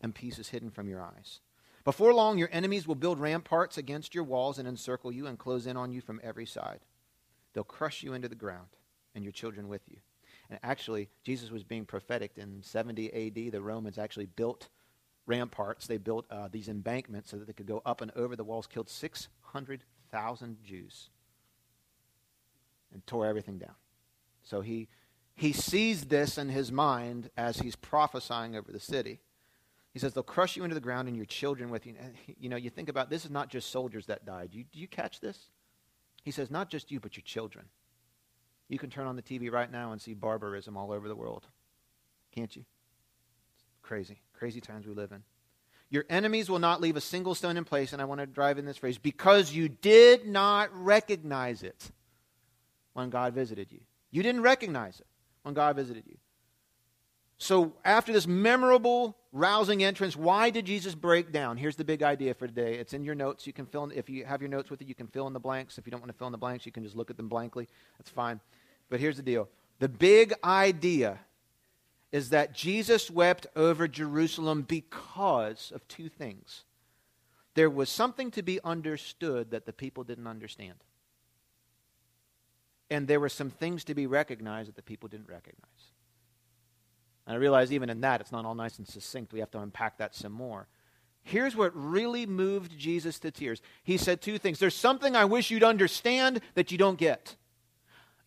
and 0.00 0.14
peace 0.14 0.38
is 0.38 0.48
hidden 0.48 0.70
from 0.70 0.88
your 0.88 1.02
eyes. 1.02 1.40
Before 1.84 2.12
long, 2.12 2.36
your 2.36 2.48
enemies 2.50 2.86
will 2.86 2.96
build 2.96 3.20
ramparts 3.20 3.78
against 3.78 4.14
your 4.14 4.24
walls 4.24 4.58
and 4.58 4.66
encircle 4.66 5.12
you 5.12 5.26
and 5.26 5.38
close 5.38 5.66
in 5.66 5.76
on 5.76 5.92
you 5.92 6.00
from 6.00 6.20
every 6.22 6.46
side. 6.46 6.80
They'll 7.52 7.64
crush 7.64 8.02
you 8.02 8.12
into 8.12 8.28
the 8.28 8.34
ground, 8.34 8.68
and 9.14 9.24
your 9.24 9.32
children 9.32 9.68
with 9.68 9.82
you. 9.88 9.98
And 10.50 10.58
actually, 10.62 11.08
Jesus 11.24 11.50
was 11.50 11.64
being 11.64 11.84
prophetic. 11.84 12.32
In 12.36 12.62
70 12.62 13.12
AD, 13.12 13.52
the 13.52 13.60
Romans 13.60 13.98
actually 13.98 14.26
built 14.26 14.68
ramparts. 15.26 15.86
They 15.86 15.96
built 15.96 16.26
uh, 16.30 16.48
these 16.50 16.68
embankments 16.68 17.30
so 17.30 17.36
that 17.36 17.46
they 17.46 17.52
could 17.52 17.66
go 17.66 17.82
up 17.84 18.00
and 18.00 18.12
over 18.14 18.36
the 18.36 18.44
walls, 18.44 18.66
killed 18.66 18.88
600,000 18.88 20.56
Jews, 20.64 21.10
and 22.96 23.06
tore 23.06 23.26
everything 23.26 23.58
down. 23.58 23.74
So 24.42 24.62
he, 24.62 24.88
he 25.34 25.52
sees 25.52 26.06
this 26.06 26.38
in 26.38 26.48
his 26.48 26.72
mind 26.72 27.30
as 27.36 27.58
he's 27.58 27.76
prophesying 27.76 28.56
over 28.56 28.72
the 28.72 28.80
city. 28.80 29.20
He 29.92 29.98
says, 29.98 30.14
They'll 30.14 30.22
crush 30.22 30.56
you 30.56 30.64
into 30.64 30.74
the 30.74 30.80
ground 30.80 31.08
and 31.08 31.16
your 31.16 31.26
children 31.26 31.68
with 31.68 31.86
you. 31.86 31.94
And, 32.00 32.14
you 32.40 32.48
know, 32.48 32.56
you 32.56 32.70
think 32.70 32.88
about 32.88 33.10
this 33.10 33.26
is 33.26 33.30
not 33.30 33.50
just 33.50 33.70
soldiers 33.70 34.06
that 34.06 34.24
died. 34.24 34.48
You, 34.52 34.64
do 34.72 34.80
you 34.80 34.88
catch 34.88 35.20
this? 35.20 35.50
He 36.24 36.30
says, 36.30 36.50
Not 36.50 36.70
just 36.70 36.90
you, 36.90 37.00
but 37.00 37.16
your 37.18 37.22
children. 37.22 37.66
You 38.68 38.78
can 38.78 38.88
turn 38.88 39.06
on 39.06 39.14
the 39.14 39.22
TV 39.22 39.52
right 39.52 39.70
now 39.70 39.92
and 39.92 40.00
see 40.00 40.14
barbarism 40.14 40.76
all 40.76 40.90
over 40.90 41.06
the 41.06 41.14
world. 41.14 41.46
Can't 42.34 42.54
you? 42.56 42.64
It's 43.54 43.64
crazy. 43.82 44.22
Crazy 44.32 44.60
times 44.62 44.86
we 44.86 44.94
live 44.94 45.12
in. 45.12 45.22
Your 45.90 46.04
enemies 46.08 46.48
will 46.48 46.58
not 46.58 46.80
leave 46.80 46.96
a 46.96 47.00
single 47.00 47.34
stone 47.34 47.58
in 47.58 47.64
place, 47.64 47.92
and 47.92 48.02
I 48.02 48.06
want 48.06 48.20
to 48.20 48.26
drive 48.26 48.58
in 48.58 48.64
this 48.64 48.78
phrase 48.78 48.98
because 48.98 49.52
you 49.52 49.68
did 49.68 50.26
not 50.26 50.70
recognize 50.72 51.62
it 51.62 51.90
when 52.96 53.10
God 53.10 53.34
visited 53.34 53.70
you. 53.70 53.80
You 54.10 54.22
didn't 54.22 54.40
recognize 54.40 55.00
it 55.00 55.06
when 55.42 55.52
God 55.52 55.76
visited 55.76 56.04
you. 56.06 56.16
So, 57.36 57.74
after 57.84 58.14
this 58.14 58.26
memorable, 58.26 59.14
rousing 59.32 59.84
entrance, 59.84 60.16
why 60.16 60.48
did 60.48 60.64
Jesus 60.64 60.94
break 60.94 61.30
down? 61.30 61.58
Here's 61.58 61.76
the 61.76 61.84
big 61.84 62.02
idea 62.02 62.32
for 62.32 62.46
today. 62.46 62.76
It's 62.76 62.94
in 62.94 63.04
your 63.04 63.14
notes. 63.14 63.46
You 63.46 63.52
can 63.52 63.66
fill 63.66 63.84
in, 63.84 63.92
if 63.92 64.08
you 64.08 64.24
have 64.24 64.40
your 64.40 64.48
notes 64.48 64.70
with 64.70 64.80
you, 64.80 64.88
you 64.88 64.94
can 64.94 65.08
fill 65.08 65.26
in 65.26 65.34
the 65.34 65.40
blanks. 65.40 65.76
If 65.76 65.86
you 65.86 65.90
don't 65.90 66.00
want 66.00 66.10
to 66.10 66.16
fill 66.16 66.28
in 66.28 66.32
the 66.32 66.38
blanks, 66.38 66.64
you 66.64 66.72
can 66.72 66.82
just 66.82 66.96
look 66.96 67.10
at 67.10 67.18
them 67.18 67.28
blankly. 67.28 67.68
That's 67.98 68.08
fine. 68.08 68.40
But 68.88 69.00
here's 69.00 69.18
the 69.18 69.22
deal 69.22 69.50
the 69.78 69.90
big 69.90 70.32
idea 70.42 71.18
is 72.10 72.30
that 72.30 72.54
Jesus 72.54 73.10
wept 73.10 73.46
over 73.54 73.86
Jerusalem 73.86 74.62
because 74.62 75.70
of 75.74 75.86
two 75.88 76.08
things. 76.08 76.64
There 77.52 77.68
was 77.68 77.90
something 77.90 78.30
to 78.30 78.42
be 78.42 78.58
understood 78.64 79.50
that 79.50 79.66
the 79.66 79.72
people 79.74 80.04
didn't 80.04 80.26
understand. 80.26 80.76
And 82.90 83.08
there 83.08 83.20
were 83.20 83.28
some 83.28 83.50
things 83.50 83.84
to 83.84 83.94
be 83.94 84.06
recognized 84.06 84.68
that 84.68 84.76
the 84.76 84.82
people 84.82 85.08
didn't 85.08 85.28
recognize. 85.28 85.92
And 87.26 87.34
I 87.34 87.38
realize 87.38 87.72
even 87.72 87.90
in 87.90 88.00
that, 88.02 88.20
it's 88.20 88.32
not 88.32 88.44
all 88.44 88.54
nice 88.54 88.78
and 88.78 88.86
succinct. 88.86 89.32
We 89.32 89.40
have 89.40 89.50
to 89.52 89.58
unpack 89.58 89.98
that 89.98 90.14
some 90.14 90.32
more. 90.32 90.68
Here's 91.22 91.56
what 91.56 91.72
really 91.74 92.24
moved 92.24 92.78
Jesus 92.78 93.18
to 93.18 93.32
tears. 93.32 93.60
He 93.82 93.96
said 93.96 94.20
two 94.20 94.38
things. 94.38 94.60
There's 94.60 94.76
something 94.76 95.16
I 95.16 95.24
wish 95.24 95.50
you'd 95.50 95.64
understand 95.64 96.40
that 96.54 96.70
you 96.70 96.78
don't 96.78 96.98
get. 96.98 97.34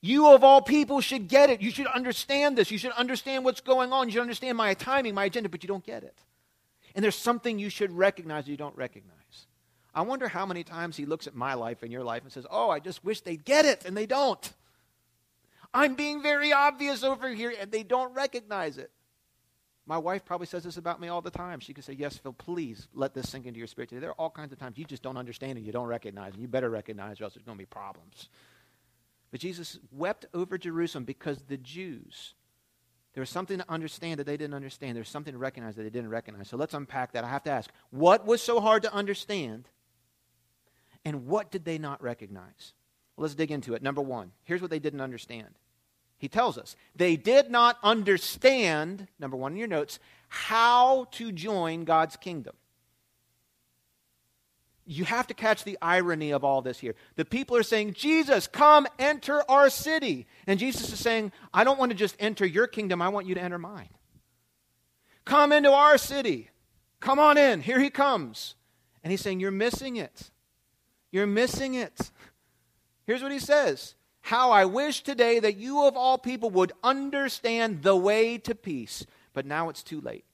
You, 0.02 0.34
of 0.34 0.44
all 0.44 0.62
people, 0.62 1.00
should 1.00 1.30
get 1.30 1.50
it. 1.50 1.62
You 1.62 1.72
should 1.72 1.88
understand 1.88 2.58
this. 2.58 2.72
You 2.72 2.78
should 2.78 2.92
understand 2.92 3.46
what's 3.46 3.62
going 3.62 3.94
on. 3.94 4.08
You 4.08 4.14
should 4.14 4.22
understand 4.22 4.58
my 4.58 4.74
timing, 4.74 5.14
my 5.14 5.26
agenda, 5.26 5.48
but 5.48 5.64
you 5.64 5.68
don't 5.68 5.86
get 5.86 6.04
it. 6.04 6.18
And 6.94 7.04
there's 7.04 7.16
something 7.16 7.58
you 7.58 7.70
should 7.70 7.92
recognize 7.94 8.46
that 8.46 8.52
you 8.52 8.58
don't 8.58 8.76
recognize. 8.76 9.16
I 9.94 10.02
wonder 10.02 10.28
how 10.28 10.46
many 10.46 10.64
times 10.64 10.96
he 10.96 11.06
looks 11.06 11.28
at 11.28 11.36
my 11.36 11.56
life 11.56 11.84
and 11.84 11.92
your 11.92 12.04
life 12.04 12.24
and 12.24 12.32
says, 12.32 12.46
Oh, 12.50 12.70
I 12.70 12.80
just 12.80 13.04
wish 13.04 13.22
they'd 13.22 13.44
get 13.44 13.66
it, 13.66 13.86
and 13.86 13.96
they 13.96 14.06
don't. 14.06 14.54
I'm 15.74 15.96
being 15.96 16.22
very 16.22 16.52
obvious 16.52 17.04
over 17.04 17.30
here, 17.30 17.54
and 17.60 17.72
they 17.72 17.84
don't 17.84 18.14
recognize 18.14 18.78
it. 18.78 18.92
My 19.86 19.98
wife 19.98 20.24
probably 20.24 20.46
says 20.46 20.64
this 20.64 20.78
about 20.78 21.02
me 21.02 21.08
all 21.08 21.22
the 21.22 21.32
time. 21.32 21.60
She 21.60 21.74
could 21.74 21.84
say, 21.84 21.94
Yes, 21.94 22.18
Phil, 22.18 22.34
please 22.34 22.88
let 22.94 23.16
this 23.16 23.30
sink 23.30 23.48
into 23.48 23.58
your 23.58 23.68
spirit 23.68 23.90
today. 23.90 24.02
There 24.02 24.12
are 24.12 24.20
all 24.20 24.30
kinds 24.30 24.54
of 24.54 24.60
times 24.60 24.78
you 24.78 24.86
just 24.86 25.02
don't 25.02 25.18
understand 25.18 25.58
and 25.58 25.66
you 25.66 25.72
don't 25.72 25.88
recognize, 25.88 26.34
and 26.34 26.42
you 26.42 26.48
better 26.48 26.70
recognize, 26.70 27.20
or 27.20 27.24
else 27.24 27.34
there's 27.34 27.46
going 27.46 27.58
to 27.58 27.62
be 27.62 27.66
problems. 27.66 28.30
But 29.32 29.40
Jesus 29.40 29.80
wept 29.92 30.28
over 30.34 30.58
Jerusalem 30.58 31.06
because 31.06 31.42
the 31.48 31.58
Jews, 31.58 32.34
there 33.14 33.22
was 33.22 33.30
something 33.30 33.58
to 33.58 33.70
understand 33.70 34.20
that 34.20 34.26
they 34.26 34.38
didn't 34.38 34.54
understand. 34.54 34.96
There's 34.96 35.10
something 35.10 35.34
to 35.34 35.40
recognize 35.40 35.76
that 35.76 35.84
they 35.84 35.90
didn't 35.90 36.10
recognize. 36.10 36.48
So 36.48 36.58
let's 36.58 36.74
unpack 36.74 37.14
that. 37.14 37.24
I 37.24 37.30
have 37.30 37.44
to 37.44 37.52
ask 37.52 37.72
what 37.90 38.26
was 38.26 38.42
so 38.42 38.60
hard 38.60 38.84
to 38.84 38.94
understand, 38.94 39.68
and 41.06 41.28
what 41.28 41.52
did 41.52 41.66
they 41.66 41.78
not 41.78 42.02
recognize? 42.02 42.74
Well, 43.16 43.24
let's 43.24 43.36
dig 43.36 43.52
into 43.52 43.74
it. 43.74 43.82
Number 43.82 44.02
one, 44.02 44.32
here's 44.44 44.62
what 44.62 44.72
they 44.72 44.80
didn't 44.80 45.02
understand. 45.02 45.58
He 46.18 46.28
tells 46.28 46.58
us 46.58 46.76
they 46.96 47.16
did 47.16 47.50
not 47.50 47.78
understand, 47.84 49.08
number 49.20 49.38
one 49.38 49.54
in 49.54 49.58
your 49.58 49.68
notes, 49.68 50.00
how 50.28 51.08
to 51.12 51.32
join 51.32 51.86
God's 51.86 52.18
kingdom 52.18 52.56
you 54.90 55.06
have 55.06 55.28
to 55.28 55.36
catch 55.36 55.64
the 55.64 55.78
irony 55.84 56.32
of 56.32 56.44
all 56.44 56.64
this 56.64 56.80
here. 56.80 56.96
The 57.16 57.24
people 57.24 57.56
are 57.56 57.64
saying, 57.64 57.94
Jesus, 57.94 58.48
come 58.48 58.88
enter 58.98 59.44
our 59.48 59.70
city. 59.70 60.26
And 60.48 60.60
Jesus 60.60 60.92
is 60.92 61.00
saying, 61.00 61.32
I 61.54 61.64
don't 61.64 61.78
want 61.78 61.92
to 61.92 61.98
just 61.98 62.16
enter 62.18 62.44
your 62.44 62.66
kingdom, 62.66 63.00
I 63.00 63.10
want 63.10 63.28
you 63.28 63.36
to 63.36 63.42
enter 63.42 63.60
mine. 63.60 63.90
Come 65.26 65.52
into 65.52 65.72
our 65.72 66.00
city. 66.00 66.50
Come 67.00 67.20
on 67.20 67.38
in. 67.38 67.62
Here 67.62 67.80
he 67.80 67.92
comes. 67.92 68.56
And 69.04 69.12
he's 69.12 69.22
saying, 69.22 69.40
You're 69.40 69.52
missing 69.52 69.98
it. 69.98 70.32
You're 71.12 71.28
missing 71.28 71.76
it. 71.76 72.12
Here's 73.06 73.24
what 73.24 73.32
he 73.32 73.40
says 73.40 73.96
How 74.22 74.52
I 74.52 74.66
wish 74.66 75.02
today 75.02 75.40
that 75.40 75.58
you 75.58 75.86
of 75.86 75.96
all 75.96 76.18
people 76.18 76.50
would 76.52 76.72
understand 76.84 77.84
the 77.84 77.96
way 77.96 78.38
to 78.40 78.56
peace. 78.56 79.06
But 79.34 79.46
now 79.46 79.70
it's 79.70 79.84
too 79.84 80.02
late, 80.02 80.26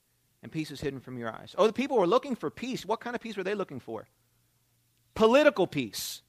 and 0.42 0.52
peace 0.52 0.72
is 0.72 0.82
hidden 0.82 1.00
from 1.00 1.18
your 1.18 1.32
eyes. 1.32 1.54
Oh, 1.58 1.68
the 1.68 1.74
people 1.74 1.98
were 1.98 2.08
looking 2.08 2.36
for 2.36 2.50
peace. 2.50 2.86
What 2.86 3.00
kind 3.00 3.16
of 3.16 3.22
peace 3.22 3.38
were 3.38 3.44
they 3.44 3.56
looking 3.56 3.80
for? 3.80 4.08
political 5.16 5.66
peace. 5.66 6.22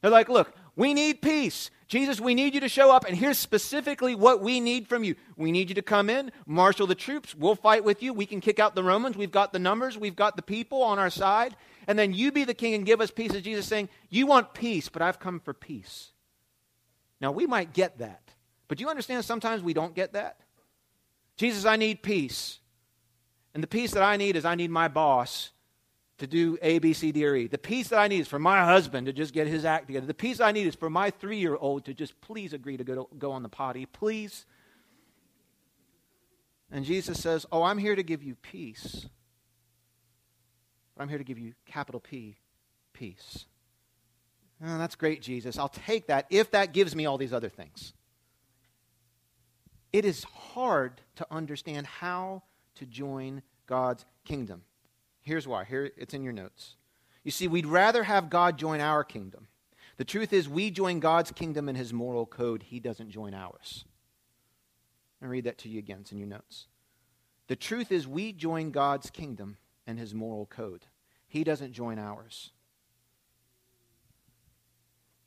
They're 0.00 0.10
like, 0.10 0.28
look, 0.28 0.52
we 0.74 0.94
need 0.94 1.22
peace. 1.22 1.70
Jesus, 1.86 2.20
we 2.20 2.34
need 2.34 2.54
you 2.54 2.60
to 2.60 2.68
show 2.68 2.90
up, 2.90 3.04
and 3.04 3.16
here's 3.16 3.38
specifically 3.38 4.14
what 4.14 4.42
we 4.42 4.60
need 4.60 4.88
from 4.88 5.04
you. 5.04 5.14
We 5.36 5.52
need 5.52 5.68
you 5.68 5.74
to 5.76 5.82
come 5.82 6.10
in, 6.10 6.32
marshal 6.46 6.86
the 6.86 6.94
troops. 6.94 7.34
We'll 7.34 7.54
fight 7.54 7.84
with 7.84 8.02
you. 8.02 8.12
We 8.12 8.26
can 8.26 8.40
kick 8.40 8.58
out 8.58 8.74
the 8.74 8.84
Romans. 8.84 9.16
We've 9.16 9.30
got 9.30 9.52
the 9.52 9.58
numbers, 9.58 9.96
we've 9.96 10.16
got 10.16 10.36
the 10.36 10.42
people 10.42 10.82
on 10.82 10.98
our 10.98 11.10
side. 11.10 11.56
And 11.88 11.98
then 11.98 12.12
you 12.12 12.30
be 12.30 12.44
the 12.44 12.54
king 12.54 12.74
and 12.74 12.84
give 12.86 13.00
us 13.00 13.10
peace. 13.10 13.34
As 13.34 13.42
Jesus 13.42 13.66
saying, 13.66 13.88
You 14.10 14.26
want 14.26 14.52
peace, 14.54 14.88
but 14.90 15.02
I've 15.02 15.18
come 15.18 15.40
for 15.40 15.54
peace. 15.54 16.10
Now, 17.20 17.32
we 17.32 17.46
might 17.46 17.72
get 17.72 17.98
that, 17.98 18.22
but 18.68 18.78
you 18.78 18.88
understand 18.88 19.24
sometimes 19.24 19.62
we 19.62 19.72
don't 19.72 19.94
get 19.94 20.12
that? 20.12 20.38
Jesus, 21.36 21.64
I 21.64 21.76
need 21.76 22.02
peace. 22.02 22.60
And 23.54 23.62
the 23.62 23.66
peace 23.66 23.92
that 23.92 24.02
I 24.02 24.16
need 24.16 24.36
is 24.36 24.44
I 24.44 24.54
need 24.54 24.70
my 24.70 24.86
boss 24.86 25.50
to 26.18 26.26
do 26.26 26.58
A, 26.62 26.78
B, 26.78 26.92
C, 26.92 27.10
D, 27.10 27.24
or 27.24 27.34
E. 27.34 27.46
The 27.46 27.58
peace 27.58 27.88
that 27.88 27.98
I 27.98 28.06
need 28.06 28.20
is 28.20 28.28
for 28.28 28.38
my 28.38 28.64
husband 28.64 29.06
to 29.06 29.12
just 29.12 29.32
get 29.32 29.46
his 29.46 29.64
act 29.64 29.86
together. 29.86 30.06
The 30.06 30.14
peace 30.14 30.40
I 30.40 30.52
need 30.52 30.66
is 30.66 30.74
for 30.74 30.90
my 30.90 31.10
three 31.10 31.38
year 31.38 31.56
old 31.56 31.86
to 31.86 31.94
just 31.94 32.20
please 32.20 32.52
agree 32.52 32.76
to 32.76 32.84
go, 32.84 33.08
go 33.18 33.32
on 33.32 33.42
the 33.42 33.48
potty. 33.48 33.86
Please. 33.86 34.44
And 36.70 36.84
Jesus 36.84 37.20
says, 37.20 37.46
Oh, 37.50 37.62
I'm 37.62 37.78
here 37.78 37.96
to 37.96 38.02
give 38.02 38.22
you 38.22 38.34
peace. 38.34 39.06
But 40.98 41.04
I'm 41.04 41.10
here 41.10 41.18
to 41.18 41.24
give 41.24 41.38
you 41.38 41.52
capital 41.64 42.00
P, 42.00 42.34
peace. 42.92 43.46
Oh, 44.60 44.78
that's 44.78 44.96
great, 44.96 45.22
Jesus. 45.22 45.56
I'll 45.56 45.68
take 45.68 46.08
that 46.08 46.26
if 46.28 46.50
that 46.50 46.72
gives 46.72 46.96
me 46.96 47.06
all 47.06 47.16
these 47.16 47.32
other 47.32 47.48
things. 47.48 47.92
It 49.92 50.04
is 50.04 50.24
hard 50.24 51.00
to 51.14 51.26
understand 51.30 51.86
how 51.86 52.42
to 52.74 52.84
join 52.84 53.42
God's 53.68 54.04
kingdom. 54.24 54.62
Here's 55.22 55.46
why. 55.46 55.64
Here 55.64 55.92
it's 55.96 56.14
in 56.14 56.24
your 56.24 56.32
notes. 56.32 56.74
You 57.22 57.30
see, 57.30 57.46
we'd 57.46 57.66
rather 57.66 58.02
have 58.02 58.28
God 58.28 58.58
join 58.58 58.80
our 58.80 59.04
kingdom. 59.04 59.46
The 59.98 60.04
truth 60.04 60.32
is, 60.32 60.48
we 60.48 60.72
join 60.72 60.98
God's 60.98 61.30
kingdom 61.30 61.68
in 61.68 61.76
his 61.76 61.92
moral 61.92 62.26
code, 62.26 62.64
he 62.64 62.80
doesn't 62.80 63.10
join 63.10 63.34
ours. 63.34 63.84
I 65.22 65.26
read 65.26 65.44
that 65.44 65.58
to 65.58 65.68
you 65.68 65.78
again. 65.78 65.98
It's 66.00 66.10
in 66.10 66.18
your 66.18 66.26
notes. 66.26 66.66
The 67.46 67.56
truth 67.56 67.92
is, 67.92 68.08
we 68.08 68.32
join 68.32 68.72
God's 68.72 69.10
kingdom 69.10 69.58
and 69.88 69.98
his 69.98 70.14
moral 70.14 70.44
code. 70.44 70.84
He 71.28 71.44
doesn't 71.44 71.72
join 71.72 71.98
ours. 71.98 72.50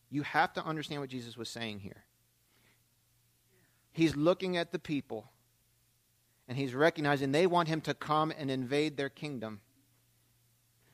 You 0.09 0.23
have 0.23 0.51
to 0.53 0.65
understand 0.65 0.99
what 0.99 1.09
Jesus 1.09 1.37
was 1.37 1.47
saying 1.47 1.79
here. 1.79 2.03
He's 3.93 4.15
looking 4.15 4.57
at 4.57 4.71
the 4.71 4.79
people 4.79 5.31
and 6.47 6.57
he's 6.57 6.73
recognizing 6.73 7.31
they 7.31 7.47
want 7.47 7.69
him 7.69 7.79
to 7.81 7.93
come 7.93 8.33
and 8.37 8.51
invade 8.51 8.97
their 8.97 9.09
kingdom. 9.09 9.61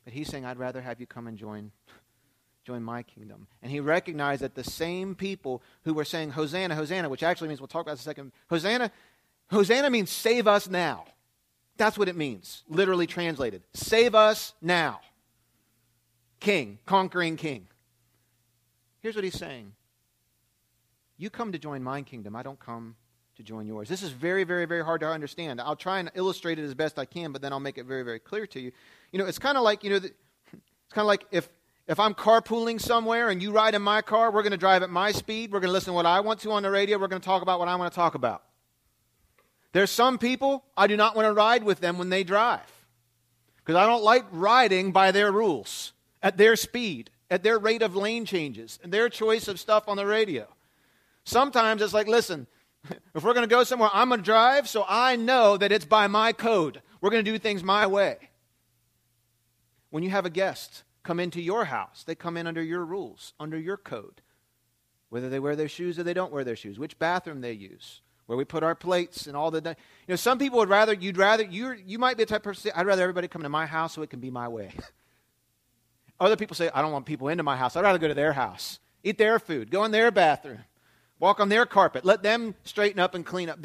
But 0.04 0.14
he's 0.14 0.28
saying, 0.28 0.46
I'd 0.46 0.60
rather 0.60 0.82
have 0.82 1.00
you 1.00 1.08
come 1.08 1.26
and 1.26 1.38
join, 1.38 1.72
join 2.64 2.84
my 2.84 3.02
kingdom. 3.02 3.48
And 3.64 3.72
he 3.72 3.80
recognized 3.80 4.42
that 4.42 4.56
the 4.56 4.64
same 4.64 5.16
people 5.16 5.64
who 5.84 5.94
were 5.94 6.06
saying, 6.06 6.32
Hosanna, 6.32 6.76
Hosanna, 6.76 7.10
which 7.10 7.24
actually 7.24 7.48
means, 7.48 7.60
we'll 7.60 7.68
talk 7.68 7.82
about 7.82 7.98
this 7.98 8.06
in 8.06 8.10
a 8.10 8.14
second, 8.14 8.32
Hosanna, 8.50 8.92
Hosanna 9.50 9.90
means 9.90 10.12
save 10.12 10.48
us 10.48 10.70
now. 10.70 11.06
That's 11.78 11.98
what 11.98 12.10
it 12.10 12.16
means, 12.16 12.64
literally 12.68 13.08
translated. 13.08 13.64
Save 13.74 14.16
us 14.16 14.54
now. 14.62 15.00
King, 16.40 16.80
conquering 16.86 17.38
king. 17.38 17.68
Here's 19.00 19.16
what 19.16 19.24
he's 19.24 19.38
saying 19.38 19.74
You 21.18 21.30
come 21.30 21.52
to 21.52 21.60
join 21.60 21.84
my 21.84 22.02
kingdom, 22.02 22.36
I 22.36 22.44
don't 22.44 22.60
come 22.60 22.96
to 23.36 23.44
join 23.44 23.68
yours. 23.68 23.88
This 23.88 24.02
is 24.02 24.10
very, 24.10 24.44
very, 24.44 24.66
very 24.66 24.84
hard 24.84 25.02
to 25.02 25.08
understand. 25.08 25.62
I'll 25.62 25.76
try 25.76 26.00
and 26.00 26.10
illustrate 26.16 26.58
it 26.58 26.64
as 26.64 26.74
best 26.74 26.98
I 26.98 27.06
can, 27.06 27.32
but 27.32 27.42
then 27.42 27.54
I'll 27.54 27.60
make 27.60 27.78
it 27.78 27.86
very, 27.86 28.02
very 28.02 28.20
clear 28.20 28.48
to 28.48 28.60
you. 28.60 28.72
You 29.12 29.20
know, 29.20 29.26
it's 29.26 29.38
kind 29.38 29.58
of 29.58 29.64
like, 29.64 29.84
you 29.84 29.92
know, 29.92 30.00
the, 30.00 30.08
it's 30.08 30.94
kind 30.94 31.04
of 31.04 31.08
like 31.08 31.26
if, 31.30 31.48
if 31.88 32.00
I'm 32.00 32.16
carpooling 32.16 32.82
somewhere 32.82 33.30
and 33.30 33.42
you 33.42 33.52
ride 33.52 33.76
in 33.76 33.84
my 33.84 34.02
car, 34.02 34.32
we're 34.32 34.42
going 34.42 34.52
to 34.52 34.58
drive 34.58 34.82
at 34.82 34.90
my 34.90 35.12
speed. 35.12 35.52
We're 35.52 35.60
going 35.60 35.70
to 35.70 35.74
listen 35.74 35.92
to 35.92 35.96
what 35.96 36.08
I 36.08 36.20
want 36.22 36.40
to 36.42 36.52
on 36.52 36.64
the 36.64 36.72
radio. 36.72 36.98
We're 36.98 37.08
going 37.08 37.22
to 37.22 37.26
talk 37.26 37.44
about 37.44 37.60
what 37.60 37.68
I 37.68 37.76
want 37.76 37.94
to 37.94 37.96
talk 37.96 38.16
about. 38.16 38.44
There's 39.78 39.92
some 39.92 40.18
people 40.18 40.66
I 40.76 40.88
do 40.88 40.98
not 40.98 41.16
want 41.16 41.28
to 41.28 41.34
ride 41.34 41.64
with 41.64 41.82
them 41.82 42.00
when 42.00 42.10
they 42.10 42.24
drive 42.24 42.66
because 43.58 43.76
I 43.76 43.86
don't 43.86 44.04
like 44.04 44.26
riding 44.32 44.92
by 44.92 45.12
their 45.12 45.32
rules, 45.32 45.94
at 46.24 46.36
their 46.36 46.56
speed, 46.56 47.12
at 47.30 47.44
their 47.44 47.60
rate 47.60 47.84
of 47.84 47.96
lane 47.96 48.26
changes, 48.26 48.80
and 48.82 48.92
their 48.92 49.08
choice 49.08 49.48
of 49.48 49.60
stuff 49.60 49.88
on 49.88 49.96
the 49.96 50.08
radio. 50.08 50.48
Sometimes 51.26 51.84
it's 51.84 51.94
like, 51.94 52.08
listen, 52.08 52.48
if 53.14 53.24
we're 53.24 53.36
going 53.36 53.48
to 53.48 53.56
go 53.56 53.64
somewhere, 53.64 53.92
I'm 53.94 54.10
going 54.10 54.22
to 54.22 54.26
drive 54.26 54.68
so 54.68 54.84
I 54.90 55.16
know 55.16 55.58
that 55.58 55.72
it's 55.72 55.86
by 55.86 56.08
my 56.08 56.34
code. 56.34 56.82
We're 57.00 57.12
going 57.12 57.24
to 57.24 57.32
do 57.32 57.38
things 57.38 57.64
my 57.64 57.86
way. 57.86 58.32
When 59.92 60.02
you 60.02 60.10
have 60.10 60.26
a 60.26 60.32
guest 60.32 60.86
come 61.04 61.20
into 61.20 61.40
your 61.40 61.66
house, 61.66 62.04
they 62.04 62.16
come 62.16 62.36
in 62.36 62.48
under 62.48 62.64
your 62.64 62.84
rules, 62.84 63.36
under 63.40 63.60
your 63.60 63.78
code. 63.78 64.24
Whether 65.10 65.30
they 65.30 65.40
wear 65.40 65.56
their 65.56 65.70
shoes 65.70 66.00
or 66.00 66.04
they 66.04 66.16
don't 66.16 66.34
wear 66.34 66.44
their 66.44 66.56
shoes, 66.56 66.80
which 66.80 66.98
bathroom 66.98 67.42
they 67.42 67.54
use, 67.54 68.02
where 68.28 68.38
we 68.38 68.46
put 68.46 68.64
our 68.64 68.76
plates 68.76 69.26
and 69.26 69.36
all 69.36 69.50
the. 69.52 69.62
You 69.62 70.14
know, 70.14 70.16
some 70.16 70.38
people 70.38 70.60
would 70.60 70.70
rather, 70.70 70.94
you'd 70.94 71.18
rather, 71.18 71.44
you 71.44 71.76
you 71.86 71.98
might 71.98 72.18
be 72.18 72.24
the 72.24 72.30
type 72.30 72.42
of 72.42 72.44
person, 72.44 72.72
I'd 72.76 72.86
rather 72.86 73.02
everybody 73.02 73.28
come 73.28 73.42
to 73.42 73.50
my 73.50 73.66
house 73.66 73.94
so 73.94 74.04
it 74.04 74.10
can 74.10 74.20
be 74.20 74.30
my 74.30 74.48
way. 74.48 74.72
Other 76.20 76.36
people 76.36 76.56
say, 76.56 76.70
I 76.74 76.82
don't 76.82 76.92
want 76.92 77.06
people 77.06 77.28
into 77.30 77.44
my 77.44 77.58
house. 77.58 77.76
I'd 77.76 77.84
rather 77.84 78.00
go 78.00 78.08
to 78.08 78.14
their 78.14 78.34
house, 78.34 78.80
eat 79.04 79.18
their 79.18 79.40
food, 79.40 79.72
go 79.72 79.84
in 79.84 79.92
their 79.92 80.12
bathroom. 80.12 80.64
Walk 81.20 81.40
on 81.40 81.50
their 81.50 81.66
carpet. 81.66 82.06
Let 82.06 82.22
them 82.22 82.56
straighten 82.64 83.00
up 83.00 83.16
and 83.16 83.26
clean 83.26 83.50
up. 83.50 83.60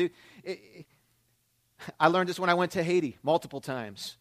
I 2.00 2.06
learned 2.06 2.28
this 2.28 2.40
when 2.40 2.48
I 2.48 2.54
went 2.54 2.72
to 2.72 2.82
Haiti 2.82 3.18
multiple 3.22 3.60
times. 3.60 4.16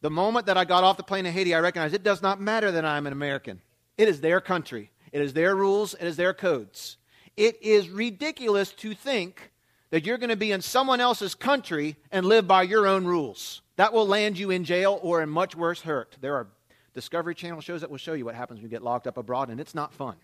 The 0.00 0.10
moment 0.10 0.46
that 0.46 0.56
I 0.56 0.64
got 0.64 0.84
off 0.84 0.96
the 0.96 1.02
plane 1.02 1.26
in 1.26 1.32
Haiti, 1.32 1.54
I 1.54 1.60
recognized 1.60 1.94
it 1.94 2.02
does 2.02 2.22
not 2.22 2.40
matter 2.40 2.72
that 2.72 2.84
I'm 2.84 3.06
an 3.06 3.12
American. 3.12 3.60
It 3.96 4.08
is 4.08 4.20
their 4.20 4.40
country, 4.40 4.90
it 5.12 5.22
is 5.22 5.32
their 5.32 5.54
rules, 5.54 5.94
it 5.94 6.06
is 6.06 6.16
their 6.16 6.34
codes. 6.34 6.96
It 7.36 7.62
is 7.62 7.88
ridiculous 7.88 8.72
to 8.74 8.94
think 8.94 9.50
that 9.90 10.04
you're 10.04 10.18
going 10.18 10.30
to 10.30 10.36
be 10.36 10.52
in 10.52 10.60
someone 10.60 11.00
else's 11.00 11.34
country 11.34 11.96
and 12.10 12.26
live 12.26 12.46
by 12.46 12.62
your 12.62 12.86
own 12.86 13.04
rules. 13.04 13.62
That 13.76 13.92
will 13.92 14.06
land 14.06 14.38
you 14.38 14.50
in 14.50 14.64
jail 14.64 14.98
or 15.02 15.22
in 15.22 15.28
much 15.28 15.56
worse 15.56 15.82
hurt. 15.82 16.16
There 16.20 16.36
are 16.36 16.48
Discovery 16.94 17.34
Channel 17.34 17.60
shows 17.60 17.80
that 17.80 17.90
will 17.90 17.98
show 17.98 18.12
you 18.12 18.24
what 18.24 18.34
happens 18.34 18.58
when 18.58 18.64
you 18.64 18.68
get 18.68 18.82
locked 18.82 19.06
up 19.06 19.16
abroad, 19.16 19.50
and 19.50 19.60
it's 19.60 19.74
not 19.74 19.92
fun. 19.92 20.14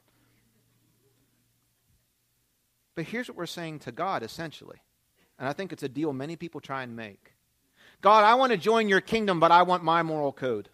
But 2.94 3.06
here's 3.06 3.28
what 3.28 3.36
we're 3.36 3.46
saying 3.46 3.80
to 3.80 3.92
God 3.92 4.22
essentially. 4.22 4.78
And 5.38 5.48
I 5.48 5.52
think 5.52 5.72
it's 5.72 5.82
a 5.82 5.88
deal 5.88 6.12
many 6.12 6.36
people 6.36 6.60
try 6.60 6.82
and 6.82 6.94
make 6.94 7.32
God, 8.00 8.24
I 8.24 8.34
want 8.34 8.52
to 8.52 8.58
join 8.58 8.88
your 8.88 9.00
kingdom, 9.00 9.40
but 9.40 9.50
I 9.50 9.62
want 9.62 9.84
my 9.84 10.02
moral 10.02 10.32
code. 10.32 10.68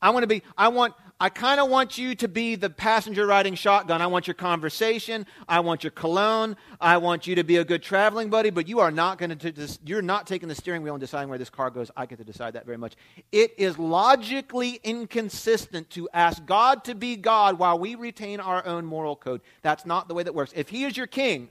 I 0.00 0.10
want 0.10 0.22
to 0.22 0.26
be, 0.26 0.42
I 0.56 0.68
want, 0.68 0.94
I 1.18 1.30
kind 1.30 1.60
of 1.60 1.70
want 1.70 1.96
you 1.96 2.14
to 2.16 2.28
be 2.28 2.56
the 2.56 2.68
passenger 2.68 3.26
riding 3.26 3.54
shotgun. 3.54 4.02
I 4.02 4.06
want 4.06 4.26
your 4.26 4.34
conversation. 4.34 5.26
I 5.48 5.60
want 5.60 5.82
your 5.82 5.90
cologne. 5.90 6.56
I 6.78 6.98
want 6.98 7.26
you 7.26 7.36
to 7.36 7.44
be 7.44 7.56
a 7.56 7.64
good 7.64 7.82
traveling 7.82 8.28
buddy, 8.28 8.50
but 8.50 8.68
you 8.68 8.80
are 8.80 8.90
not 8.90 9.16
going 9.16 9.38
to, 9.38 9.78
you're 9.86 10.02
not 10.02 10.26
taking 10.26 10.46
the 10.46 10.54
steering 10.54 10.82
wheel 10.82 10.92
and 10.92 11.00
deciding 11.00 11.30
where 11.30 11.38
this 11.38 11.48
car 11.48 11.70
goes. 11.70 11.90
I 11.96 12.04
get 12.04 12.18
to 12.18 12.24
decide 12.24 12.52
that 12.52 12.66
very 12.66 12.76
much. 12.76 12.96
It 13.32 13.54
is 13.56 13.78
logically 13.78 14.78
inconsistent 14.84 15.88
to 15.90 16.06
ask 16.12 16.44
God 16.44 16.84
to 16.84 16.94
be 16.94 17.16
God 17.16 17.58
while 17.58 17.78
we 17.78 17.94
retain 17.94 18.38
our 18.38 18.66
own 18.66 18.84
moral 18.84 19.16
code. 19.16 19.40
That's 19.62 19.86
not 19.86 20.08
the 20.08 20.14
way 20.14 20.22
that 20.22 20.34
works. 20.34 20.52
If 20.54 20.68
He 20.68 20.84
is 20.84 20.98
your 20.98 21.06
king, 21.06 21.48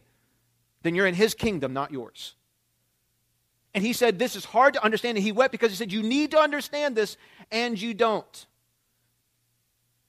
then 0.84 0.94
you're 0.94 1.08
in 1.08 1.16
His 1.16 1.34
kingdom, 1.34 1.74
not 1.74 1.92
yours. 1.92 2.36
And 3.74 3.84
he 3.84 3.92
said, 3.94 4.18
This 4.20 4.38
is 4.38 4.46
hard 4.46 4.76
to 4.76 4.84
understand. 4.84 5.18
And 5.18 5.26
he 5.26 5.34
wept 5.34 5.52
because 5.52 5.70
he 5.70 5.76
said, 5.76 5.92
You 5.92 6.02
need 6.02 6.32
to 6.32 6.40
understand 6.40 6.96
this, 6.96 7.18
and 7.52 7.80
you 7.80 7.94
don't. 7.94 8.48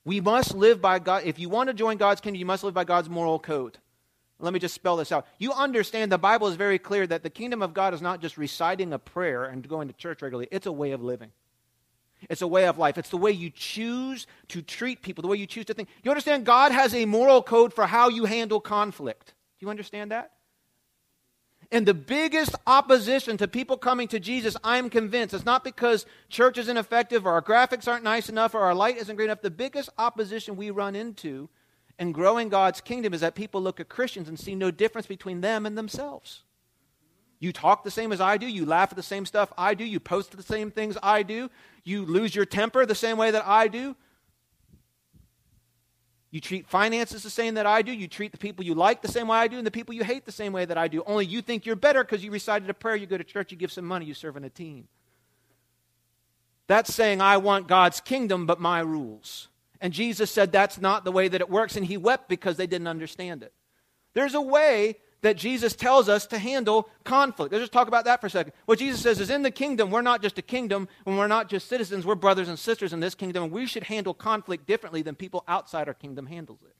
We 0.07 0.21
must 0.21 0.55
live 0.55 0.81
by 0.81 1.01
God. 1.01 1.25
If 1.25 1.40
you 1.40 1.49
want 1.49 1.66
to 1.66 1.75
join 1.75 1.97
God's 1.97 2.21
kingdom, 2.21 2.38
you 2.38 2.47
must 2.47 2.62
live 2.62 2.73
by 2.73 2.85
God's 2.85 3.11
moral 3.11 3.40
code. 3.40 3.77
Let 4.38 4.53
me 4.53 4.61
just 4.61 4.75
spell 4.75 4.97
this 4.97 5.11
out. 5.11 5.27
You 5.38 5.53
understand 5.53 6.12
the 6.12 6.16
Bible 6.16 6.47
is 6.47 6.55
very 6.55 6.79
clear 6.79 7.09
that 7.09 7.25
the 7.25 7.31
kingdom 7.31 7.61
of 7.61 7.75
God 7.75 7.92
is 7.92 8.01
not 8.01 8.21
just 8.23 8.38
reciting 8.38 8.92
a 8.92 9.01
prayer 9.01 9.45
and 9.45 9.66
going 9.69 9.88
to 9.88 9.95
church 9.95 10.23
regularly, 10.23 10.47
it's 10.53 10.66
a 10.66 10.73
way 10.73 10.92
of 10.92 11.03
living. 11.03 11.33
It's 12.31 12.40
a 12.40 12.47
way 12.47 12.66
of 12.66 12.79
life. 12.79 12.99
It's 12.99 13.09
the 13.09 13.16
way 13.16 13.33
you 13.33 13.51
choose 13.51 14.29
to 14.49 14.62
treat 14.62 15.03
people, 15.03 15.23
the 15.23 15.29
way 15.29 15.38
you 15.38 15.47
choose 15.47 15.64
to 15.66 15.75
think. 15.75 15.88
You 16.05 16.12
understand 16.12 16.47
God 16.47 16.71
has 16.71 16.95
a 16.95 17.05
moral 17.05 17.42
code 17.42 17.75
for 17.75 17.85
how 17.85 18.09
you 18.09 18.27
handle 18.27 18.61
conflict. 18.61 19.35
Do 19.59 19.66
you 19.66 19.71
understand 19.71 20.12
that? 20.12 20.31
And 21.72 21.87
the 21.87 21.94
biggest 21.94 22.55
opposition 22.66 23.37
to 23.38 23.48
people 23.48 23.76
coming 23.76 24.07
to 24.09 24.20
Jesus, 24.20 24.57
I'm 24.62 24.88
convinced, 24.88 25.35
it's 25.35 25.44
not 25.44 25.64
because 25.64 26.07
church 26.29 26.59
is 26.59 26.68
ineffective 26.68 27.26
or 27.26 27.33
our 27.33 27.42
graphics 27.42 27.88
aren't 27.88 28.05
nice 28.05 28.29
enough 28.29 28.55
or 28.55 28.61
our 28.61 28.74
light 28.74 28.96
isn't 28.98 29.16
great 29.16 29.26
enough. 29.26 29.42
The 29.42 29.50
biggest 29.50 29.88
opposition 29.98 30.57
we 30.57 30.70
run 30.70 30.94
into 30.94 31.48
in 31.98 32.12
growing 32.12 32.48
God's 32.48 32.81
kingdom 32.81 33.14
is 33.14 33.20
that 33.20 33.35
people 33.35 33.61
look 33.61 33.81
at 33.81 33.88
Christians 33.88 34.29
and 34.29 34.38
see 34.38 34.55
no 34.55 34.70
difference 34.70 35.07
between 35.07 35.40
them 35.40 35.66
and 35.66 35.76
themselves. 35.76 36.44
You 37.38 37.52
talk 37.52 37.85
the 37.85 37.90
same 37.90 38.12
as 38.12 38.20
I 38.20 38.37
do. 38.37 38.46
You 38.46 38.64
laugh 38.64 38.90
at 38.90 38.96
the 38.96 39.02
same 39.02 39.26
stuff 39.26 39.52
I 39.59 39.74
do. 39.74 39.85
You 39.85 40.00
post 40.00 40.37
the 40.37 40.42
same 40.42 40.70
things 40.70 40.96
I 41.02 41.22
do. 41.22 41.50
You 41.85 42.05
lose 42.07 42.35
your 42.35 42.46
temper 42.46 42.87
the 42.87 42.94
same 42.94 43.18
way 43.18 43.31
that 43.31 43.46
I 43.46 43.68
do. 43.68 43.96
You 46.37 46.40
treat 46.42 46.66
finances 46.66 47.22
the 47.22 47.31
same 47.31 47.55
that 47.55 47.64
I 47.64 47.81
do. 47.81 47.90
You 47.90 48.07
treat 48.07 48.31
the 48.31 48.37
people 48.37 48.62
you 48.62 48.75
like 48.75 49.01
the 49.01 49.09
same 49.09 49.29
way 49.29 49.38
I 49.38 49.49
do, 49.49 49.57
and 49.57 49.66
the 49.66 49.70
people 49.70 49.94
you 49.94 50.05
hate 50.05 50.27
the 50.27 50.33
same 50.33 50.53
way 50.53 50.66
that 50.66 50.77
I 50.77 50.87
do. 50.87 51.03
Only 51.07 51.25
you 51.25 51.40
think 51.40 51.64
you're 51.64 51.77
better 51.77 52.05
because 52.05 52.22
you 52.22 52.31
recited 52.31 52.68
a 52.68 52.75
prayer, 52.75 52.94
you 52.94 53.07
go 53.07 53.16
to 53.16 53.25
church, 53.25 53.53
you 53.53 53.57
give 53.57 53.72
some 53.72 53.87
money, 53.87 54.05
you 54.05 54.12
serve 54.12 54.37
in 54.37 54.44
a 54.44 54.51
team. 54.51 54.87
That's 56.66 56.92
saying, 56.92 57.22
I 57.22 57.38
want 57.38 57.68
God's 57.68 58.01
kingdom, 58.01 58.44
but 58.44 58.61
my 58.61 58.81
rules. 58.81 59.49
And 59.81 59.94
Jesus 59.94 60.31
said 60.31 60.53
that's 60.53 60.79
not 60.79 61.05
the 61.05 61.11
way 61.11 61.27
that 61.27 61.40
it 61.40 61.49
works, 61.49 61.75
and 61.75 61.87
he 61.87 61.96
wept 61.96 62.29
because 62.29 62.59
they 62.59 62.66
didn't 62.66 62.88
understand 62.88 63.42
it. 63.42 63.55
There's 64.12 64.35
a 64.35 64.42
way 64.42 64.99
that 65.22 65.37
Jesus 65.37 65.74
tells 65.74 66.09
us 66.09 66.26
to 66.26 66.38
handle 66.38 66.88
conflict. 67.05 67.52
Let's 67.52 67.62
just 67.62 67.72
talk 67.72 67.88
about 67.88 68.05
that 68.05 68.20
for 68.20 68.26
a 68.26 68.31
second. 68.31 68.52
What 68.66 68.79
Jesus 68.79 69.00
says 69.00 69.20
is 69.20 69.31
in 69.31 69.42
the 69.42 69.50
kingdom, 69.50 69.90
we're 69.90 70.02
not 70.02 70.22
just 70.22 70.38
a 70.38 70.42
kingdom, 70.42 70.88
and 71.05 71.16
we're 71.18 71.26
not 71.26 71.48
just 71.48 71.68
citizens, 71.68 72.07
we're 72.07 72.14
brothers 72.14 72.48
and 72.48 72.59
sisters 72.59 72.92
in 72.92 73.00
this 73.00 73.14
kingdom, 73.14 73.44
and 73.44 73.52
we 73.52 73.66
should 73.66 73.85
handle 73.85 74.14
conflict 74.14 74.66
differently 74.66 75.02
than 75.02 75.14
people 75.14 75.44
outside 75.48 75.88
our 75.88 75.94
kingdom 75.94 76.26
handles 76.26 76.61
it. 76.62 76.74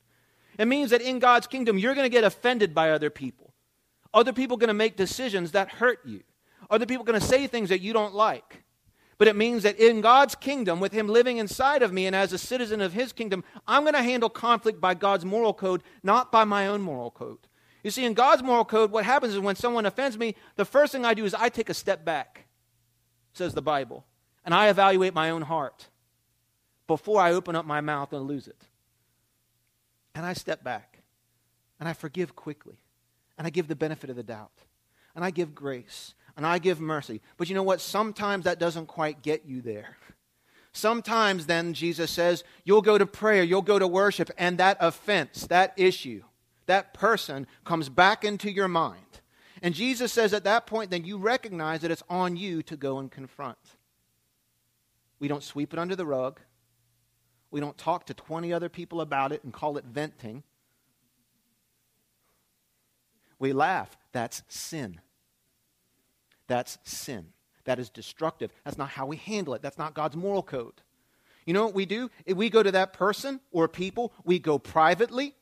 It 0.61 0.67
means 0.67 0.91
that 0.91 1.03
in 1.03 1.19
God's 1.19 1.47
kingdom, 1.47 1.79
you're 1.79 1.95
going 1.95 2.05
to 2.05 2.15
get 2.15 2.25
offended 2.25 2.75
by 2.75 2.91
other 2.91 3.11
people. 3.11 3.53
Other 4.15 4.33
people 4.33 4.57
are 4.57 4.61
going 4.61 4.69
to 4.69 4.75
make 4.75 4.97
decisions 4.97 5.53
that 5.53 5.69
hurt 5.69 6.01
you. 6.05 6.23
Other 6.71 6.87
people 6.87 7.03
are 7.03 7.07
going 7.07 7.21
to 7.21 7.27
say 7.27 7.47
things 7.47 7.69
that 7.69 7.81
you 7.81 7.93
don't 7.93 8.15
like. 8.15 8.63
But 9.19 9.29
it 9.29 9.37
means 9.37 9.63
that 9.63 9.79
in 9.79 10.01
God's 10.03 10.35
kingdom, 10.35 10.79
with 10.79 10.93
Him 10.93 11.09
living 11.09 11.39
inside 11.39 11.83
of 11.83 11.93
me 11.93 12.07
and 12.07 12.15
as 12.15 12.33
a 12.33 12.39
citizen 12.39 12.81
of 12.81 12.93
His 12.93 13.13
kingdom, 13.13 13.45
I'm 13.67 13.83
going 13.83 13.95
to 13.95 14.03
handle 14.03 14.29
conflict 14.29 14.81
by 14.81 14.95
God's 14.95 15.25
moral 15.25 15.55
code, 15.55 15.83
not 16.03 16.31
by 16.31 16.45
my 16.45 16.67
own 16.67 16.83
moral 16.83 17.11
code. 17.11 17.39
You 17.87 17.93
see, 17.93 18.05
in 18.05 18.15
God's 18.15 18.43
moral 18.43 18.65
code, 18.65 18.91
what 18.91 19.05
happens 19.05 19.33
is 19.33 19.39
when 19.39 19.55
someone 19.55 19.87
offends 19.87 20.19
me, 20.19 20.35
the 20.57 20.65
first 20.65 20.91
thing 20.91 21.05
I 21.05 21.15
do 21.15 21.25
is 21.25 21.35
I 21.35 21.49
take 21.49 21.71
a 21.71 21.75
step 21.75 22.05
back, 22.05 22.47
says 23.33 23.55
the 23.55 23.63
Bible, 23.63 24.05
and 24.45 24.53
I 24.53 24.71
evaluate 24.71 25.15
my 25.15 25.31
own 25.31 25.43
heart 25.43 25.87
before 26.89 27.21
I 27.21 27.31
open 27.31 27.55
up 27.55 27.65
my 27.65 27.81
mouth 27.81 28.13
and 28.13 28.27
lose 28.27 28.49
it. 28.49 28.61
And 30.17 30.27
I 30.27 30.33
step 30.33 30.65
back, 30.65 30.99
and 31.79 31.89
I 31.89 31.93
forgive 31.93 32.35
quickly, 32.35 32.81
and 33.39 33.47
I 33.47 33.51
give 33.51 33.69
the 33.69 33.77
benefit 33.77 34.11
of 34.11 34.17
the 34.17 34.25
doubt, 34.25 34.65
and 35.15 35.25
I 35.25 35.31
give 35.31 35.55
grace, 35.55 36.15
and 36.37 36.45
I 36.45 36.59
give 36.59 36.81
mercy. 36.81 37.23
But 37.37 37.49
you 37.49 37.55
know 37.55 37.63
what? 37.63 37.81
Sometimes 37.81 38.47
that 38.47 38.59
doesn't 38.59 38.87
quite 38.87 39.23
get 39.23 39.47
you 39.47 39.61
there. 39.61 39.97
Sometimes 40.73 41.47
then, 41.47 41.73
Jesus 41.73 42.11
says, 42.11 42.43
you'll 42.65 42.83
go 42.83 42.99
to 42.99 43.07
prayer, 43.07 43.45
you'll 43.45 43.63
go 43.63 43.79
to 43.79 43.87
worship, 43.87 44.29
and 44.37 44.59
that 44.59 44.77
offense, 44.81 45.47
that 45.47 45.73
issue, 45.77 46.25
that 46.67 46.95
person 46.95 47.47
comes 47.65 47.89
back 47.89 48.25
into 48.25 48.51
your 48.51 48.69
mind. 48.69 49.01
And 49.63 49.75
Jesus 49.75 50.13
says 50.13 50.35
at 50.35 50.45
that 50.45 50.67
point, 50.67 50.91
then 50.91 51.05
you 51.05 51.19
recognize 51.19 51.81
that 51.81 51.91
it's 51.91 52.03
on 52.11 52.37
you 52.37 52.63
to 52.65 52.77
go 52.77 52.99
and 52.99 53.11
confront. 53.11 53.59
We 55.19 55.29
don't 55.29 55.43
sweep 55.43 55.73
it 55.73 55.79
under 55.79 55.97
the 55.97 56.07
rug. 56.07 56.41
We 57.51 57.61
don't 57.61 57.79
talk 57.79 58.07
to 58.07 58.15
20 58.15 58.53
other 58.53 58.69
people 58.69 59.01
about 59.01 59.33
it 59.33 59.43
and 59.45 59.53
call 59.53 59.79
it 59.79 59.85
venting. 59.85 60.43
We 63.39 63.53
laugh. 63.53 63.97
That's 64.13 64.43
sin. 64.49 65.01
That's 66.49 66.79
sin. 66.83 67.29
That 67.65 67.79
is 67.79 67.89
destructive. 67.89 68.51
That's 68.65 68.79
not 68.79 68.91
how 68.91 69.07
we 69.07 69.17
handle 69.17 69.55
it. 69.55 69.63
That's 69.63 69.79
not 69.79 69.95
God's 69.95 70.17
moral 70.17 70.43
code. 70.43 70.83
You 71.47 71.55
know 71.55 71.65
what 71.65 71.75
we 71.75 71.87
do? 71.87 72.11
If 72.25 72.37
we 72.37 72.51
go 72.51 72.63
to 72.63 72.73
that 72.73 72.93
person 72.93 73.41
or 73.53 73.69
people, 73.69 74.13
we 74.25 74.39
go 74.39 74.59
privately 74.59 75.35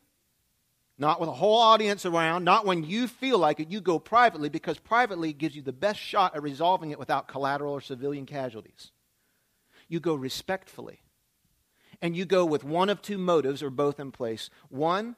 not 0.96 1.18
with 1.20 1.28
a 1.28 1.32
whole 1.32 1.58
audience 1.58 2.06
around, 2.06 2.44
not 2.44 2.64
when 2.66 2.84
you 2.84 3.08
feel 3.08 3.38
like 3.38 3.58
it. 3.60 3.70
You 3.70 3.80
go 3.80 3.98
privately 3.98 4.48
because 4.48 4.78
privately 4.78 5.32
gives 5.32 5.56
you 5.56 5.62
the 5.62 5.72
best 5.72 5.98
shot 5.98 6.34
at 6.36 6.42
resolving 6.42 6.90
it 6.92 6.98
without 6.98 7.26
collateral 7.28 7.72
or 7.72 7.80
civilian 7.80 8.26
casualties. 8.26 8.92
You 9.88 10.00
go 10.00 10.14
respectfully. 10.14 11.00
and 12.02 12.16
you 12.16 12.24
go 12.24 12.44
with 12.44 12.64
one 12.64 12.90
of 12.90 13.00
two 13.00 13.18
motives 13.18 13.62
or 13.62 13.70
both 13.70 13.98
in 13.98 14.12
place. 14.12 14.50
One, 14.68 15.16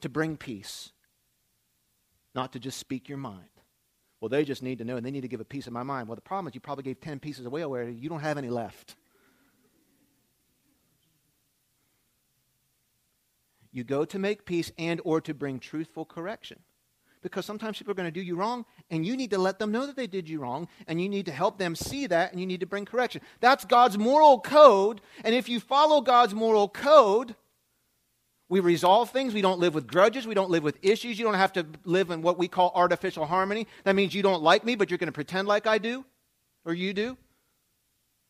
to 0.00 0.08
bring 0.08 0.36
peace, 0.36 0.92
not 2.34 2.52
to 2.52 2.58
just 2.58 2.78
speak 2.78 3.08
your 3.08 3.18
mind. 3.18 3.44
Well, 4.20 4.28
they 4.28 4.44
just 4.44 4.62
need 4.62 4.78
to 4.78 4.84
know 4.84 4.96
and 4.96 5.04
they 5.04 5.10
need 5.10 5.22
to 5.22 5.28
give 5.28 5.40
a 5.40 5.44
piece 5.44 5.66
of 5.66 5.72
my 5.72 5.82
mind. 5.82 6.08
Well, 6.08 6.16
the 6.16 6.22
problem 6.22 6.48
is 6.48 6.54
you 6.54 6.60
probably 6.60 6.84
gave 6.84 7.00
10 7.00 7.20
pieces 7.20 7.46
away 7.46 7.64
already. 7.64 7.92
You 7.92 8.08
don't 8.08 8.20
have 8.20 8.38
any 8.38 8.48
left. 8.48 8.96
You 13.78 13.84
go 13.84 14.04
to 14.04 14.18
make 14.18 14.44
peace 14.44 14.72
and 14.76 15.00
or 15.04 15.20
to 15.20 15.32
bring 15.32 15.60
truthful 15.60 16.04
correction. 16.04 16.58
Because 17.22 17.46
sometimes 17.46 17.78
people 17.78 17.92
are 17.92 17.94
going 17.94 18.08
to 18.08 18.10
do 18.10 18.20
you 18.20 18.34
wrong, 18.34 18.64
and 18.90 19.06
you 19.06 19.16
need 19.16 19.30
to 19.30 19.38
let 19.38 19.60
them 19.60 19.70
know 19.70 19.86
that 19.86 19.94
they 19.94 20.08
did 20.08 20.28
you 20.28 20.40
wrong, 20.40 20.66
and 20.88 21.00
you 21.00 21.08
need 21.08 21.26
to 21.26 21.32
help 21.32 21.58
them 21.58 21.76
see 21.76 22.08
that, 22.08 22.32
and 22.32 22.40
you 22.40 22.46
need 22.46 22.58
to 22.58 22.66
bring 22.66 22.84
correction. 22.84 23.20
That's 23.38 23.64
God's 23.64 23.96
moral 23.96 24.40
code, 24.40 25.00
and 25.22 25.32
if 25.32 25.48
you 25.48 25.60
follow 25.60 26.00
God's 26.00 26.34
moral 26.34 26.68
code, 26.68 27.36
we 28.48 28.58
resolve 28.58 29.10
things. 29.10 29.32
We 29.32 29.42
don't 29.42 29.60
live 29.60 29.74
with 29.74 29.86
grudges. 29.86 30.26
We 30.26 30.34
don't 30.34 30.50
live 30.50 30.64
with 30.64 30.76
issues. 30.82 31.20
You 31.20 31.24
don't 31.24 31.34
have 31.34 31.52
to 31.52 31.64
live 31.84 32.10
in 32.10 32.20
what 32.20 32.36
we 32.36 32.48
call 32.48 32.72
artificial 32.74 33.26
harmony. 33.26 33.68
That 33.84 33.94
means 33.94 34.12
you 34.12 34.24
don't 34.24 34.42
like 34.42 34.64
me, 34.64 34.74
but 34.74 34.90
you're 34.90 34.98
going 34.98 35.06
to 35.06 35.12
pretend 35.12 35.46
like 35.46 35.68
I 35.68 35.78
do, 35.78 36.04
or 36.64 36.74
you 36.74 36.92
do. 36.92 37.16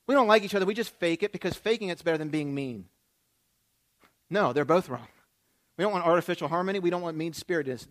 We 0.07 0.15
don't 0.15 0.29
like 0.29 0.43
each 0.43 0.55
other. 0.55 0.67
We 0.67 0.75
just 0.75 0.95
fake 0.97 1.23
it 1.23 1.33
because 1.33 1.55
faking 1.55 1.89
it's 1.89 2.03
better 2.03 2.19
than 2.19 2.29
being 2.29 2.55
mean. 2.55 2.85
No, 4.29 4.53
they're 4.53 4.67
both 4.67 4.91
wrong. 4.91 5.09
We 5.79 5.83
don't 5.85 5.93
want 5.93 6.05
artificial 6.05 6.49
harmony. 6.49 6.81
We 6.81 6.91
don't 6.91 7.03
want 7.03 7.17
mean 7.17 7.33
spiritedness. 7.33 7.87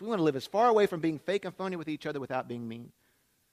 We 0.00 0.08
want 0.08 0.18
to 0.18 0.24
live 0.24 0.36
as 0.36 0.46
far 0.46 0.66
away 0.66 0.86
from 0.86 1.00
being 1.00 1.20
fake 1.20 1.44
and 1.44 1.54
phony 1.54 1.76
with 1.76 1.88
each 1.88 2.06
other 2.06 2.18
without 2.18 2.48
being 2.48 2.68
mean. 2.68 2.90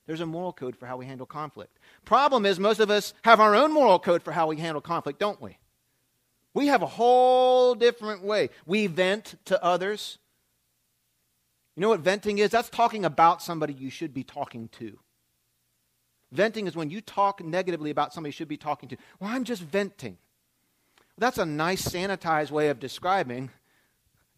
There's 0.07 0.21
a 0.21 0.25
moral 0.25 0.51
code 0.51 0.75
for 0.75 0.87
how 0.87 0.97
we 0.97 1.05
handle 1.05 1.27
conflict. 1.27 1.77
Problem 2.03 2.43
is, 2.47 2.59
most 2.59 2.79
of 2.79 2.89
us 2.89 3.13
have 3.21 3.39
our 3.39 3.53
own 3.53 3.71
moral 3.71 3.99
code 3.99 4.23
for 4.23 4.31
how 4.31 4.47
we 4.47 4.57
handle 4.57 4.81
conflict, 4.81 5.19
don't 5.19 5.39
we? 5.39 5.59
We 6.55 6.65
have 6.67 6.81
a 6.81 6.87
whole 6.87 7.75
different 7.75 8.23
way. 8.23 8.49
We 8.65 8.87
vent 8.87 9.35
to 9.45 9.63
others. 9.63 10.17
You 11.75 11.81
know 11.81 11.89
what 11.89 11.99
venting 11.99 12.39
is? 12.39 12.49
That's 12.49 12.69
talking 12.69 13.05
about 13.05 13.43
somebody 13.43 13.73
you 13.73 13.91
should 13.91 14.11
be 14.11 14.23
talking 14.23 14.69
to. 14.79 14.97
Venting 16.31 16.65
is 16.65 16.75
when 16.75 16.89
you 16.89 16.99
talk 17.01 17.43
negatively 17.43 17.91
about 17.91 18.11
somebody 18.11 18.29
you 18.29 18.33
should 18.33 18.47
be 18.47 18.57
talking 18.57 18.89
to. 18.89 18.97
Well, 19.19 19.29
I'm 19.29 19.43
just 19.43 19.61
venting. 19.61 20.17
That's 21.19 21.37
a 21.37 21.45
nice 21.45 21.87
sanitized 21.87 22.51
way 22.51 22.69
of 22.69 22.79
describing 22.79 23.51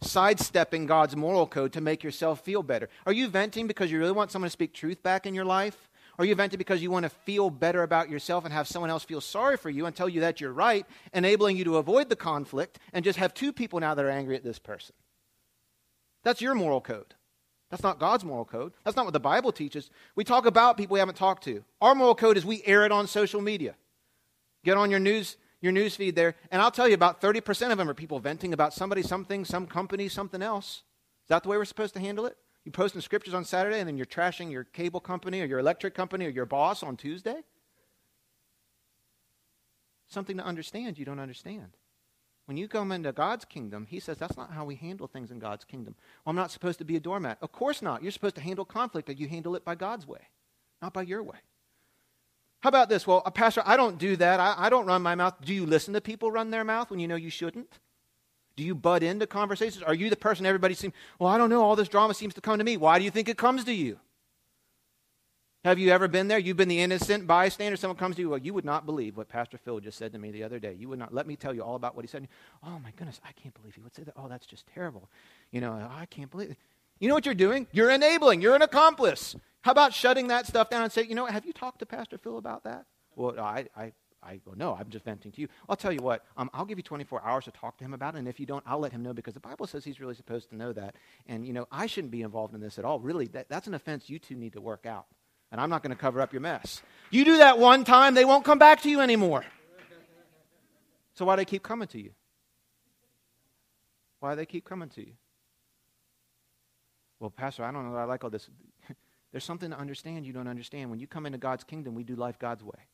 sidestepping 0.04 0.88
God's 0.88 1.16
moral 1.16 1.46
code 1.46 1.74
to 1.74 1.82
make 1.82 2.04
yourself 2.04 2.42
feel 2.42 2.64
better. 2.64 2.90
Are 3.06 3.14
you 3.14 3.28
venting 3.28 3.68
because 3.68 3.92
you 3.92 4.00
really 4.00 4.12
want 4.12 4.32
someone 4.32 4.48
to 4.48 4.52
speak 4.52 4.74
truth 4.74 5.04
back 5.04 5.26
in 5.26 5.36
your 5.36 5.46
life? 5.46 5.90
Are 6.18 6.26
you 6.26 6.36
venting 6.36 6.58
because 6.58 6.82
you 6.82 6.92
want 6.92 7.04
to 7.04 7.10
feel 7.10 7.50
better 7.50 7.84
about 7.84 8.10
yourself 8.10 8.44
and 8.44 8.54
have 8.54 8.68
someone 8.68 8.90
else 8.90 9.04
feel 9.04 9.22
sorry 9.22 9.58
for 9.58 9.70
you 9.70 9.86
and 9.86 9.96
tell 9.96 10.10
you 10.10 10.22
that 10.22 10.42
you're 10.42 10.52
right, 10.52 10.86
enabling 11.14 11.58
you 11.58 11.64
to 11.66 11.78
avoid 11.78 12.10
the 12.10 12.16
conflict 12.16 12.80
and 12.94 13.06
just 13.06 13.20
have 13.20 13.34
two 13.34 13.54
people 13.54 13.80
now 13.80 13.94
that 13.94 14.04
are 14.04 14.10
angry 14.10 14.36
at 14.36 14.44
this 14.44 14.60
person? 14.60 14.96
That's 16.24 16.42
your 16.42 16.56
moral 16.56 16.82
code. 16.82 17.16
That's 17.70 17.84
not 17.84 18.00
God's 18.00 18.26
moral 18.26 18.46
code. 18.46 18.74
That's 18.84 18.98
not 18.98 19.06
what 19.06 19.14
the 19.14 19.20
Bible 19.20 19.52
teaches. 19.52 19.90
We 20.16 20.24
talk 20.24 20.46
about 20.46 20.78
people 20.78 20.96
we 20.96 21.00
haven't 21.00 21.16
talked 21.16 21.44
to. 21.46 21.64
Our 21.80 21.96
moral 21.96 22.16
code 22.16 22.38
is 22.38 22.46
we 22.46 22.64
air 22.66 22.86
it 22.86 22.92
on 22.92 23.08
social 23.08 23.42
media. 23.42 23.76
Get 24.64 24.78
on 24.78 24.92
your 24.92 25.00
news 25.00 25.38
your 25.62 25.72
news 25.72 25.96
feed 25.96 26.16
there, 26.16 26.36
and 26.50 26.62
I'll 26.62 26.72
tell 26.72 26.88
you 26.88 26.96
about 26.96 27.22
30% 27.22 27.72
of 27.72 27.78
them 27.78 27.90
are 27.90 27.94
people 27.94 28.20
venting 28.20 28.52
about 28.52 28.74
somebody, 28.74 29.04
something, 29.04 29.46
some 29.46 29.68
company, 29.68 30.10
something 30.10 30.42
else. 30.42 30.84
Is 31.24 31.30
that 31.30 31.44
the 31.44 31.50
way 31.50 31.58
we're 31.58 31.66
supposed 31.66 31.94
to 31.94 32.00
handle 32.00 32.26
it? 32.26 32.36
You 32.66 32.72
post 32.72 32.96
in 32.96 33.02
scriptures 33.02 33.34
on 33.34 33.46
Saturday, 33.46 33.80
and 33.80 33.88
then 33.88 33.98
you're 33.98 34.06
trashing 34.06 34.52
your 34.52 34.64
cable 34.64 35.00
company 35.00 35.42
or 35.42 35.46
your 35.46 35.60
electric 35.60 35.94
company 35.94 36.26
or 36.26 36.30
your 36.30 36.46
boss 36.46 36.84
on 36.84 36.98
Tuesday? 36.98 37.42
Something 40.08 40.38
to 40.38 40.44
understand 40.44 40.98
you 40.98 41.06
don't 41.06 41.20
understand. 41.20 41.78
When 42.46 42.58
you 42.58 42.68
come 42.68 42.92
into 42.92 43.12
God's 43.12 43.46
kingdom, 43.46 43.86
He 43.90 44.00
says 44.00 44.18
that's 44.18 44.38
not 44.38 44.52
how 44.52 44.66
we 44.66 44.76
handle 44.76 45.08
things 45.08 45.32
in 45.32 45.40
God's 45.40 45.64
kingdom. 45.64 45.96
Well, 46.26 46.32
I'm 46.32 46.36
not 46.36 46.52
supposed 46.52 46.80
to 46.80 46.86
be 46.86 46.96
a 46.96 47.00
doormat. 47.00 47.38
Of 47.42 47.52
course 47.52 47.82
not. 47.82 48.02
You're 48.02 48.12
supposed 48.12 48.36
to 48.36 48.42
handle 48.42 48.66
conflict, 48.66 49.08
but 49.08 49.20
you 49.20 49.28
handle 49.28 49.56
it 49.56 49.64
by 49.64 49.76
God's 49.76 50.08
way, 50.08 50.28
not 50.82 50.92
by 50.92 51.04
your 51.04 51.24
way. 51.24 51.38
How 52.62 52.68
about 52.68 52.90
this? 52.90 53.08
Well, 53.08 53.24
a 53.26 53.32
pastor, 53.32 53.64
I 53.66 53.76
don't 53.76 53.98
do 53.98 54.16
that. 54.18 54.40
I, 54.40 54.56
I 54.58 54.70
don't 54.70 54.86
run 54.86 55.02
my 55.02 55.16
mouth. 55.16 55.36
Do 55.44 55.54
you 55.54 55.66
listen 55.66 55.94
to 55.96 56.02
people 56.02 56.32
run 56.32 56.52
their 56.52 56.64
mouth 56.64 56.90
when 56.90 57.00
you 57.00 57.08
know 57.08 57.16
you 57.16 57.32
shouldn't? 57.32 57.80
Do 58.56 58.64
you 58.64 58.76
butt 58.76 59.02
into 59.02 59.26
conversations? 59.26 59.84
Are 59.84 59.96
you 59.96 60.10
the 60.10 60.16
person 60.16 60.46
everybody 60.46 60.76
seems, 60.76 60.94
well, 61.18 61.30
I 61.30 61.38
don't 61.38 61.50
know, 61.50 61.64
all 61.64 61.76
this 61.76 61.90
drama 61.90 62.14
seems 62.14 62.36
to 62.36 62.42
come 62.42 62.60
to 62.60 62.64
me. 62.64 62.78
Why 62.78 63.00
do 63.00 63.06
you 63.06 63.12
think 63.12 63.30
it 63.30 63.38
comes 63.38 63.64
to 63.64 63.74
you? 63.74 63.98
Have 65.64 65.78
you 65.78 65.92
ever 65.92 66.08
been 66.08 66.28
there? 66.28 66.40
You've 66.40 66.58
been 66.58 66.68
the 66.68 66.82
innocent 66.82 67.28
bystander. 67.28 67.78
Someone 67.78 67.98
comes 67.98 68.16
to 68.16 68.22
you, 68.22 68.30
well, 68.30 68.40
you 68.40 68.54
would 68.54 68.66
not 68.66 68.86
believe 68.86 69.16
what 69.16 69.30
Pastor 69.30 69.58
Phil 69.58 69.80
just 69.80 69.98
said 69.98 70.12
to 70.14 70.20
me 70.20 70.32
the 70.32 70.44
other 70.44 70.60
day. 70.60 70.76
You 70.78 70.90
would 70.90 71.00
not 71.00 71.14
let 71.14 71.28
me 71.28 71.36
tell 71.36 71.54
you 71.54 71.64
all 71.64 71.76
about 71.76 71.96
what 71.96 72.04
he 72.04 72.10
said. 72.10 72.28
Oh 72.64 72.80
my 72.80 72.92
goodness, 72.96 73.22
I 73.24 73.32
can't 73.34 73.54
believe 73.54 73.76
he 73.76 73.82
would 73.82 73.96
say 73.96 74.04
that. 74.04 74.16
Oh, 74.18 74.28
that's 74.28 74.48
just 74.48 74.66
terrible. 74.68 75.08
You 75.52 75.62
know, 75.62 75.74
I 75.74 76.08
can't 76.08 76.32
believe 76.32 76.52
it. 76.52 76.58
You 77.00 77.08
know 77.08 77.14
what 77.14 77.26
you're 77.26 77.36
doing? 77.36 77.68
You're 77.72 77.92
enabling. 77.92 78.42
You're 78.42 78.56
an 78.56 78.64
accomplice. 78.64 79.36
How 79.62 79.72
about 79.72 79.94
shutting 79.94 80.28
that 80.28 80.48
stuff 80.48 80.70
down 80.70 80.84
and 80.84 80.92
say, 80.92 81.04
you 81.04 81.16
know, 81.16 81.26
have 81.26 81.46
you 81.46 81.54
talked 81.54 81.80
to 81.80 81.86
Pastor 81.86 82.18
Phil 82.18 82.38
about 82.38 82.64
that? 82.64 82.86
Well, 83.16 83.40
I, 83.40 83.68
I, 83.76 83.94
I 84.24 84.38
go, 84.38 84.54
no, 84.56 84.76
I'm 84.80 84.90
just 84.90 85.06
venting 85.06 85.32
to 85.32 85.42
you. 85.42 85.48
I'll 85.70 85.76
tell 85.76 85.92
you 85.92 86.02
what, 86.02 86.26
um, 86.38 86.50
I'll 86.54 86.66
give 86.66 86.80
you 86.80 86.84
24 86.84 87.24
hours 87.24 87.46
to 87.46 87.52
talk 87.52 87.78
to 87.78 87.84
him 87.84 87.94
about 87.94 88.16
it, 88.16 88.20
and 88.20 88.28
if 88.28 88.40
you 88.40 88.46
don't, 88.46 88.64
I'll 88.66 88.80
let 88.80 88.92
him 88.92 89.04
know 89.04 89.14
because 89.14 89.34
the 89.34 89.40
Bible 89.40 89.68
says 89.68 89.84
he's 89.84 90.00
really 90.00 90.16
supposed 90.16 90.50
to 90.50 90.56
know 90.56 90.74
that. 90.74 90.96
And, 91.28 91.46
you 91.46 91.54
know, 91.54 91.68
I 91.72 91.86
shouldn't 91.86 92.12
be 92.12 92.22
involved 92.22 92.54
in 92.56 92.62
this 92.62 92.80
at 92.80 92.86
all. 92.86 93.00
Really, 93.00 93.28
that, 93.30 93.50
that's 93.50 93.68
an 93.68 93.74
offense 93.74 94.10
you 94.10 94.20
two 94.20 94.36
need 94.36 94.54
to 94.54 94.62
work 94.62 94.86
out. 94.86 95.06
And 95.52 95.60
I'm 95.60 95.70
not 95.70 95.84
going 95.84 95.96
to 95.96 96.00
cover 96.00 96.22
up 96.22 96.34
your 96.34 96.42
mess. 96.42 96.82
You 97.10 97.26
do 97.26 97.38
that 97.38 97.60
one 97.60 97.84
time, 97.84 98.14
they 98.14 98.26
won't 98.26 98.46
come 98.46 98.58
back 98.58 98.82
to 98.84 98.90
you 98.90 99.02
anymore. 99.02 99.44
So 101.14 101.26
why 101.26 101.36
do 101.36 101.42
they 101.42 101.46
keep 101.46 101.62
coming 101.62 101.88
to 101.90 102.02
you? 102.02 102.12
Why 104.22 104.32
do 104.32 104.38
they 104.38 104.46
keep 104.46 104.66
coming 104.66 104.90
to 104.90 105.02
you? 105.02 105.14
Well, 107.20 107.30
Pastor, 107.30 107.64
I 107.64 107.72
don't 107.72 107.92
know. 107.92 107.98
I 107.98 108.06
like 108.06 108.24
all 108.24 108.30
this. 108.30 108.50
There's 109.32 109.44
something 109.44 109.72
to 109.72 109.78
understand 109.78 110.26
you 110.26 110.34
don't 110.34 110.48
understand. 110.48 110.90
When 110.90 111.00
you 111.00 111.08
come 111.08 111.26
into 111.26 111.38
God's 111.38 111.64
kingdom, 111.64 111.96
we 111.96 112.04
do 112.04 112.16
life 112.16 112.38
God's 112.38 112.64
way. 112.64 112.88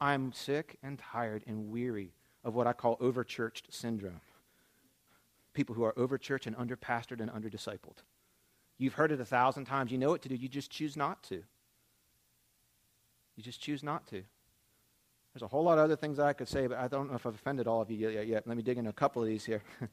I'm 0.00 0.32
sick 0.32 0.76
and 0.82 0.98
tired 0.98 1.44
and 1.46 1.70
weary 1.70 2.14
of 2.42 2.54
what 2.54 2.66
I 2.66 2.72
call 2.72 2.96
overchurched 2.98 3.64
syndrome. 3.70 4.20
People 5.52 5.74
who 5.74 5.84
are 5.84 5.92
overchurched 5.94 6.46
and 6.46 6.56
underpastored 6.56 7.20
and 7.20 7.30
underdiscipled. 7.30 7.98
You've 8.78 8.94
heard 8.94 9.12
it 9.12 9.20
a 9.20 9.24
thousand 9.24 9.66
times. 9.66 9.92
You 9.92 9.98
know 9.98 10.10
what 10.10 10.22
to 10.22 10.28
do. 10.28 10.34
You 10.34 10.48
just 10.48 10.70
choose 10.70 10.96
not 10.96 11.22
to. 11.24 11.42
You 13.36 13.42
just 13.42 13.60
choose 13.60 13.82
not 13.82 14.06
to. 14.08 14.22
There's 15.32 15.42
a 15.42 15.48
whole 15.48 15.64
lot 15.64 15.78
of 15.78 15.84
other 15.84 15.96
things 15.96 16.18
I 16.18 16.32
could 16.32 16.48
say, 16.48 16.66
but 16.66 16.78
I 16.78 16.88
don't 16.88 17.08
know 17.08 17.16
if 17.16 17.26
I've 17.26 17.34
offended 17.34 17.66
all 17.66 17.80
of 17.80 17.90
you 17.90 18.08
yet. 18.08 18.26
yet. 18.26 18.46
Let 18.46 18.56
me 18.56 18.62
dig 18.62 18.78
into 18.78 18.90
a 18.90 18.94
couple 18.94 19.22
of 19.22 19.28
these 19.28 19.44
here. 19.44 19.62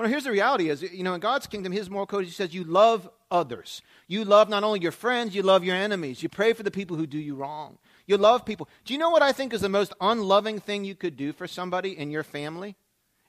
Well, 0.00 0.08
here's 0.08 0.24
the 0.24 0.30
reality 0.30 0.70
is, 0.70 0.80
you 0.80 1.02
know, 1.02 1.12
in 1.12 1.20
God's 1.20 1.46
kingdom, 1.46 1.72
his 1.72 1.90
moral 1.90 2.06
code, 2.06 2.24
he 2.24 2.30
says 2.30 2.54
you 2.54 2.64
love 2.64 3.06
others. 3.30 3.82
You 4.08 4.24
love 4.24 4.48
not 4.48 4.64
only 4.64 4.80
your 4.80 4.92
friends, 4.92 5.34
you 5.34 5.42
love 5.42 5.62
your 5.62 5.76
enemies. 5.76 6.22
You 6.22 6.30
pray 6.30 6.54
for 6.54 6.62
the 6.62 6.70
people 6.70 6.96
who 6.96 7.06
do 7.06 7.18
you 7.18 7.34
wrong. 7.34 7.76
You 8.06 8.16
love 8.16 8.46
people. 8.46 8.66
Do 8.86 8.94
you 8.94 8.98
know 8.98 9.10
what 9.10 9.20
I 9.20 9.32
think 9.32 9.52
is 9.52 9.60
the 9.60 9.68
most 9.68 9.92
unloving 10.00 10.58
thing 10.58 10.86
you 10.86 10.94
could 10.94 11.18
do 11.18 11.34
for 11.34 11.46
somebody 11.46 11.98
in 11.98 12.10
your 12.10 12.22
family? 12.22 12.76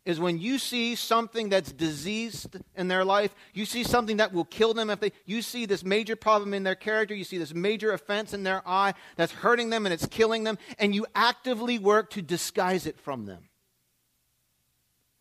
Is 0.05 0.21
when 0.21 0.39
you 0.39 0.57
see 0.57 0.95
something 0.95 1.49
that's 1.49 1.73
diseased 1.73 2.55
in 2.77 2.87
their 2.87 3.03
life, 3.03 3.35
you 3.53 3.65
see 3.65 3.83
something 3.83 4.15
that 4.15 4.31
will 4.31 4.45
kill 4.45 4.73
them 4.73 4.89
if 4.89 5.01
they, 5.01 5.11
you 5.25 5.41
see 5.41 5.65
this 5.65 5.83
major 5.83 6.15
problem 6.15 6.53
in 6.53 6.63
their 6.63 6.75
character, 6.75 7.13
you 7.13 7.25
see 7.25 7.37
this 7.37 7.53
major 7.53 7.91
offense 7.91 8.33
in 8.33 8.43
their 8.43 8.65
eye 8.65 8.93
that's 9.17 9.33
hurting 9.33 9.71
them 9.71 9.85
and 9.85 9.91
it's 9.91 10.05
killing 10.05 10.45
them, 10.45 10.57
and 10.79 10.95
you 10.95 11.05
actively 11.15 11.77
work 11.79 12.11
to 12.11 12.21
disguise 12.21 12.85
it 12.85 12.97
from 12.97 13.25
them. 13.25 13.49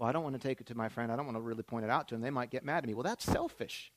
Well, 0.01 0.09
I 0.09 0.13
don't 0.13 0.23
want 0.23 0.41
to 0.41 0.49
take 0.49 0.63
it 0.63 0.67
to 0.69 0.75
my 0.75 0.89
friend. 0.89 1.13
I 1.13 1.17
don't 1.17 1.27
want 1.27 1.37
to 1.37 1.43
really 1.43 1.63
point 1.63 1.85
it 1.85 1.91
out 1.91 2.09
to 2.09 2.15
him. 2.15 2.23
They 2.23 2.31
might 2.31 2.51
get 2.51 2.65
mad 2.65 2.79
at 2.79 2.87
me. 2.87 2.95
Well, 2.95 3.03
that's 3.03 3.23
selfish. 3.23 3.93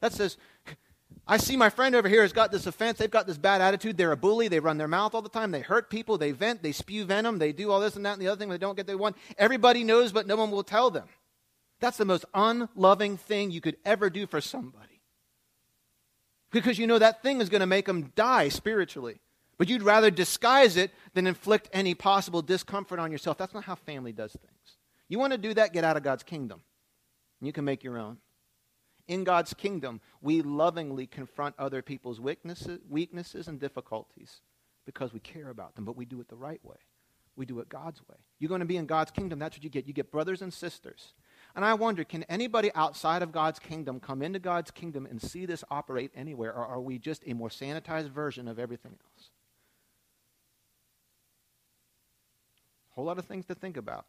That 0.00 0.14
says, 0.14 0.38
I 1.26 1.36
see 1.36 1.54
my 1.54 1.68
friend 1.68 1.94
over 1.94 2.08
here 2.08 2.22
has 2.22 2.32
got 2.32 2.50
this 2.50 2.66
offense. 2.66 2.96
They've 2.96 3.10
got 3.10 3.26
this 3.26 3.36
bad 3.36 3.60
attitude. 3.60 3.98
They're 3.98 4.12
a 4.12 4.16
bully. 4.16 4.48
They 4.48 4.58
run 4.58 4.78
their 4.78 4.88
mouth 4.88 5.14
all 5.14 5.20
the 5.20 5.28
time. 5.28 5.50
They 5.50 5.60
hurt 5.60 5.90
people. 5.90 6.16
They 6.16 6.32
vent. 6.32 6.62
They 6.62 6.72
spew 6.72 7.04
venom. 7.04 7.38
They 7.38 7.52
do 7.52 7.70
all 7.70 7.78
this 7.78 7.94
and 7.94 8.06
that 8.06 8.14
and 8.14 8.22
the 8.22 8.28
other 8.28 8.38
thing. 8.38 8.48
They 8.48 8.56
don't 8.56 8.74
get 8.74 8.86
they 8.86 8.94
want. 8.94 9.18
Everybody 9.36 9.84
knows, 9.84 10.12
but 10.12 10.26
no 10.26 10.36
one 10.36 10.50
will 10.50 10.64
tell 10.64 10.90
them. 10.90 11.06
That's 11.78 11.98
the 11.98 12.06
most 12.06 12.24
unloving 12.32 13.18
thing 13.18 13.50
you 13.50 13.60
could 13.60 13.76
ever 13.84 14.08
do 14.08 14.26
for 14.26 14.40
somebody. 14.40 15.02
Because 16.50 16.78
you 16.78 16.86
know 16.86 16.98
that 16.98 17.22
thing 17.22 17.42
is 17.42 17.50
going 17.50 17.60
to 17.60 17.66
make 17.66 17.84
them 17.84 18.12
die 18.16 18.48
spiritually. 18.48 19.20
But 19.58 19.68
you'd 19.68 19.82
rather 19.82 20.10
disguise 20.10 20.78
it 20.78 20.90
than 21.12 21.26
inflict 21.26 21.68
any 21.74 21.92
possible 21.92 22.40
discomfort 22.40 22.98
on 22.98 23.12
yourself. 23.12 23.36
That's 23.36 23.52
not 23.52 23.64
how 23.64 23.74
family 23.74 24.12
does 24.12 24.32
things. 24.32 24.78
You 25.12 25.18
want 25.18 25.32
to 25.32 25.38
do 25.38 25.52
that? 25.52 25.74
Get 25.74 25.84
out 25.84 25.98
of 25.98 26.02
God's 26.02 26.22
kingdom. 26.22 26.62
You 27.42 27.52
can 27.52 27.66
make 27.66 27.84
your 27.84 27.98
own. 27.98 28.16
In 29.06 29.24
God's 29.24 29.52
kingdom, 29.52 30.00
we 30.22 30.40
lovingly 30.40 31.06
confront 31.06 31.54
other 31.58 31.82
people's 31.82 32.18
weaknesses, 32.18 32.80
weaknesses 32.88 33.46
and 33.46 33.60
difficulties 33.60 34.40
because 34.86 35.12
we 35.12 35.20
care 35.20 35.50
about 35.50 35.74
them, 35.74 35.84
but 35.84 35.98
we 35.98 36.06
do 36.06 36.18
it 36.22 36.30
the 36.30 36.34
right 36.34 36.64
way. 36.64 36.78
We 37.36 37.44
do 37.44 37.60
it 37.60 37.68
God's 37.68 38.00
way. 38.08 38.16
You're 38.38 38.48
going 38.48 38.60
to 38.60 38.66
be 38.66 38.78
in 38.78 38.86
God's 38.86 39.10
kingdom, 39.10 39.38
that's 39.38 39.54
what 39.54 39.62
you 39.62 39.68
get. 39.68 39.86
You 39.86 39.92
get 39.92 40.10
brothers 40.10 40.40
and 40.40 40.50
sisters. 40.50 41.12
And 41.54 41.62
I 41.62 41.74
wonder, 41.74 42.04
can 42.04 42.22
anybody 42.22 42.70
outside 42.74 43.20
of 43.20 43.32
God's 43.32 43.58
kingdom 43.58 44.00
come 44.00 44.22
into 44.22 44.38
God's 44.38 44.70
kingdom 44.70 45.04
and 45.04 45.20
see 45.20 45.44
this 45.44 45.62
operate 45.70 46.10
anywhere, 46.16 46.54
or 46.54 46.64
are 46.64 46.80
we 46.80 46.98
just 46.98 47.22
a 47.26 47.34
more 47.34 47.50
sanitized 47.50 48.08
version 48.08 48.48
of 48.48 48.58
everything 48.58 48.92
else? 48.92 49.28
whole 52.92 53.04
lot 53.04 53.18
of 53.18 53.24
things 53.26 53.44
to 53.46 53.54
think 53.54 53.76
about. 53.76 54.06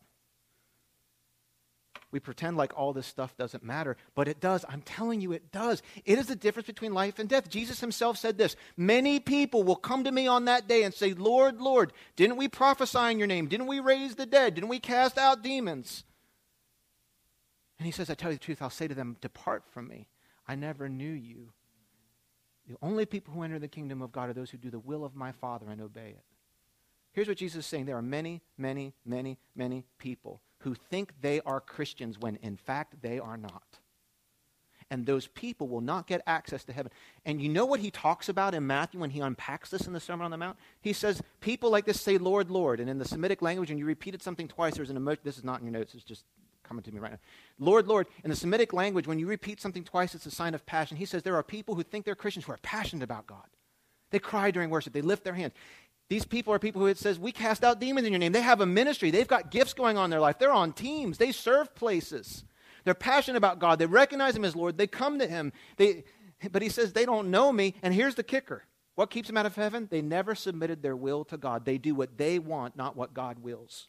We 2.13 2.19
pretend 2.19 2.57
like 2.57 2.77
all 2.77 2.93
this 2.93 3.07
stuff 3.07 3.35
doesn't 3.35 3.63
matter, 3.63 3.97
but 4.13 4.27
it 4.27 4.39
does. 4.39 4.63
I'm 4.69 4.83
telling 4.83 5.19
you, 5.19 5.31
it 5.31 5.51
does. 5.51 5.81
It 6.05 6.19
is 6.19 6.27
the 6.27 6.35
difference 6.35 6.67
between 6.67 6.93
life 6.93 7.17
and 7.17 7.27
death. 7.27 7.49
Jesus 7.49 7.79
himself 7.79 8.19
said 8.19 8.37
this 8.37 8.55
Many 8.77 9.19
people 9.19 9.63
will 9.63 9.75
come 9.75 10.03
to 10.03 10.11
me 10.11 10.27
on 10.27 10.45
that 10.45 10.67
day 10.67 10.83
and 10.83 10.93
say, 10.93 11.15
Lord, 11.15 11.59
Lord, 11.59 11.91
didn't 12.15 12.37
we 12.37 12.47
prophesy 12.47 13.11
in 13.11 13.17
your 13.17 13.27
name? 13.27 13.47
Didn't 13.47 13.65
we 13.65 13.79
raise 13.79 14.13
the 14.13 14.27
dead? 14.27 14.53
Didn't 14.53 14.69
we 14.69 14.77
cast 14.77 15.17
out 15.17 15.41
demons? 15.41 16.03
And 17.79 17.87
he 17.87 17.91
says, 17.91 18.11
I 18.11 18.13
tell 18.13 18.29
you 18.29 18.37
the 18.37 18.43
truth, 18.43 18.61
I'll 18.61 18.69
say 18.69 18.87
to 18.87 18.93
them, 18.93 19.17
Depart 19.19 19.63
from 19.71 19.87
me. 19.87 20.07
I 20.47 20.53
never 20.53 20.87
knew 20.87 21.11
you. 21.11 21.51
The 22.69 22.77
only 22.83 23.07
people 23.07 23.33
who 23.33 23.41
enter 23.41 23.57
the 23.57 23.67
kingdom 23.67 24.03
of 24.03 24.11
God 24.11 24.29
are 24.29 24.33
those 24.33 24.51
who 24.51 24.59
do 24.59 24.69
the 24.69 24.77
will 24.77 25.03
of 25.03 25.15
my 25.15 25.31
Father 25.31 25.65
and 25.67 25.81
obey 25.81 26.09
it. 26.09 26.23
Here's 27.11 27.27
what 27.27 27.37
Jesus 27.37 27.61
is 27.61 27.65
saying 27.65 27.87
there 27.87 27.97
are 27.97 28.03
many, 28.03 28.43
many, 28.55 28.93
many, 29.03 29.39
many 29.55 29.85
people 29.97 30.41
who 30.63 30.73
think 30.73 31.13
they 31.21 31.41
are 31.41 31.59
Christians 31.59 32.17
when 32.17 32.37
in 32.37 32.55
fact 32.55 33.01
they 33.01 33.19
are 33.19 33.37
not. 33.37 33.79
And 34.89 35.05
those 35.05 35.27
people 35.27 35.67
will 35.67 35.81
not 35.81 36.07
get 36.07 36.21
access 36.27 36.63
to 36.65 36.73
heaven. 36.73 36.91
And 37.25 37.41
you 37.41 37.49
know 37.49 37.65
what 37.65 37.79
he 37.79 37.89
talks 37.89 38.29
about 38.29 38.53
in 38.53 38.67
Matthew 38.67 38.99
when 38.99 39.09
he 39.09 39.21
unpacks 39.21 39.69
this 39.69 39.87
in 39.87 39.93
the 39.93 39.99
Sermon 39.99 40.25
on 40.25 40.31
the 40.31 40.37
Mount? 40.37 40.57
He 40.81 40.93
says, 40.93 41.21
People 41.41 41.69
like 41.69 41.85
this 41.85 41.99
say, 41.99 42.17
Lord, 42.17 42.51
Lord. 42.51 42.79
And 42.79 42.89
in 42.89 42.97
the 42.97 43.05
Semitic 43.05 43.41
language, 43.41 43.71
and 43.71 43.79
you 43.79 43.85
repeated 43.85 44.21
something 44.21 44.47
twice, 44.47 44.75
there's 44.75 44.89
an 44.89 44.97
emotion. 44.97 45.21
This 45.23 45.37
is 45.37 45.43
not 45.43 45.59
in 45.59 45.65
your 45.65 45.73
notes, 45.73 45.95
it's 45.95 46.03
just 46.03 46.25
coming 46.63 46.83
to 46.83 46.91
me 46.91 46.99
right 46.99 47.11
now. 47.11 47.19
Lord, 47.59 47.87
Lord. 47.87 48.07
In 48.23 48.29
the 48.29 48.35
Semitic 48.35 48.71
language, 48.71 49.07
when 49.07 49.19
you 49.19 49.27
repeat 49.27 49.59
something 49.59 49.83
twice, 49.83 50.15
it's 50.15 50.25
a 50.25 50.31
sign 50.31 50.53
of 50.53 50.65
passion. 50.65 50.95
He 50.95 51.05
says 51.05 51.23
there 51.23 51.35
are 51.35 51.43
people 51.43 51.75
who 51.75 51.83
think 51.83 52.05
they're 52.05 52.15
Christians 52.15 52.45
who 52.45 52.53
are 52.53 52.59
passionate 52.61 53.03
about 53.03 53.27
God. 53.27 53.47
They 54.11 54.19
cry 54.19 54.51
during 54.51 54.69
worship, 54.69 54.93
they 54.93 55.01
lift 55.01 55.23
their 55.23 55.33
hands. 55.33 55.53
These 56.09 56.25
people 56.25 56.53
are 56.53 56.59
people 56.59 56.81
who 56.81 56.87
it 56.87 56.97
says, 56.97 57.17
We 57.17 57.31
cast 57.31 57.63
out 57.63 57.79
demons 57.79 58.05
in 58.05 58.13
your 58.13 58.19
name. 58.19 58.31
They 58.31 58.41
have 58.41 58.61
a 58.61 58.65
ministry. 58.65 59.11
They've 59.11 59.27
got 59.27 59.51
gifts 59.51 59.73
going 59.73 59.97
on 59.97 60.05
in 60.05 60.11
their 60.11 60.19
life. 60.19 60.37
They're 60.39 60.51
on 60.51 60.73
teams. 60.73 61.17
They 61.17 61.31
serve 61.31 61.73
places. 61.75 62.43
They're 62.83 62.93
passionate 62.93 63.37
about 63.37 63.59
God. 63.59 63.79
They 63.79 63.85
recognize 63.85 64.35
Him 64.35 64.45
as 64.45 64.55
Lord. 64.55 64.77
They 64.77 64.87
come 64.87 65.19
to 65.19 65.27
Him. 65.27 65.53
They, 65.77 66.03
but 66.51 66.61
He 66.61 66.69
says, 66.69 66.93
They 66.93 67.05
don't 67.05 67.31
know 67.31 67.51
me. 67.51 67.75
And 67.81 67.93
here's 67.93 68.15
the 68.15 68.23
kicker 68.23 68.63
what 68.95 69.09
keeps 69.09 69.27
them 69.27 69.37
out 69.37 69.45
of 69.45 69.55
heaven? 69.55 69.87
They 69.89 70.01
never 70.01 70.35
submitted 70.35 70.81
their 70.81 70.95
will 70.95 71.25
to 71.25 71.37
God. 71.37 71.65
They 71.65 71.77
do 71.77 71.95
what 71.95 72.17
they 72.17 72.37
want, 72.37 72.75
not 72.75 72.95
what 72.95 73.13
God 73.13 73.39
wills. 73.39 73.87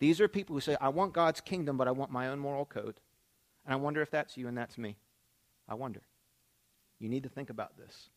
These 0.00 0.20
are 0.20 0.28
people 0.28 0.54
who 0.54 0.60
say, 0.60 0.76
I 0.80 0.90
want 0.90 1.14
God's 1.14 1.40
kingdom, 1.40 1.78
but 1.78 1.88
I 1.88 1.92
want 1.92 2.10
my 2.10 2.28
own 2.28 2.38
moral 2.38 2.66
code. 2.66 3.00
And 3.64 3.72
I 3.72 3.76
wonder 3.76 4.02
if 4.02 4.10
that's 4.10 4.36
you 4.36 4.48
and 4.48 4.58
that's 4.58 4.76
me. 4.76 4.96
I 5.66 5.74
wonder. 5.74 6.02
You 6.98 7.08
need 7.08 7.22
to 7.22 7.28
think 7.30 7.48
about 7.48 7.78
this. 7.78 8.10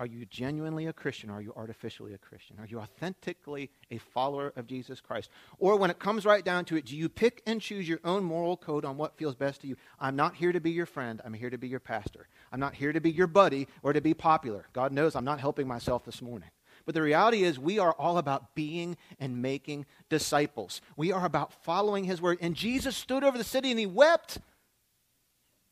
Are 0.00 0.06
you 0.06 0.24
genuinely 0.24 0.86
a 0.86 0.94
Christian 0.94 1.28
are 1.28 1.42
you 1.42 1.52
artificially 1.54 2.14
a 2.14 2.18
Christian? 2.18 2.58
Are 2.58 2.64
you 2.64 2.80
authentically 2.80 3.70
a 3.90 3.98
follower 3.98 4.50
of 4.56 4.66
Jesus 4.66 4.98
Christ? 4.98 5.28
Or 5.58 5.76
when 5.76 5.90
it 5.90 5.98
comes 5.98 6.24
right 6.24 6.42
down 6.42 6.64
to 6.64 6.76
it, 6.76 6.86
do 6.86 6.96
you 6.96 7.10
pick 7.10 7.42
and 7.46 7.60
choose 7.60 7.86
your 7.86 8.00
own 8.02 8.24
moral 8.24 8.56
code 8.56 8.86
on 8.86 8.96
what 8.96 9.18
feels 9.18 9.34
best 9.34 9.60
to 9.60 9.66
you? 9.66 9.76
I'm 10.00 10.16
not 10.16 10.34
here 10.34 10.52
to 10.52 10.60
be 10.60 10.70
your 10.70 10.86
friend. 10.86 11.20
I'm 11.22 11.34
here 11.34 11.50
to 11.50 11.58
be 11.58 11.68
your 11.68 11.80
pastor. 11.80 12.28
I'm 12.50 12.58
not 12.58 12.74
here 12.74 12.94
to 12.94 13.00
be 13.00 13.10
your 13.10 13.26
buddy 13.26 13.68
or 13.82 13.92
to 13.92 14.00
be 14.00 14.14
popular. 14.14 14.64
God 14.72 14.90
knows 14.90 15.14
I'm 15.14 15.24
not 15.26 15.38
helping 15.38 15.68
myself 15.68 16.06
this 16.06 16.22
morning. 16.22 16.48
But 16.86 16.94
the 16.94 17.02
reality 17.02 17.42
is, 17.42 17.58
we 17.58 17.78
are 17.78 17.92
all 17.92 18.16
about 18.16 18.54
being 18.54 18.96
and 19.18 19.42
making 19.42 19.84
disciples. 20.08 20.80
We 20.96 21.12
are 21.12 21.26
about 21.26 21.52
following 21.62 22.04
his 22.04 22.22
word. 22.22 22.38
And 22.40 22.54
Jesus 22.54 22.96
stood 22.96 23.22
over 23.22 23.36
the 23.36 23.44
city 23.44 23.70
and 23.70 23.78
he 23.78 23.84
wept 23.84 24.38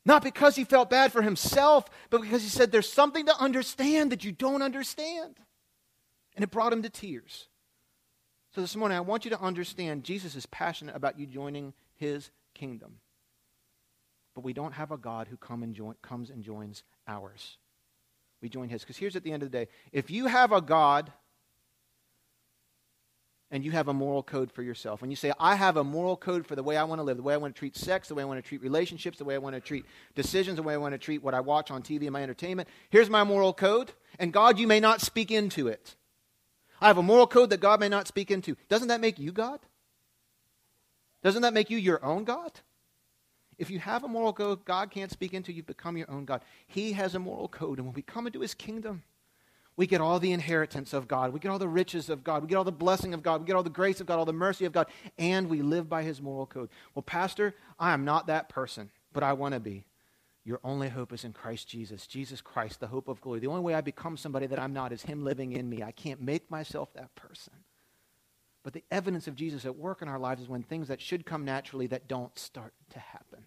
not 0.09 0.25
because 0.25 0.57
he 0.57 0.65
felt 0.65 0.89
bad 0.89 1.13
for 1.13 1.21
himself, 1.21 1.85
but 2.09 2.23
because 2.23 2.43
he 2.43 2.49
said, 2.49 2.73
There's 2.73 2.91
something 2.91 3.27
to 3.27 3.39
understand 3.39 4.11
that 4.11 4.25
you 4.25 4.33
don't 4.33 4.63
understand. 4.63 5.37
And 6.35 6.43
it 6.43 6.51
brought 6.51 6.73
him 6.73 6.83
to 6.83 6.89
tears. 6.89 7.49
So 8.55 8.63
this 8.63 8.75
morning, 8.75 8.97
I 8.97 9.03
want 9.03 9.27
you 9.27 9.31
to 9.33 9.41
understand 9.41 10.05
Jesus 10.05 10.35
is 10.35 10.47
passionate 10.47 10.97
about 10.97 11.19
you 11.19 11.27
joining 11.27 11.75
his 11.97 12.31
kingdom. 12.55 13.01
But 14.35 14.45
we 14.45 14.55
don't 14.55 14.73
have 14.73 14.93
a 14.93 14.97
God 14.97 15.29
who 15.29 15.37
come 15.37 15.63
and 15.63 15.75
join, 15.75 15.95
comes 16.01 16.31
and 16.31 16.43
joins 16.43 16.85
ours. 17.07 17.59
We 18.41 18.49
join 18.49 18.71
his. 18.71 18.81
Because 18.81 18.97
here's 18.97 19.15
at 19.15 19.25
the 19.25 19.33
end 19.33 19.43
of 19.43 19.51
the 19.53 19.59
day 19.59 19.69
if 19.93 20.11
you 20.11 20.27
have 20.27 20.53
a 20.53 20.63
God 20.63 21.13
and 23.51 23.65
you 23.65 23.71
have 23.71 23.89
a 23.89 23.95
moral 23.95 24.23
code 24.23 24.53
for 24.53 24.63
yourself. 24.63 25.01
When 25.01 25.11
you 25.11 25.17
say, 25.17 25.33
I 25.41 25.55
have 25.55 25.77
a 25.77 25.85
moral 25.85 26.17
code 26.17 26.47
for 26.47 26.55
the 26.55 26.63
way 26.63 26.77
I 26.77 26.85
want 26.85 26.99
to 26.99 27.03
live, 27.03 27.17
the 27.17 27.23
way 27.23 27.35
I 27.35 27.39
want 27.39 27.55
to 27.55 27.59
treat 27.59 27.77
sex, 27.77 28.09
the 28.09 28.15
way 28.15 28.23
I 28.23 28.27
want 28.27 28.43
to 28.43 28.47
treat 28.47 28.63
relationships, 28.63 29.19
the 29.19 29.25
way 29.25 29.35
I 29.35 29.39
want 29.39 29.55
to 29.55 29.61
treat 29.61 29.87
decisions, 30.15 30.57
the 30.57 30.63
way 30.63 30.75
I 30.75 30.79
want 30.79 30.93
to 30.93 30.99
treat 30.99 31.23
what 31.23 31.35
I 31.35 31.41
watch 31.41 31.71
on 31.71 31.83
TV 31.83 32.03
and 32.03 32.13
my 32.13 32.23
entertainment, 32.23 32.69
here's 32.91 33.09
my 33.09 33.25
moral 33.25 33.55
code, 33.55 33.93
and 34.19 34.33
God, 34.33 34.59
you 34.59 34.67
may 34.67 34.81
not 34.81 35.01
speak 35.01 35.31
into 35.31 35.69
it. 35.69 35.97
I 36.81 36.87
have 36.89 36.99
a 36.99 37.03
moral 37.03 37.27
code 37.27 37.51
that 37.51 37.61
God 37.61 37.81
may 37.81 37.89
not 37.89 38.07
speak 38.07 38.31
into. 38.31 38.57
Doesn't 38.69 38.89
that 38.89 39.01
make 39.01 39.19
you 39.19 39.33
God? 39.33 39.61
Doesn't 41.23 41.43
that 41.43 41.55
make 41.55 41.71
you 41.71 41.79
your 41.79 42.05
own 42.05 42.25
God? 42.25 42.53
If 43.57 43.71
you 43.71 43.81
have 43.81 44.05
a 44.05 44.09
moral 44.09 44.33
code 44.33 44.65
God 44.65 44.91
can't 44.91 45.11
speak 45.11 45.35
into, 45.35 45.53
you've 45.53 45.67
become 45.67 45.97
your 45.97 46.11
own 46.11 46.25
God. 46.25 46.43
He 46.67 46.93
has 46.93 47.15
a 47.15 47.19
moral 47.19 47.49
code, 47.49 47.79
and 47.79 47.87
when 47.87 47.95
we 47.95 48.03
come 48.03 48.27
into 48.27 48.41
his 48.41 48.55
kingdom, 48.55 49.03
we 49.79 49.87
get 49.87 50.01
all 50.01 50.19
the 50.19 50.33
inheritance 50.33 50.93
of 50.93 51.07
God. 51.07 51.33
We 51.33 51.39
get 51.39 51.51
all 51.51 51.59
the 51.61 51.69
riches 51.69 52.11
of 52.11 52.25
God. 52.25 52.43
We 52.43 52.49
get 52.49 52.57
all 52.57 52.65
the 52.65 52.73
blessing 52.73 53.15
of 53.15 53.23
God. 53.23 53.41
We 53.41 53.47
get 53.47 53.55
all 53.55 53.63
the 53.63 53.71
grace 53.71 54.01
of 54.01 54.09
God, 54.09 54.19
all 54.19 54.25
the 54.25 54.33
mercy 54.33 54.65
of 54.65 54.73
God, 54.73 54.89
and 55.17 55.49
we 55.49 55.63
live 55.63 55.89
by 55.89 56.03
His 56.03 56.21
moral 56.21 56.47
code. 56.47 56.69
Well, 56.97 57.05
Pastor, 57.05 57.55
I 57.79 57.93
am 57.93 58.05
not 58.05 58.27
that 58.27 58.49
person, 58.49 58.91
but 59.13 59.23
I 59.23 59.35
want 59.35 59.55
to 59.55 59.61
be. 59.61 59.85
Your 60.45 60.59
only 60.65 60.89
hope 60.89 61.13
is 61.13 61.23
in 61.23 61.33
Christ 61.33 61.69
Jesus, 61.69 62.09
Jesus 62.09 62.41
Christ, 62.41 62.81
the 62.81 62.89
hope 62.89 63.07
of 63.07 63.21
glory. 63.21 63.39
The 63.39 63.47
only 63.47 63.61
way 63.61 63.75
I 63.75 63.81
become 63.81 64.17
somebody 64.17 64.47
that 64.49 64.59
I'm 64.59 64.73
not 64.73 64.93
is 64.93 65.03
Him 65.03 65.23
living 65.23 65.53
in 65.53 65.71
me. 65.71 65.85
I 65.85 65.93
can't 65.93 66.21
make 66.21 66.51
myself 66.51 66.93
that 66.95 67.15
person. 67.15 67.53
But 68.65 68.73
the 68.73 68.85
evidence 68.91 69.29
of 69.29 69.37
Jesus 69.37 69.65
at 69.65 69.77
work 69.77 70.03
in 70.03 70.09
our 70.09 70.19
lives 70.19 70.43
is 70.43 70.49
when 70.49 70.65
things 70.65 70.89
that 70.89 71.01
should 71.01 71.25
come 71.25 71.45
naturally 71.45 71.87
that 71.87 72.09
don't 72.09 72.37
start 72.37 72.75
to 72.91 72.99
happen. 72.99 73.47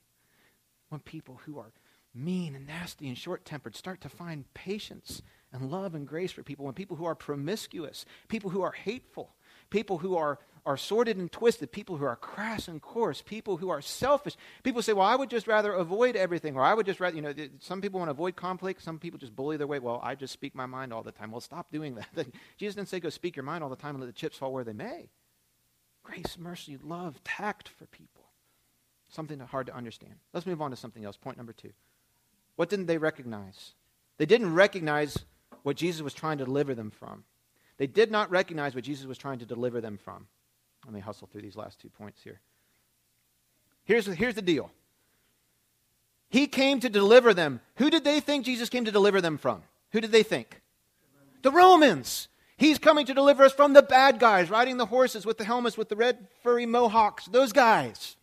When 0.88 1.02
people 1.02 1.42
who 1.46 1.60
are 1.60 1.74
mean 2.14 2.56
and 2.56 2.68
nasty 2.68 3.10
and 3.10 3.18
short 3.18 3.44
tempered 3.44 3.76
start 3.76 4.00
to 4.02 4.10
find 4.10 4.46
patience 4.54 5.22
and 5.54 5.70
love 5.70 5.96
and 5.96 6.08
grace 6.08 6.32
for 6.32 6.44
people, 6.44 6.66
when 6.66 6.74
people 6.74 6.98
who 6.98 7.06
are 7.06 7.16
promiscuous, 7.16 8.06
people 8.28 8.50
who 8.50 8.62
are 8.62 8.72
hateful, 8.72 9.36
people 9.70 9.98
who 9.98 10.16
are, 10.16 10.40
are 10.66 10.78
sordid 10.78 11.18
and 11.18 11.32
twisted, 11.32 11.72
people 11.72 11.98
who 11.98 12.06
are 12.06 12.16
crass 12.16 12.68
and 12.68 12.82
coarse, 12.82 13.22
people 13.22 13.58
who 13.58 13.70
are 13.70 13.82
selfish. 13.82 14.36
People 14.64 14.82
say, 14.82 14.94
well, 14.94 15.08
I 15.08 15.16
would 15.16 15.30
just 15.30 15.48
rather 15.48 15.74
avoid 15.74 16.16
everything, 16.16 16.56
or 16.56 16.64
I 16.64 16.74
would 16.74 16.86
just 16.86 17.00
rather, 17.00 17.16
you 17.16 17.22
know, 17.22 17.34
some 17.60 17.82
people 17.82 18.00
want 18.00 18.08
to 18.08 18.14
avoid 18.14 18.36
conflict, 18.36 18.82
some 18.82 19.00
people 19.00 19.20
just 19.20 19.36
bully 19.36 19.58
their 19.58 19.68
way. 19.68 19.80
Well, 19.80 20.00
I 20.04 20.16
just 20.16 20.34
speak 20.34 20.56
my 20.56 20.66
mind 20.66 20.94
all 20.94 21.04
the 21.04 21.12
time. 21.12 21.32
Well, 21.32 21.42
stop 21.42 21.72
doing 21.72 21.96
that. 21.96 22.10
Jesus 22.58 22.76
didn't 22.76 22.90
say 22.90 23.00
go 23.00 23.10
speak 23.10 23.36
your 23.36 23.44
mind 23.44 23.64
all 23.64 23.70
the 23.70 23.76
time 23.76 23.96
and 23.96 24.02
let 24.02 24.08
the 24.08 24.14
chips 24.14 24.38
fall 24.38 24.54
where 24.54 24.64
they 24.64 24.74
may. 24.74 25.10
Grace, 26.04 26.38
mercy, 26.40 26.78
love, 26.82 27.22
tact 27.24 27.68
for 27.68 27.86
people. 27.88 28.24
Something 29.10 29.40
hard 29.40 29.68
to 29.68 29.76
understand. 29.76 30.16
Let's 30.34 30.46
move 30.46 30.62
on 30.62 30.72
to 30.72 30.78
something 30.78 31.04
else. 31.04 31.18
Point 31.18 31.38
number 31.38 31.54
two. 31.54 31.72
What 32.56 32.70
didn't 32.70 32.86
they 32.86 32.98
recognize? 32.98 33.74
They 34.18 34.26
didn't 34.26 34.54
recognize 34.54 35.18
what 35.64 35.76
Jesus 35.76 36.02
was 36.02 36.14
trying 36.14 36.38
to 36.40 36.46
deliver 36.46 36.76
them 36.76 36.92
from. 36.92 37.24
They 37.78 37.88
did 37.88 38.12
not 38.12 38.30
recognize 38.30 38.76
what 38.76 38.84
Jesus 38.84 39.06
was 39.06 39.18
trying 39.18 39.40
to 39.40 39.46
deliver 39.46 39.82
them 39.82 39.98
from. 39.98 40.28
Let 40.86 40.94
me 40.94 41.00
hustle 41.00 41.28
through 41.28 41.42
these 41.42 41.56
last 41.56 41.80
two 41.80 41.90
points 41.90 42.22
here. 42.24 42.40
Here's, 43.84 44.06
here's 44.06 44.36
the 44.36 44.42
deal 44.42 44.72
He 46.30 46.48
came 46.48 46.80
to 46.80 46.90
deliver 46.90 47.34
them. 47.34 47.62
Who 47.76 47.90
did 47.90 48.04
they 48.04 48.20
think 48.20 48.46
Jesus 48.46 48.70
came 48.70 48.86
to 48.86 48.92
deliver 48.92 49.22
them 49.22 49.38
from? 49.38 49.64
Who 49.92 50.02
did 50.02 50.12
they 50.12 50.24
think? 50.24 50.62
The 51.42 51.52
Romans. 51.52 52.28
He's 52.58 52.78
coming 52.78 53.08
to 53.08 53.16
deliver 53.16 53.44
us 53.44 53.54
from 53.54 53.74
the 53.74 53.82
bad 53.82 54.20
guys, 54.20 54.52
riding 54.52 54.78
the 54.78 54.86
horses 54.86 55.26
with 55.26 55.40
the 55.40 55.44
helmets, 55.44 55.78
with 55.78 55.90
the 55.90 55.96
red 55.96 56.28
furry 56.44 56.68
mohawks, 56.68 57.26
those 57.26 57.52
guys. 57.52 58.16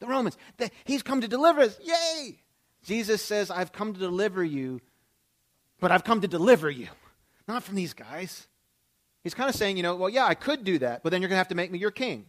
The 0.00 0.08
Romans. 0.08 0.36
he's 0.84 1.04
come 1.04 1.20
to 1.20 1.28
deliver 1.28 1.60
us. 1.60 1.78
Yay! 1.84 2.40
Jesus 2.84 3.22
says, 3.22 3.50
I've 3.50 3.72
come 3.72 3.92
to 3.92 4.00
deliver 4.00 4.42
you 4.42 4.80
but 5.80 5.90
I've 5.92 6.04
come 6.04 6.20
to 6.20 6.28
deliver 6.28 6.70
you, 6.70 6.88
not 7.46 7.62
from 7.62 7.76
these 7.76 7.94
guys. 7.94 8.46
He's 9.22 9.34
kind 9.34 9.48
of 9.48 9.54
saying, 9.54 9.76
you 9.76 9.82
know, 9.82 9.96
well, 9.96 10.08
yeah, 10.08 10.26
I 10.26 10.34
could 10.34 10.64
do 10.64 10.78
that, 10.78 11.02
but 11.02 11.10
then 11.10 11.20
you're 11.20 11.28
going 11.28 11.36
to 11.36 11.40
have 11.40 11.48
to 11.48 11.54
make 11.54 11.70
me 11.70 11.78
your 11.78 11.90
king. 11.90 12.26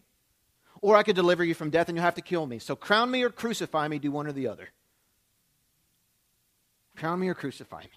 Or 0.81 0.95
I 0.95 1.03
could 1.03 1.15
deliver 1.15 1.43
you 1.43 1.53
from 1.53 1.69
death 1.69 1.89
and 1.89 1.97
you'll 1.97 2.05
have 2.05 2.15
to 2.15 2.21
kill 2.21 2.45
me. 2.45 2.59
So 2.59 2.75
crown 2.75 3.11
me 3.11 3.23
or 3.23 3.29
crucify 3.29 3.87
me, 3.87 3.99
do 3.99 4.11
one 4.11 4.27
or 4.27 4.31
the 4.31 4.47
other. 4.47 4.69
Crown 6.95 7.19
me 7.19 7.27
or 7.27 7.33
crucify 7.33 7.81
me. 7.81 7.89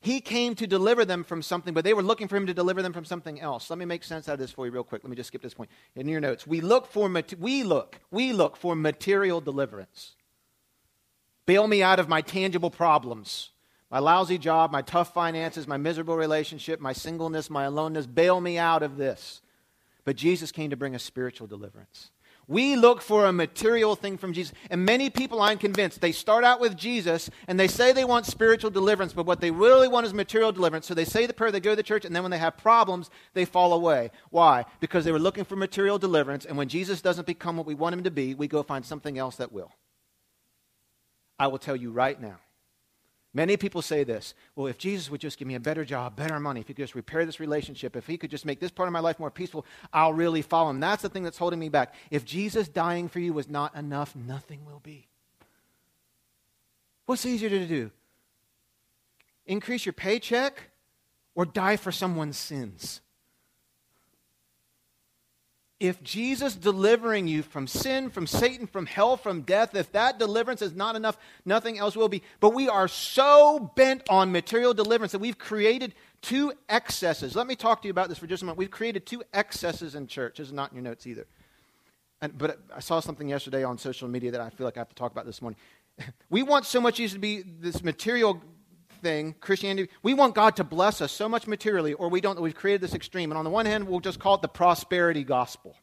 He 0.00 0.20
came 0.20 0.54
to 0.56 0.66
deliver 0.66 1.04
them 1.04 1.24
from 1.24 1.42
something, 1.42 1.74
but 1.74 1.82
they 1.82 1.94
were 1.94 2.02
looking 2.02 2.28
for 2.28 2.36
him 2.36 2.46
to 2.46 2.54
deliver 2.54 2.82
them 2.82 2.92
from 2.92 3.04
something 3.04 3.40
else. 3.40 3.70
Let 3.70 3.78
me 3.78 3.84
make 3.84 4.04
sense 4.04 4.28
out 4.28 4.34
of 4.34 4.38
this 4.38 4.52
for 4.52 4.66
you 4.66 4.72
real 4.72 4.84
quick. 4.84 5.02
Let 5.02 5.10
me 5.10 5.16
just 5.16 5.28
skip 5.28 5.42
this 5.42 5.54
point. 5.54 5.70
In 5.96 6.06
your 6.06 6.20
notes, 6.20 6.46
we 6.46 6.60
look 6.60 6.86
for 6.86 7.10
we 7.38 7.64
look 7.64 7.98
we 8.10 8.32
look 8.32 8.56
for 8.56 8.76
material 8.76 9.40
deliverance. 9.40 10.14
Bail 11.44 11.66
me 11.66 11.82
out 11.82 11.98
of 11.98 12.08
my 12.08 12.20
tangible 12.20 12.70
problems. 12.70 13.50
My 13.96 14.00
lousy 14.00 14.36
job, 14.36 14.72
my 14.72 14.82
tough 14.82 15.14
finances, 15.14 15.66
my 15.66 15.78
miserable 15.78 16.18
relationship, 16.18 16.80
my 16.80 16.92
singleness, 16.92 17.48
my 17.48 17.64
aloneness, 17.64 18.06
bail 18.06 18.42
me 18.42 18.58
out 18.58 18.82
of 18.82 18.98
this. 18.98 19.40
But 20.04 20.16
Jesus 20.16 20.52
came 20.52 20.68
to 20.68 20.76
bring 20.76 20.94
a 20.94 20.98
spiritual 20.98 21.46
deliverance. 21.46 22.10
We 22.46 22.76
look 22.76 23.00
for 23.00 23.24
a 23.24 23.32
material 23.32 23.96
thing 23.96 24.18
from 24.18 24.34
Jesus. 24.34 24.52
And 24.68 24.84
many 24.84 25.08
people, 25.08 25.40
I'm 25.40 25.56
convinced, 25.56 26.02
they 26.02 26.12
start 26.12 26.44
out 26.44 26.60
with 26.60 26.76
Jesus 26.76 27.30
and 27.48 27.58
they 27.58 27.68
say 27.68 27.92
they 27.92 28.04
want 28.04 28.26
spiritual 28.26 28.70
deliverance, 28.70 29.14
but 29.14 29.24
what 29.24 29.40
they 29.40 29.50
really 29.50 29.88
want 29.88 30.04
is 30.04 30.12
material 30.12 30.52
deliverance. 30.52 30.84
So 30.84 30.92
they 30.92 31.06
say 31.06 31.24
the 31.24 31.32
prayer, 31.32 31.50
they 31.50 31.58
go 31.58 31.70
to 31.70 31.76
the 31.76 31.82
church, 31.82 32.04
and 32.04 32.14
then 32.14 32.22
when 32.22 32.30
they 32.30 32.36
have 32.36 32.58
problems, 32.58 33.08
they 33.32 33.46
fall 33.46 33.72
away. 33.72 34.10
Why? 34.28 34.66
Because 34.78 35.06
they 35.06 35.12
were 35.12 35.18
looking 35.18 35.46
for 35.46 35.56
material 35.56 35.96
deliverance, 35.96 36.44
and 36.44 36.58
when 36.58 36.68
Jesus 36.68 37.00
doesn't 37.00 37.26
become 37.26 37.56
what 37.56 37.64
we 37.64 37.74
want 37.74 37.94
him 37.94 38.04
to 38.04 38.10
be, 38.10 38.34
we 38.34 38.46
go 38.46 38.62
find 38.62 38.84
something 38.84 39.16
else 39.16 39.36
that 39.36 39.52
will. 39.52 39.72
I 41.38 41.46
will 41.46 41.58
tell 41.58 41.76
you 41.76 41.92
right 41.92 42.20
now 42.20 42.40
Many 43.36 43.58
people 43.58 43.82
say 43.82 44.02
this 44.02 44.32
well, 44.54 44.66
if 44.66 44.78
Jesus 44.78 45.10
would 45.10 45.20
just 45.20 45.36
give 45.36 45.46
me 45.46 45.56
a 45.56 45.60
better 45.60 45.84
job, 45.84 46.16
better 46.16 46.40
money, 46.40 46.60
if 46.60 46.68
he 46.68 46.72
could 46.72 46.82
just 46.82 46.94
repair 46.94 47.26
this 47.26 47.38
relationship, 47.38 47.94
if 47.94 48.06
he 48.06 48.16
could 48.16 48.30
just 48.30 48.46
make 48.46 48.60
this 48.60 48.70
part 48.70 48.88
of 48.88 48.94
my 48.94 49.00
life 49.00 49.20
more 49.20 49.30
peaceful, 49.30 49.66
I'll 49.92 50.14
really 50.14 50.40
follow 50.40 50.70
him. 50.70 50.80
That's 50.80 51.02
the 51.02 51.10
thing 51.10 51.22
that's 51.22 51.36
holding 51.36 51.58
me 51.58 51.68
back. 51.68 51.94
If 52.10 52.24
Jesus 52.24 52.66
dying 52.66 53.10
for 53.10 53.20
you 53.20 53.34
was 53.34 53.46
not 53.46 53.74
enough, 53.74 54.16
nothing 54.16 54.64
will 54.64 54.80
be. 54.82 55.08
What's 57.04 57.26
easier 57.26 57.50
to 57.50 57.66
do? 57.66 57.90
Increase 59.44 59.84
your 59.84 59.92
paycheck 59.92 60.70
or 61.34 61.44
die 61.44 61.76
for 61.76 61.92
someone's 61.92 62.38
sins? 62.38 63.02
If 65.78 66.02
Jesus 66.02 66.54
delivering 66.54 67.28
you 67.28 67.42
from 67.42 67.66
sin, 67.66 68.08
from 68.08 68.26
Satan, 68.26 68.66
from 68.66 68.86
hell, 68.86 69.16
from 69.16 69.42
death, 69.42 69.74
if 69.74 69.92
that 69.92 70.18
deliverance 70.18 70.62
is 70.62 70.74
not 70.74 70.96
enough, 70.96 71.18
nothing 71.44 71.78
else 71.78 71.94
will 71.94 72.08
be. 72.08 72.22
But 72.40 72.54
we 72.54 72.68
are 72.68 72.88
so 72.88 73.72
bent 73.76 74.08
on 74.08 74.32
material 74.32 74.72
deliverance 74.72 75.12
that 75.12 75.18
we've 75.18 75.38
created 75.38 75.94
two 76.22 76.54
excesses. 76.68 77.36
Let 77.36 77.46
me 77.46 77.56
talk 77.56 77.82
to 77.82 77.88
you 77.88 77.90
about 77.90 78.08
this 78.08 78.16
for 78.16 78.26
just 78.26 78.42
a 78.42 78.46
moment. 78.46 78.58
We've 78.58 78.70
created 78.70 79.04
two 79.04 79.22
excesses 79.34 79.94
in 79.94 80.06
church. 80.06 80.38
This 80.38 80.46
is 80.46 80.52
not 80.52 80.70
in 80.70 80.76
your 80.76 80.84
notes 80.84 81.06
either. 81.06 81.26
And, 82.22 82.36
but 82.38 82.58
I 82.74 82.80
saw 82.80 83.00
something 83.00 83.28
yesterday 83.28 83.62
on 83.62 83.76
social 83.76 84.08
media 84.08 84.30
that 84.30 84.40
I 84.40 84.48
feel 84.48 84.66
like 84.66 84.78
I 84.78 84.80
have 84.80 84.88
to 84.88 84.94
talk 84.94 85.12
about 85.12 85.26
this 85.26 85.42
morning. 85.42 85.58
We 86.28 86.42
want 86.42 86.66
so 86.66 86.80
much 86.80 86.96
to 86.96 87.18
be 87.18 87.42
this 87.42 87.82
material 87.82 88.42
thing, 89.06 89.36
Christianity, 89.40 89.88
we 90.02 90.14
want 90.14 90.34
God 90.34 90.56
to 90.56 90.64
bless 90.64 91.00
us 91.00 91.12
so 91.12 91.28
much 91.28 91.46
materially, 91.46 91.92
or 91.92 92.08
we 92.08 92.20
don't, 92.20 92.40
we've 92.40 92.56
created 92.56 92.80
this 92.80 92.92
extreme. 92.92 93.30
And 93.30 93.38
on 93.38 93.44
the 93.44 93.50
one 93.50 93.64
hand, 93.64 93.86
we'll 93.86 94.00
just 94.00 94.18
call 94.18 94.34
it 94.34 94.42
the 94.42 94.48
prosperity 94.48 95.22
gospel. 95.22 95.76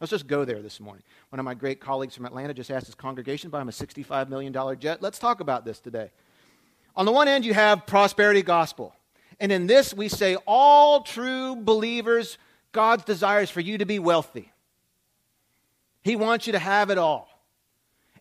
Let's 0.00 0.12
just 0.12 0.28
go 0.28 0.44
there 0.44 0.62
this 0.62 0.78
morning. 0.78 1.02
One 1.30 1.40
of 1.40 1.44
my 1.44 1.54
great 1.54 1.80
colleagues 1.80 2.14
from 2.14 2.26
Atlanta 2.26 2.54
just 2.54 2.70
asked 2.70 2.86
his 2.86 2.94
congregation 2.94 3.50
to 3.50 3.52
buy 3.52 3.60
him 3.60 3.68
a 3.68 3.72
$65 3.72 4.28
million 4.28 4.54
jet. 4.78 5.02
Let's 5.02 5.18
talk 5.18 5.40
about 5.40 5.64
this 5.64 5.80
today. 5.80 6.12
On 6.94 7.06
the 7.06 7.10
one 7.10 7.26
hand, 7.26 7.44
you 7.44 7.54
have 7.54 7.86
prosperity 7.86 8.42
gospel. 8.42 8.94
And 9.40 9.50
in 9.50 9.66
this, 9.66 9.92
we 9.92 10.08
say 10.08 10.36
all 10.46 11.02
true 11.02 11.56
believers, 11.56 12.38
God's 12.70 13.02
desire 13.02 13.40
is 13.40 13.50
for 13.50 13.60
you 13.60 13.78
to 13.78 13.84
be 13.84 13.98
wealthy. 13.98 14.52
He 16.02 16.14
wants 16.14 16.46
you 16.46 16.52
to 16.52 16.60
have 16.60 16.90
it 16.90 16.98
all. 16.98 17.28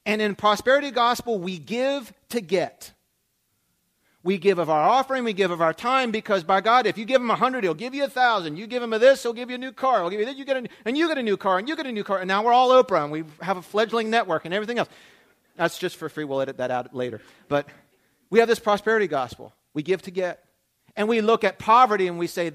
And 0.07 0.23
in 0.23 0.33
prosperity 0.33 0.89
gospel, 0.89 1.37
we 1.37 1.59
give 1.59 2.11
to 2.29 2.41
get. 2.41 2.93
We 4.27 4.37
give 4.37 4.59
of 4.59 4.69
our 4.69 4.89
offering, 4.89 5.23
we 5.23 5.31
give 5.31 5.51
of 5.51 5.61
our 5.61 5.73
time, 5.73 6.11
because 6.11 6.43
by 6.43 6.59
God, 6.59 6.85
if 6.85 6.97
you 6.97 7.05
give 7.05 7.21
him 7.21 7.31
a 7.31 7.35
hundred, 7.37 7.63
he'll 7.63 7.73
give 7.73 7.95
you 7.95 8.03
a 8.03 8.09
thousand. 8.09 8.57
You 8.57 8.67
give 8.67 8.83
him 8.83 8.91
a 8.91 8.99
this, 8.99 9.23
he'll 9.23 9.31
give 9.31 9.49
you 9.49 9.55
a 9.55 9.57
new 9.57 9.71
car. 9.71 10.01
He'll 10.01 10.09
give 10.09 10.19
you 10.19 10.25
that, 10.25 10.35
you 10.35 10.43
get 10.43 10.57
a, 10.57 10.67
and 10.83 10.97
you 10.97 11.07
get 11.07 11.17
a 11.17 11.23
new 11.23 11.37
car, 11.37 11.59
and 11.59 11.69
you 11.69 11.77
get 11.77 11.85
a 11.85 11.93
new 11.93 12.03
car. 12.03 12.19
And 12.19 12.27
now 12.27 12.43
we're 12.43 12.51
all 12.51 12.71
Oprah, 12.71 13.03
and 13.03 13.11
we 13.13 13.23
have 13.41 13.55
a 13.55 13.61
fledgling 13.61 14.09
network 14.09 14.43
and 14.43 14.53
everything 14.53 14.79
else. 14.79 14.89
That's 15.55 15.79
just 15.79 15.95
for 15.95 16.09
free. 16.09 16.25
We'll 16.25 16.41
edit 16.41 16.57
that 16.57 16.71
out 16.71 16.93
later. 16.93 17.21
But 17.47 17.69
we 18.29 18.39
have 18.39 18.49
this 18.49 18.59
prosperity 18.59 19.07
gospel. 19.07 19.53
We 19.73 19.81
give 19.81 20.01
to 20.01 20.11
get. 20.11 20.43
And 20.97 21.07
we 21.07 21.21
look 21.21 21.45
at 21.45 21.57
poverty 21.57 22.07
and 22.07 22.19
we 22.19 22.27
say, 22.27 22.51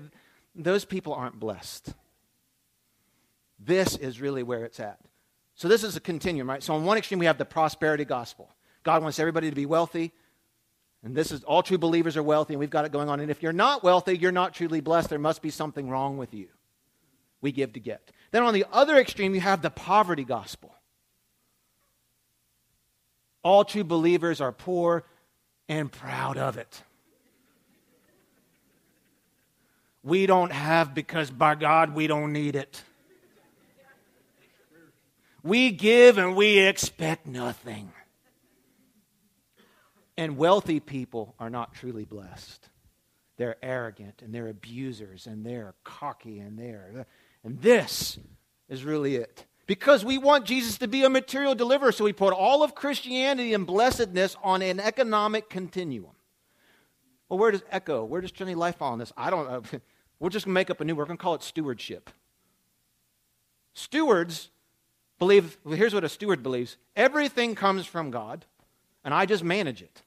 those 0.55 0.85
people 0.85 1.15
aren't 1.15 1.41
blessed. 1.41 1.95
This 3.59 3.97
is 3.97 4.21
really 4.21 4.43
where 4.43 4.67
it's 4.67 4.79
at. 4.79 4.99
So 5.55 5.69
this 5.69 5.85
is 5.85 5.97
a 5.97 6.01
continuum, 6.01 6.51
right? 6.51 6.63
So 6.63 6.75
on 6.75 6.85
one 6.85 6.99
extreme, 6.99 7.19
we 7.19 7.25
have 7.25 7.39
the 7.39 7.47
prosperity 7.47 8.05
gospel. 8.05 8.51
God 8.83 9.03
wants 9.03 9.19
everybody 9.19 9.49
to 9.49 9.57
be 9.57 9.65
wealthy. 9.65 10.13
And 11.05 11.17
this 11.17 11.33
is 11.33 11.43
all 11.45 11.63
true 11.63 11.79
believers 11.79 12.17
are 12.17 12.23
wealthy, 12.23 12.55
and 12.55 12.61
we've 12.61 12.71
got 12.71 12.85
it 12.85 12.93
going 12.93 13.09
on. 13.09 13.21
And 13.21 13.31
if 13.31 13.43
you're 13.43 13.53
not 13.53 13.83
wealthy, 13.83 14.17
you're 14.17 14.31
not 14.31 14.55
truly 14.55 14.81
blessed. 14.81 15.09
There 15.09 15.19
must 15.19 15.43
be 15.43 15.51
something 15.51 15.89
wrong 15.89 16.17
with 16.17 16.33
you. 16.33 16.49
We 17.41 17.51
give 17.51 17.73
to 17.73 17.81
get. 17.81 18.13
Then 18.31 18.45
on 18.45 18.55
the 18.55 18.65
other 18.71 18.97
extreme, 18.97 19.35
you 19.35 19.41
have 19.41 19.63
the 19.63 19.71
poverty 19.71 20.25
gospel. 20.25 20.73
All 23.43 23.65
true 23.65 23.83
believers 23.83 24.41
are 24.41 24.53
poor 24.53 25.05
and 25.69 25.91
proud 25.91 26.39
of 26.39 26.57
it. 26.57 26.83
We 30.05 30.27
don't 30.27 30.53
have 30.53 30.95
because 30.95 31.31
by 31.31 31.57
God 31.57 31.95
we 31.95 32.07
don't 32.07 32.33
need 32.33 32.55
it. 32.55 32.83
We 35.43 35.73
give 35.73 36.19
and 36.19 36.37
we 36.37 36.59
expect 36.59 37.27
nothing. 37.27 37.93
And 40.17 40.37
wealthy 40.37 40.81
people 40.81 41.35
are 41.39 41.51
not 41.51 41.75
truly 41.75 42.05
blessed. 42.05 42.69
They're 43.39 43.57
arrogant 43.63 44.23
and 44.23 44.35
they're 44.35 44.49
abusers 44.49 45.27
and 45.27 45.45
they're 45.45 45.75
cocky 45.85 46.39
and 46.39 46.59
they're. 46.59 47.07
And 47.43 47.61
this 47.61 48.19
is 48.69 48.85
really 48.85 49.17
it. 49.17 49.47
Because 49.67 50.05
we 50.05 50.19
want 50.19 50.45
Jesus 50.45 50.77
to 50.79 50.89
be 50.89 51.05
a 51.05 51.11
material 51.11 51.55
deliverer, 51.55 51.93
so 51.93 52.05
we 52.05 52.13
put 52.13 52.35
all 52.35 52.63
of 52.63 52.75
Christianity 52.75 53.55
and 53.55 53.67
blessedness 53.67 54.37
on 54.43 54.61
an 54.61 54.81
economic 54.81 55.49
continuum. 55.49 56.13
Well, 57.29 57.39
where 57.39 57.53
does 57.53 57.63
Echo, 57.71 58.05
where 58.05 58.21
does 58.21 58.33
Trinity 58.33 58.55
Life 58.55 58.77
fall 58.77 58.93
on 58.93 58.99
this? 58.99 59.13
I 59.17 59.31
don't 59.31 59.47
uh, 59.47 59.61
know. 59.73 59.81
We're 60.19 60.29
just 60.29 60.45
going 60.45 60.53
to 60.53 60.61
make 60.61 60.71
up 60.71 60.81
a 60.81 60.85
new, 60.85 60.95
word. 60.95 61.05
we're 61.05 61.07
going 61.07 61.19
to 61.19 61.23
call 61.23 61.35
it 61.35 61.43
stewardship. 61.43 62.11
Stewards 63.75 64.51
believe, 65.19 65.57
well, 65.65 65.75
here's 65.75 65.95
what 65.95 66.05
a 66.05 66.09
steward 66.09 66.43
believes 66.43 66.77
everything 66.95 67.55
comes 67.55 67.87
from 67.87 68.11
God 68.11 68.45
and 69.05 69.13
I 69.13 69.27
just 69.27 69.45
manage 69.45 69.83
it. 69.83 70.03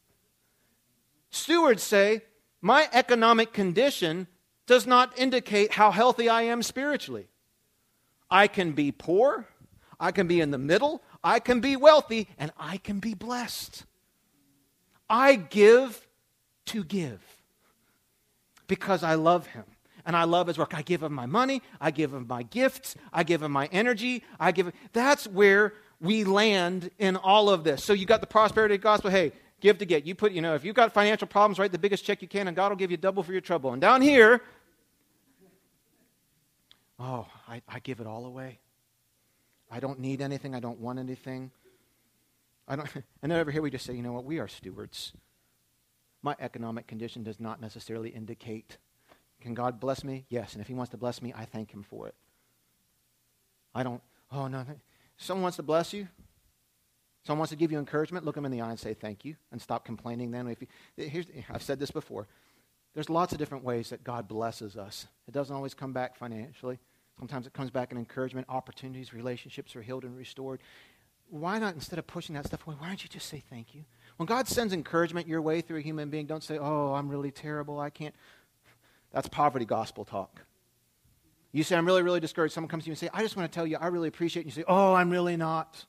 Stewards 1.29 1.83
say, 1.83 2.21
my 2.61 2.89
economic 2.93 3.53
condition 3.53 4.27
does 4.65 4.87
not 4.87 5.17
indicate 5.17 5.73
how 5.73 5.91
healthy 5.91 6.29
I 6.29 6.43
am 6.43 6.63
spiritually. 6.63 7.27
I 8.29 8.47
can 8.47 8.71
be 8.71 8.91
poor, 8.91 9.47
I 9.99 10.11
can 10.11 10.27
be 10.27 10.41
in 10.41 10.51
the 10.51 10.57
middle, 10.57 11.03
I 11.23 11.39
can 11.39 11.59
be 11.59 11.75
wealthy, 11.75 12.27
and 12.37 12.51
I 12.57 12.77
can 12.77 12.99
be 12.99 13.13
blessed. 13.13 13.85
I 15.09 15.35
give 15.35 16.07
to 16.67 16.83
give 16.83 17.21
because 18.67 19.03
I 19.03 19.15
love 19.15 19.47
Him 19.47 19.65
and 20.05 20.15
I 20.15 20.23
love 20.23 20.47
His 20.47 20.57
work. 20.57 20.73
I 20.73 20.81
give 20.81 21.03
Him 21.03 21.13
my 21.13 21.25
money, 21.25 21.61
I 21.79 21.91
give 21.91 22.13
Him 22.13 22.25
my 22.27 22.43
gifts, 22.43 22.95
I 23.13 23.23
give 23.23 23.43
Him 23.43 23.51
my 23.51 23.67
energy, 23.71 24.23
I 24.39 24.51
give 24.51 24.67
Him. 24.67 24.73
That's 24.93 25.27
where 25.27 25.73
we 26.01 26.23
land 26.23 26.89
in 26.99 27.15
all 27.15 27.49
of 27.49 27.63
this. 27.63 27.83
So 27.83 27.93
you 27.93 28.05
got 28.05 28.21
the 28.21 28.27
prosperity 28.27 28.77
gospel. 28.77 29.09
Hey, 29.09 29.31
give 29.61 29.77
to 29.79 29.85
get. 29.85 30.05
You 30.05 30.15
put, 30.15 30.31
you 30.31 30.41
know, 30.41 30.55
if 30.55 30.63
you've 30.63 30.75
got 30.75 30.93
financial 30.93 31.27
problems, 31.27 31.59
write 31.59 31.71
the 31.71 31.79
biggest 31.79 32.05
check 32.05 32.21
you 32.21 32.27
can, 32.27 32.47
and 32.47 32.55
God 32.55 32.69
will 32.69 32.77
give 32.77 32.91
you 32.91 32.97
double 32.97 33.23
for 33.23 33.31
your 33.31 33.41
trouble. 33.41 33.73
And 33.73 33.81
down 33.81 34.01
here, 34.01 34.41
oh, 36.99 37.27
I, 37.47 37.61
I 37.67 37.79
give 37.79 37.99
it 37.99 38.07
all 38.07 38.25
away. 38.25 38.59
I 39.71 39.79
don't 39.79 39.99
need 39.99 40.21
anything. 40.21 40.53
I 40.55 40.59
don't 40.59 40.79
want 40.79 40.99
anything. 40.99 41.51
I 42.67 42.75
don't, 42.75 42.87
and 43.21 43.31
then 43.31 43.39
over 43.39 43.51
here 43.51 43.61
we 43.61 43.71
just 43.71 43.85
say, 43.85 43.93
you 43.93 44.03
know 44.03 44.13
what, 44.13 44.25
we 44.25 44.39
are 44.39 44.47
stewards. 44.47 45.13
My 46.21 46.35
economic 46.39 46.87
condition 46.87 47.23
does 47.23 47.39
not 47.39 47.61
necessarily 47.61 48.09
indicate. 48.09 48.77
Can 49.41 49.53
God 49.53 49.79
bless 49.79 50.03
me? 50.03 50.25
Yes. 50.29 50.53
And 50.53 50.61
if 50.61 50.67
He 50.67 50.73
wants 50.73 50.89
to 50.91 50.97
bless 50.97 51.21
me, 51.21 51.33
I 51.35 51.45
thank 51.45 51.71
Him 51.71 51.83
for 51.83 52.07
it. 52.07 52.15
I 53.75 53.83
don't, 53.83 54.01
oh, 54.31 54.47
no. 54.47 54.65
Someone 55.18 55.43
wants 55.43 55.57
to 55.57 55.63
bless 55.63 55.93
you. 55.93 56.07
Someone 57.26 57.39
wants 57.39 57.51
to 57.51 57.55
give 57.55 57.72
you 57.72 57.80
encouragement. 57.80 58.26
Look 58.26 58.36
them 58.36 58.45
in 58.45 58.51
the 58.51 58.61
eye 58.61 58.70
and 58.70 58.80
say 58.80 58.93
thank 58.93 59.26
you, 59.26 59.36
and 59.51 59.61
stop 59.61 59.86
complaining. 59.86 60.32
Then, 60.32 60.47
if 60.47 60.61
you, 60.61 60.68
here's, 60.95 61.26
I've 61.49 61.63
said 61.63 61.80
this 61.80 61.91
before. 61.91 62.28
There's 62.93 63.09
lots 63.09 63.34
of 63.34 63.39
different 63.39 63.63
ways 63.63 63.89
that 63.89 64.03
God 64.03 64.28
blesses 64.28 64.78
us. 64.78 65.07
It 65.28 65.34
doesn't 65.34 65.55
always 65.55 65.74
come 65.74 65.91
back 65.91 66.18
financially. 66.18 66.80
Sometimes 67.18 67.47
it 67.47 67.53
comes 67.53 67.70
back 67.70 67.91
in 67.91 67.97
encouragement, 67.97 68.47
opportunities, 68.49 69.13
relationships 69.13 69.76
are 69.76 69.82
healed 69.82 70.03
and 70.03 70.16
restored. 70.16 70.61
Why 71.30 71.57
not, 71.59 71.74
instead 71.74 71.97
of 71.97 72.05
pushing 72.05 72.36
that 72.36 72.45
stuff 72.45 72.68
away, 72.68 72.76
why 72.78 72.88
don't 72.88 73.03
you 73.03 73.09
just 73.09 73.28
say 73.28 73.43
thank 73.49 73.74
you? 73.74 73.84
When 74.18 74.28
God 74.28 74.47
sends 74.47 74.74
encouragement 74.74 75.28
your 75.28 75.41
way 75.41 75.61
through 75.61 75.80
a 75.80 75.82
human 75.82 76.09
being, 76.09 76.26
don't 76.26 76.43
say, 76.43 76.57
oh, 76.57 76.93
I'm 76.93 77.09
really 77.09 77.32
terrible. 77.32 77.80
I 77.80 77.89
can't. 77.89 78.13
That's 79.11 79.28
poverty 79.28 79.66
gospel 79.66 80.05
talk. 80.05 80.41
You 81.55 81.63
say, 81.63 81.77
I'm 81.77 81.85
really, 81.85 82.01
really 82.01 82.19
discouraged. 82.19 82.53
Someone 82.53 82.67
comes 82.67 82.83
to 82.83 82.89
you 82.89 82.91
and 82.91 82.97
say, 82.97 83.09
I 83.13 83.21
just 83.21 83.37
want 83.37 83.49
to 83.49 83.55
tell 83.55 83.65
you, 83.65 83.77
I 83.79 83.87
really 83.87 84.09
appreciate 84.09 84.41
it. 84.41 84.47
You 84.47 84.51
say, 84.51 84.65
Oh, 84.67 84.93
I'm 84.93 85.09
really 85.09 85.37
not. 85.37 85.85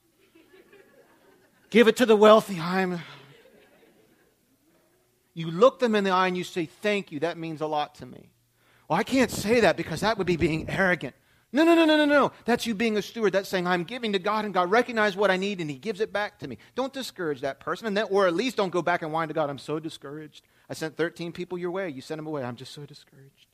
Give 1.70 1.88
it 1.88 1.96
to 1.96 2.06
the 2.06 2.14
wealthy. 2.14 2.60
I'm. 2.60 3.00
You 5.34 5.50
look 5.50 5.80
them 5.80 5.96
in 5.96 6.04
the 6.04 6.10
eye 6.10 6.28
and 6.28 6.36
you 6.36 6.44
say, 6.44 6.66
Thank 6.66 7.10
you. 7.10 7.18
That 7.18 7.36
means 7.36 7.62
a 7.62 7.66
lot 7.66 7.96
to 7.96 8.06
me. 8.06 8.30
Well, 8.88 8.96
I 8.96 9.02
can't 9.02 9.28
say 9.28 9.58
that 9.58 9.76
because 9.76 10.02
that 10.02 10.18
would 10.18 10.26
be 10.28 10.36
being 10.36 10.70
arrogant. 10.70 11.16
No, 11.50 11.64
no, 11.64 11.74
no, 11.74 11.84
no, 11.84 11.96
no, 11.96 12.04
no. 12.04 12.32
That's 12.44 12.64
you 12.64 12.76
being 12.76 12.96
a 12.96 13.02
steward. 13.02 13.32
That's 13.32 13.48
saying, 13.48 13.66
I'm 13.66 13.82
giving 13.82 14.12
to 14.12 14.20
God 14.20 14.44
and 14.44 14.54
God 14.54 14.70
recognizes 14.70 15.16
what 15.16 15.32
I 15.32 15.36
need 15.36 15.60
and 15.60 15.68
He 15.68 15.78
gives 15.78 15.98
it 15.98 16.12
back 16.12 16.38
to 16.38 16.46
me. 16.46 16.58
Don't 16.76 16.92
discourage 16.92 17.40
that 17.40 17.58
person. 17.58 17.88
And 17.88 17.96
then, 17.96 18.06
or 18.08 18.28
at 18.28 18.34
least 18.34 18.56
don't 18.56 18.70
go 18.70 18.82
back 18.82 19.02
and 19.02 19.12
whine 19.12 19.26
to 19.26 19.34
God, 19.34 19.50
I'm 19.50 19.58
so 19.58 19.80
discouraged. 19.80 20.44
I 20.70 20.74
sent 20.74 20.96
13 20.96 21.32
people 21.32 21.58
your 21.58 21.72
way. 21.72 21.88
You 21.88 22.02
sent 22.02 22.18
them 22.18 22.28
away. 22.28 22.44
I'm 22.44 22.54
just 22.54 22.72
so 22.72 22.86
discouraged. 22.86 23.45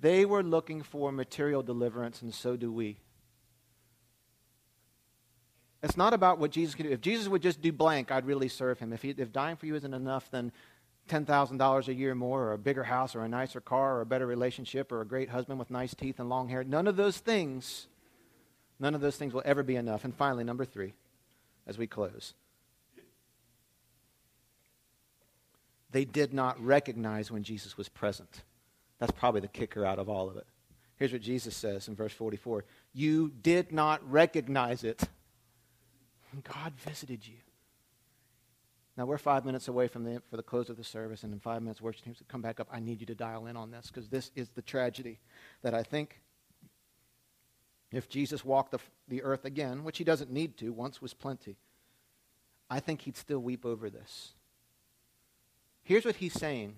They 0.00 0.24
were 0.24 0.42
looking 0.42 0.82
for 0.82 1.10
material 1.10 1.62
deliverance, 1.62 2.22
and 2.22 2.32
so 2.32 2.56
do 2.56 2.72
we. 2.72 2.98
It's 5.82 5.96
not 5.96 6.12
about 6.12 6.38
what 6.38 6.50
Jesus 6.50 6.74
could 6.74 6.84
do. 6.84 6.92
If 6.92 7.00
Jesus 7.00 7.28
would 7.28 7.42
just 7.42 7.60
do 7.60 7.72
blank, 7.72 8.10
I'd 8.10 8.26
really 8.26 8.48
serve 8.48 8.78
him. 8.78 8.92
If, 8.92 9.02
he, 9.02 9.10
if 9.10 9.32
dying 9.32 9.56
for 9.56 9.66
you 9.66 9.76
isn't 9.76 9.94
enough, 9.94 10.30
then 10.30 10.52
$10,000 11.08 11.88
a 11.88 11.94
year 11.94 12.14
more, 12.14 12.44
or 12.44 12.52
a 12.52 12.58
bigger 12.58 12.84
house, 12.84 13.14
or 13.14 13.22
a 13.22 13.28
nicer 13.28 13.60
car, 13.60 13.96
or 13.96 14.00
a 14.00 14.06
better 14.06 14.26
relationship, 14.26 14.92
or 14.92 15.00
a 15.00 15.06
great 15.06 15.30
husband 15.30 15.58
with 15.58 15.70
nice 15.70 15.94
teeth 15.94 16.18
and 16.18 16.28
long 16.28 16.48
hair, 16.48 16.64
none 16.64 16.86
of 16.86 16.96
those 16.96 17.18
things, 17.18 17.86
none 18.78 18.94
of 18.94 19.00
those 19.00 19.16
things 19.16 19.32
will 19.32 19.42
ever 19.44 19.62
be 19.62 19.76
enough. 19.76 20.04
And 20.04 20.14
finally, 20.14 20.44
number 20.44 20.64
three, 20.64 20.94
as 21.66 21.78
we 21.78 21.86
close. 21.86 22.34
They 25.90 26.04
did 26.04 26.34
not 26.34 26.62
recognize 26.62 27.30
when 27.30 27.44
Jesus 27.44 27.76
was 27.78 27.88
present. 27.88 28.42
That's 28.98 29.12
probably 29.12 29.40
the 29.40 29.48
kicker 29.48 29.84
out 29.84 29.98
of 29.98 30.08
all 30.08 30.28
of 30.28 30.36
it. 30.36 30.46
Here's 30.96 31.12
what 31.12 31.22
Jesus 31.22 31.56
says 31.56 31.88
in 31.88 31.94
verse 31.94 32.12
44 32.12 32.64
You 32.92 33.30
did 33.42 33.72
not 33.72 34.08
recognize 34.10 34.84
it. 34.84 35.02
God 36.44 36.74
visited 36.74 37.26
you. 37.26 37.36
Now 38.96 39.06
we're 39.06 39.18
five 39.18 39.44
minutes 39.44 39.68
away 39.68 39.86
from 39.86 40.02
the 40.04 40.20
for 40.28 40.36
the 40.36 40.42
close 40.42 40.68
of 40.68 40.76
the 40.76 40.84
service, 40.84 41.22
and 41.22 41.32
in 41.32 41.38
five 41.38 41.62
minutes, 41.62 41.80
worship 41.80 42.04
teams 42.04 42.20
come 42.26 42.42
back 42.42 42.58
up. 42.58 42.68
I 42.72 42.80
need 42.80 43.00
you 43.00 43.06
to 43.06 43.14
dial 43.14 43.46
in 43.46 43.56
on 43.56 43.70
this 43.70 43.86
because 43.86 44.08
this 44.08 44.32
is 44.34 44.48
the 44.48 44.62
tragedy 44.62 45.20
that 45.62 45.72
I 45.72 45.84
think 45.84 46.20
if 47.92 48.08
Jesus 48.08 48.44
walked 48.44 48.72
the, 48.72 48.80
the 49.06 49.22
earth 49.22 49.44
again, 49.44 49.84
which 49.84 49.98
he 49.98 50.04
doesn't 50.04 50.30
need 50.30 50.56
to, 50.58 50.72
once 50.72 51.00
was 51.00 51.14
plenty, 51.14 51.56
I 52.68 52.80
think 52.80 53.02
he'd 53.02 53.16
still 53.16 53.38
weep 53.38 53.64
over 53.64 53.88
this. 53.88 54.32
Here's 55.82 56.04
what 56.04 56.16
he's 56.16 56.34
saying 56.34 56.76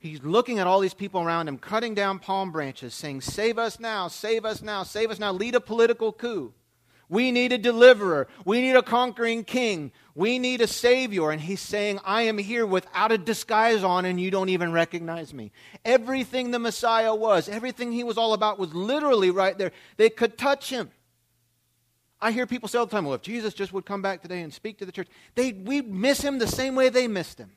He's 0.00 0.22
looking 0.22 0.58
at 0.58 0.66
all 0.66 0.80
these 0.80 0.94
people 0.94 1.20
around 1.20 1.46
him, 1.46 1.58
cutting 1.58 1.94
down 1.94 2.20
palm 2.20 2.50
branches, 2.50 2.94
saying, 2.94 3.20
Save 3.20 3.58
us 3.58 3.78
now, 3.78 4.08
save 4.08 4.46
us 4.46 4.62
now, 4.62 4.82
save 4.82 5.10
us 5.10 5.18
now. 5.18 5.30
Lead 5.30 5.54
a 5.54 5.60
political 5.60 6.10
coup. 6.10 6.54
We 7.10 7.32
need 7.32 7.52
a 7.52 7.58
deliverer. 7.58 8.26
We 8.46 8.62
need 8.62 8.76
a 8.76 8.82
conquering 8.82 9.44
king. 9.44 9.92
We 10.14 10.38
need 10.38 10.62
a 10.62 10.66
savior. 10.66 11.30
And 11.30 11.40
he's 11.40 11.60
saying, 11.60 11.98
I 12.02 12.22
am 12.22 12.38
here 12.38 12.64
without 12.64 13.12
a 13.12 13.18
disguise 13.18 13.84
on, 13.84 14.06
and 14.06 14.18
you 14.18 14.30
don't 14.30 14.48
even 14.48 14.72
recognize 14.72 15.34
me. 15.34 15.52
Everything 15.84 16.50
the 16.50 16.58
Messiah 16.58 17.14
was, 17.14 17.48
everything 17.48 17.92
he 17.92 18.04
was 18.04 18.16
all 18.16 18.32
about, 18.32 18.58
was 18.58 18.72
literally 18.72 19.30
right 19.30 19.58
there. 19.58 19.72
They 19.98 20.08
could 20.08 20.38
touch 20.38 20.70
him. 20.70 20.90
I 22.22 22.32
hear 22.32 22.46
people 22.46 22.70
say 22.70 22.78
all 22.78 22.86
the 22.86 22.92
time, 22.92 23.04
well, 23.04 23.14
if 23.14 23.22
Jesus 23.22 23.52
just 23.52 23.74
would 23.74 23.84
come 23.84 24.00
back 24.00 24.22
today 24.22 24.40
and 24.40 24.52
speak 24.52 24.78
to 24.78 24.86
the 24.86 24.92
church, 24.92 25.08
they, 25.34 25.52
we'd 25.52 25.92
miss 25.92 26.22
him 26.22 26.38
the 26.38 26.46
same 26.46 26.74
way 26.74 26.88
they 26.88 27.06
missed 27.06 27.38
him. 27.38 27.50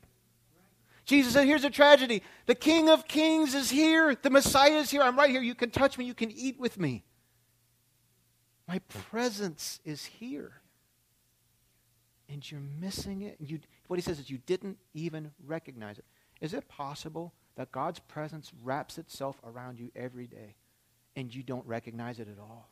Jesus 1.04 1.34
said, 1.34 1.46
Here's 1.46 1.64
a 1.64 1.70
tragedy. 1.70 2.22
The 2.46 2.54
King 2.54 2.88
of 2.88 3.06
Kings 3.06 3.54
is 3.54 3.70
here. 3.70 4.14
The 4.14 4.30
Messiah 4.30 4.78
is 4.78 4.90
here. 4.90 5.02
I'm 5.02 5.16
right 5.16 5.30
here. 5.30 5.42
You 5.42 5.54
can 5.54 5.70
touch 5.70 5.98
me. 5.98 6.04
You 6.04 6.14
can 6.14 6.30
eat 6.30 6.58
with 6.58 6.78
me. 6.78 7.04
My 8.66 8.78
presence 9.10 9.80
is 9.84 10.04
here. 10.04 10.52
And 12.28 12.50
you're 12.50 12.62
missing 12.80 13.22
it. 13.22 13.36
You, 13.38 13.60
what 13.86 13.98
he 13.98 14.02
says 14.02 14.18
is, 14.18 14.30
You 14.30 14.38
didn't 14.38 14.78
even 14.94 15.32
recognize 15.44 15.98
it. 15.98 16.06
Is 16.40 16.54
it 16.54 16.68
possible 16.68 17.34
that 17.56 17.70
God's 17.70 17.98
presence 17.98 18.52
wraps 18.62 18.98
itself 18.98 19.36
around 19.44 19.78
you 19.78 19.90
every 19.94 20.26
day 20.26 20.56
and 21.16 21.32
you 21.32 21.42
don't 21.42 21.66
recognize 21.66 22.18
it 22.18 22.28
at 22.28 22.38
all? 22.40 22.70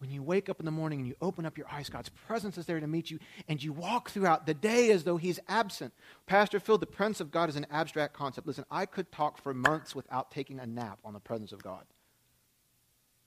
When 0.00 0.10
you 0.10 0.22
wake 0.22 0.48
up 0.48 0.60
in 0.60 0.64
the 0.64 0.72
morning 0.72 1.00
and 1.00 1.06
you 1.06 1.14
open 1.20 1.44
up 1.44 1.58
your 1.58 1.66
eyes, 1.70 1.90
God's 1.90 2.08
presence 2.08 2.56
is 2.56 2.64
there 2.64 2.80
to 2.80 2.86
meet 2.86 3.10
you, 3.10 3.18
and 3.48 3.62
you 3.62 3.74
walk 3.74 4.08
throughout 4.08 4.46
the 4.46 4.54
day 4.54 4.90
as 4.92 5.04
though 5.04 5.18
He's 5.18 5.38
absent. 5.46 5.92
Pastor 6.26 6.58
Phil, 6.58 6.78
the 6.78 6.86
presence 6.86 7.20
of 7.20 7.30
God 7.30 7.50
is 7.50 7.56
an 7.56 7.66
abstract 7.70 8.14
concept. 8.14 8.46
Listen, 8.46 8.64
I 8.70 8.86
could 8.86 9.12
talk 9.12 9.36
for 9.36 9.52
months 9.52 9.94
without 9.94 10.30
taking 10.30 10.58
a 10.58 10.66
nap 10.66 10.98
on 11.04 11.12
the 11.12 11.20
presence 11.20 11.52
of 11.52 11.62
God. 11.62 11.84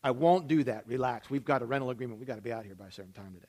I 0.03 0.11
won't 0.11 0.47
do 0.47 0.63
that. 0.63 0.87
Relax. 0.87 1.29
We've 1.29 1.45
got 1.45 1.61
a 1.61 1.65
rental 1.65 1.91
agreement. 1.91 2.19
We've 2.19 2.27
got 2.27 2.37
to 2.37 2.41
be 2.41 2.51
out 2.51 2.65
here 2.65 2.75
by 2.75 2.87
a 2.87 2.91
certain 2.91 3.13
time 3.13 3.33
today. 3.35 3.45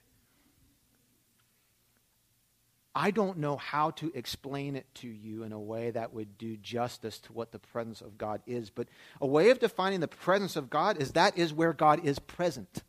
I 2.94 3.10
don't 3.10 3.38
know 3.38 3.56
how 3.56 3.90
to 3.92 4.12
explain 4.14 4.76
it 4.76 4.86
to 4.96 5.08
you 5.08 5.44
in 5.44 5.52
a 5.52 5.58
way 5.58 5.90
that 5.92 6.12
would 6.12 6.36
do 6.36 6.58
justice 6.58 7.18
to 7.20 7.32
what 7.32 7.52
the 7.52 7.58
presence 7.58 8.02
of 8.02 8.18
God 8.18 8.42
is, 8.46 8.68
but 8.68 8.86
a 9.20 9.26
way 9.26 9.48
of 9.48 9.58
defining 9.58 10.00
the 10.00 10.08
presence 10.08 10.56
of 10.56 10.68
God 10.68 11.00
is 11.00 11.12
that 11.12 11.38
is 11.38 11.54
where 11.54 11.72
God 11.72 12.04
is 12.04 12.18
present. 12.18 12.84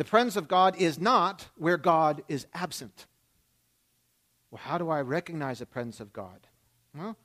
The 0.00 0.04
presence 0.04 0.36
of 0.36 0.48
God 0.48 0.76
is 0.76 0.98
not 0.98 1.46
where 1.58 1.76
God 1.76 2.22
is 2.26 2.46
absent. 2.54 3.04
Well, 4.50 4.62
how 4.64 4.78
do 4.78 4.88
I 4.88 5.02
recognize 5.02 5.58
the 5.58 5.66
presence 5.66 6.00
of 6.00 6.10
God? 6.10 6.46
Well, 6.96 7.18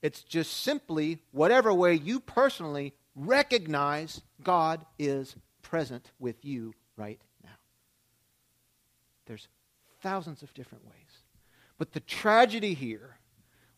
it's 0.00 0.22
just 0.22 0.58
simply 0.58 1.18
whatever 1.32 1.74
way 1.74 1.94
you 1.94 2.20
personally 2.20 2.94
recognize 3.16 4.20
God 4.44 4.86
is 4.96 5.34
present 5.62 6.12
with 6.20 6.44
you 6.44 6.72
right 6.96 7.20
now. 7.42 7.50
There's 9.26 9.48
thousands 10.02 10.44
of 10.44 10.54
different 10.54 10.84
ways. 10.84 11.24
But 11.78 11.94
the 11.94 12.00
tragedy 12.00 12.74
here 12.74 13.16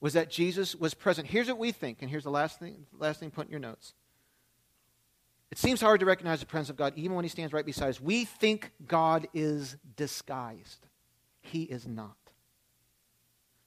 was 0.03 0.13
that 0.13 0.29
Jesus 0.29 0.75
was 0.75 0.93
present. 0.93 1.29
Here's 1.29 1.49
what 1.49 1.57
we 1.57 1.73
think, 1.73 2.03
and 2.03 2.11
here's 2.11 2.25
the 2.25 2.31
last 2.31 2.59
thing, 2.59 2.85
last 2.99 3.21
thing 3.21 3.31
put 3.31 3.47
in 3.47 3.51
your 3.51 3.61
notes. 3.61 3.95
It 5.51 5.59
seems 5.59 5.81
hard 5.81 6.01
to 6.01 6.07
recognize 6.07 6.41
the 6.41 6.47
presence 6.47 6.71
of 6.71 6.77
God 6.77 6.95
even 6.97 7.15
when 7.15 7.25
He 7.25 7.29
stands 7.29 7.53
right 7.53 7.65
beside 7.65 7.89
us. 7.89 8.01
We 8.01 8.25
think 8.25 8.73
God 8.87 9.29
is 9.33 9.77
disguised. 9.97 10.87
He 11.41 11.63
is 11.63 11.87
not. 11.87 12.17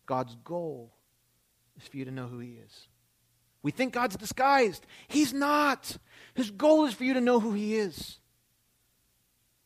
God's 0.06 0.36
goal 0.44 0.94
is 1.80 1.88
for 1.88 1.98
you 1.98 2.06
to 2.06 2.12
know 2.12 2.28
who 2.28 2.40
He 2.40 2.58
is. 2.66 2.88
We 3.62 3.72
think 3.72 3.94
God's 3.94 4.18
disguised. 4.18 4.86
He's 5.08 5.34
not. 5.34 5.98
His 6.34 6.52
goal 6.52 6.86
is 6.86 6.94
for 6.94 7.04
you 7.04 7.14
to 7.14 7.22
know 7.22 7.40
who 7.40 7.54
He 7.54 7.76
is. 7.76 8.20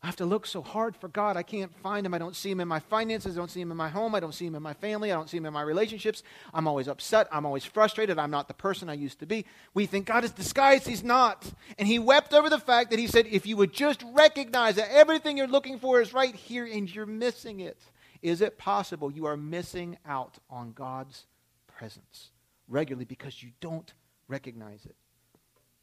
I 0.04 0.08
have 0.08 0.16
to 0.16 0.26
look 0.26 0.47
so 0.47 0.64
hard 0.64 0.95
for 0.95 1.10
God. 1.10 1.38
I 1.38 1.43
can't 1.43 1.72
find 1.84 2.08
him. 2.08 2.14
I 2.16 2.18
don't 2.18 2.36
see 2.36 2.49
him 2.49 2.60
in 2.60 2.68
my 2.68 2.80
finances. 2.80 3.38
I 3.38 3.39
don't 3.39 3.52
see 3.52 3.62
him 3.62 3.70
in 3.70 3.78
my 3.78 3.89
home. 3.89 4.16
I 4.16 4.20
don't 4.20 4.34
see 4.34 4.47
him 4.47 4.56
in 4.56 4.64
my 4.64 4.74
family. 4.74 5.12
I 5.12 5.16
don't 5.16 5.30
see 5.30 5.38
him 5.38 5.45
in 5.45 5.54
my 5.54 5.62
relationships. 5.62 6.24
I'm 6.56 6.68
always 6.68 6.88
upset. 6.88 7.28
I'm 7.32 7.45
always 7.45 7.66
frustrated. 7.66 8.18
I'm 8.18 8.32
not 8.32 8.47
the 8.47 8.56
person 8.56 8.89
I 8.89 8.95
used 8.95 9.20
to 9.20 9.28
be. 9.28 9.45
We 9.76 9.86
think 9.86 10.08
God 10.08 10.24
is 10.24 10.32
disguised. 10.32 10.88
He's 10.88 11.04
not. 11.04 11.45
And 11.78 11.88
he 11.88 11.99
wept 11.99 12.34
over 12.34 12.49
the 12.49 12.58
fact 12.58 12.89
that 12.89 12.97
he 12.97 13.06
said, 13.06 13.28
if 13.28 13.45
you 13.45 13.58
would 13.58 13.74
just 13.74 14.04
recognize 14.12 14.76
that 14.78 14.91
everything 14.91 15.38
you're 15.38 15.45
looking 15.45 15.78
for 15.78 16.02
is 16.02 16.16
right 16.16 16.34
here 16.34 16.66
and 16.66 16.93
you're 16.93 17.06
missing 17.06 17.60
it, 17.60 17.78
is 18.24 18.41
it 18.41 18.58
possible 18.58 19.12
you 19.12 19.26
are 19.28 19.38
missing 19.38 19.97
out 20.08 20.39
on 20.49 20.72
God's 20.74 21.26
presence 21.68 22.32
regularly 22.68 23.06
because 23.06 23.43
you 23.43 23.52
don't 23.60 23.93
recognize 24.28 24.84
it? 24.86 24.95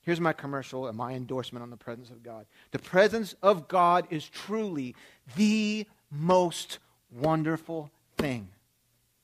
Here's 0.09 0.23
my 0.23 0.33
commercial 0.33 0.87
and 0.87 0.97
my 0.97 1.13
endorsement 1.13 1.63
on 1.63 1.69
the 1.69 1.77
presence 1.77 2.09
of 2.09 2.23
God. 2.23 2.47
The 2.71 2.79
presence 2.79 3.35
of 3.43 3.69
God 3.69 4.07
is 4.09 4.27
truly 4.27 4.97
the 5.37 5.87
most 6.11 6.79
wonderful 7.11 7.91
thing. 8.17 8.49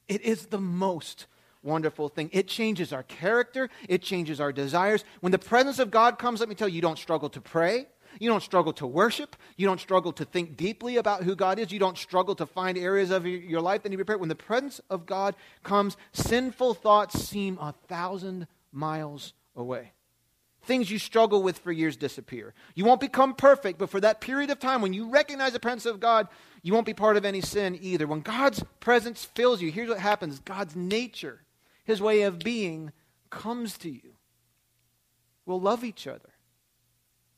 It 0.08 0.20
is 0.20 0.44
the 0.44 0.60
most 0.60 1.24
wonderful 1.62 2.10
thing. 2.10 2.28
It 2.34 2.48
changes 2.48 2.92
our 2.92 3.02
character, 3.02 3.70
it 3.88 4.02
changes 4.02 4.42
our 4.42 4.52
desires. 4.52 5.04
When 5.20 5.32
the 5.32 5.38
presence 5.38 5.78
of 5.78 5.90
God 5.90 6.18
comes, 6.18 6.40
let 6.40 6.50
me 6.50 6.54
tell 6.54 6.68
you, 6.68 6.74
you 6.74 6.82
don't 6.82 6.98
struggle 6.98 7.30
to 7.30 7.40
pray. 7.40 7.86
You 8.20 8.28
don't 8.28 8.42
struggle 8.42 8.74
to 8.74 8.86
worship. 8.86 9.36
You 9.56 9.66
don't 9.66 9.80
struggle 9.80 10.12
to 10.12 10.26
think 10.26 10.54
deeply 10.54 10.98
about 10.98 11.22
who 11.22 11.34
God 11.34 11.58
is. 11.58 11.72
You 11.72 11.78
don't 11.78 11.96
struggle 11.96 12.34
to 12.34 12.44
find 12.44 12.76
areas 12.76 13.10
of 13.10 13.24
your 13.24 13.62
life 13.62 13.84
that 13.84 13.88
need 13.88 13.96
prepared. 13.96 14.20
When 14.20 14.28
the 14.28 14.34
presence 14.34 14.82
of 14.90 15.06
God 15.06 15.34
comes, 15.62 15.96
sinful 16.12 16.74
thoughts 16.74 17.18
seem 17.26 17.56
a 17.56 17.72
thousand 17.88 18.48
miles 18.70 19.32
away. 19.56 19.93
Things 20.64 20.90
you 20.90 20.98
struggle 20.98 21.42
with 21.42 21.58
for 21.58 21.70
years 21.70 21.96
disappear. 21.96 22.54
You 22.74 22.84
won't 22.84 23.00
become 23.00 23.34
perfect, 23.34 23.78
but 23.78 23.90
for 23.90 24.00
that 24.00 24.20
period 24.20 24.50
of 24.50 24.58
time, 24.58 24.80
when 24.80 24.94
you 24.94 25.08
recognize 25.08 25.52
the 25.52 25.60
presence 25.60 25.84
of 25.86 26.00
God, 26.00 26.28
you 26.62 26.72
won't 26.72 26.86
be 26.86 26.94
part 26.94 27.18
of 27.18 27.24
any 27.24 27.42
sin 27.42 27.78
either. 27.80 28.06
When 28.06 28.20
God's 28.20 28.64
presence 28.80 29.24
fills 29.24 29.60
you, 29.60 29.70
here's 29.70 29.90
what 29.90 29.98
happens 29.98 30.38
God's 30.40 30.74
nature, 30.74 31.42
his 31.84 32.00
way 32.00 32.22
of 32.22 32.38
being, 32.38 32.92
comes 33.28 33.76
to 33.78 33.90
you. 33.90 34.14
We'll 35.44 35.60
love 35.60 35.84
each 35.84 36.06
other. 36.06 36.30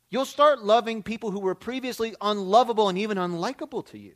You'll 0.09 0.25
start 0.25 0.63
loving 0.63 1.03
people 1.03 1.33
who 1.33 1.41
were 1.41 1.57
previously 1.57 2.15
unlovable 2.21 2.89
and 2.89 2.97
even 2.97 3.19
unlikable 3.19 3.85
to 3.87 3.99
you. 3.99 4.15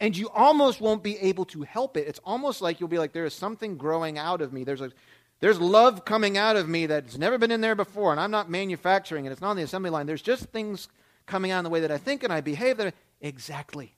And 0.00 0.16
you 0.16 0.28
almost 0.28 0.80
won't 0.80 1.02
be 1.02 1.18
able 1.18 1.44
to 1.46 1.62
help 1.62 1.96
it. 1.96 2.06
It's 2.06 2.20
almost 2.24 2.62
like 2.62 2.78
you'll 2.78 2.88
be 2.88 2.98
like, 2.98 3.12
there 3.12 3.24
is 3.24 3.34
something 3.34 3.76
growing 3.76 4.16
out 4.18 4.42
of 4.42 4.52
me. 4.52 4.62
There's 4.62 4.80
a 4.80 4.92
there's 5.40 5.60
love 5.60 6.04
coming 6.04 6.36
out 6.36 6.56
of 6.56 6.68
me 6.68 6.86
that's 6.86 7.16
never 7.16 7.38
been 7.38 7.50
in 7.50 7.60
there 7.60 7.74
before, 7.74 8.10
and 8.10 8.20
I'm 8.20 8.30
not 8.30 8.50
manufacturing 8.50 9.24
it. 9.24 9.32
It's 9.32 9.40
not 9.40 9.50
on 9.50 9.56
the 9.56 9.62
assembly 9.62 9.90
line. 9.90 10.06
There's 10.06 10.22
just 10.22 10.46
things 10.46 10.88
coming 11.26 11.50
out 11.50 11.58
in 11.58 11.64
the 11.64 11.70
way 11.70 11.80
that 11.80 11.92
I 11.92 11.98
think 11.98 12.24
and 12.24 12.32
I 12.32 12.40
behave. 12.40 12.76
That 12.78 12.94
exactly. 13.20 13.94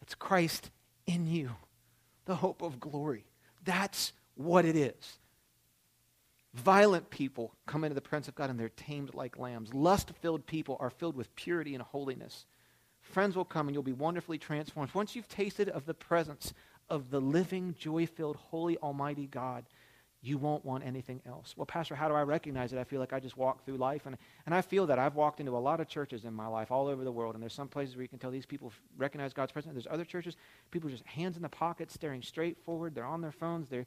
It's 0.00 0.14
Christ 0.14 0.70
in 1.06 1.26
you, 1.28 1.52
the 2.24 2.36
hope 2.36 2.60
of 2.62 2.80
glory. 2.80 3.24
That's 3.64 4.12
what 4.34 4.64
it 4.64 4.74
is. 4.74 5.18
Violent 6.54 7.08
people 7.08 7.54
come 7.66 7.84
into 7.84 7.94
the 7.94 8.00
presence 8.00 8.28
of 8.28 8.34
God 8.34 8.50
and 8.50 8.58
they're 8.58 8.68
tamed 8.70 9.14
like 9.14 9.38
lambs. 9.38 9.72
Lust 9.72 10.10
filled 10.20 10.44
people 10.46 10.76
are 10.80 10.90
filled 10.90 11.16
with 11.16 11.34
purity 11.34 11.74
and 11.74 11.82
holiness. 11.82 12.46
Friends 13.00 13.36
will 13.36 13.44
come 13.44 13.68
and 13.68 13.74
you'll 13.74 13.82
be 13.82 13.92
wonderfully 13.92 14.38
transformed. 14.38 14.90
Once 14.92 15.16
you've 15.16 15.28
tasted 15.28 15.68
of 15.68 15.86
the 15.86 15.94
presence 15.94 16.52
of 16.90 17.10
the 17.10 17.20
living, 17.20 17.74
joy 17.78 18.06
filled, 18.06 18.36
holy, 18.36 18.76
almighty 18.78 19.26
God, 19.26 19.64
You 20.24 20.38
won't 20.38 20.64
want 20.64 20.86
anything 20.86 21.20
else. 21.26 21.54
Well, 21.56 21.66
Pastor, 21.66 21.96
how 21.96 22.08
do 22.08 22.14
I 22.14 22.22
recognize 22.22 22.72
it? 22.72 22.78
I 22.78 22.84
feel 22.84 23.00
like 23.00 23.12
I 23.12 23.18
just 23.18 23.36
walk 23.36 23.64
through 23.64 23.76
life. 23.78 24.06
And, 24.06 24.16
and 24.46 24.54
I 24.54 24.62
feel 24.62 24.86
that 24.86 24.96
I've 24.96 25.16
walked 25.16 25.40
into 25.40 25.56
a 25.56 25.58
lot 25.58 25.80
of 25.80 25.88
churches 25.88 26.24
in 26.24 26.32
my 26.32 26.46
life 26.46 26.70
all 26.70 26.86
over 26.86 27.02
the 27.02 27.10
world. 27.10 27.34
And 27.34 27.42
there's 27.42 27.52
some 27.52 27.66
places 27.66 27.96
where 27.96 28.02
you 28.02 28.08
can 28.08 28.20
tell 28.20 28.30
these 28.30 28.46
people 28.46 28.72
recognize 28.96 29.32
God's 29.32 29.50
presence. 29.50 29.74
There's 29.74 29.88
other 29.90 30.04
churches, 30.04 30.36
people 30.70 30.88
just 30.88 31.04
hands 31.06 31.34
in 31.34 31.42
the 31.42 31.48
pocket, 31.48 31.90
staring 31.90 32.22
straight 32.22 32.56
forward. 32.64 32.94
They're 32.94 33.04
on 33.04 33.20
their 33.20 33.32
phones. 33.32 33.68
They're, 33.68 33.84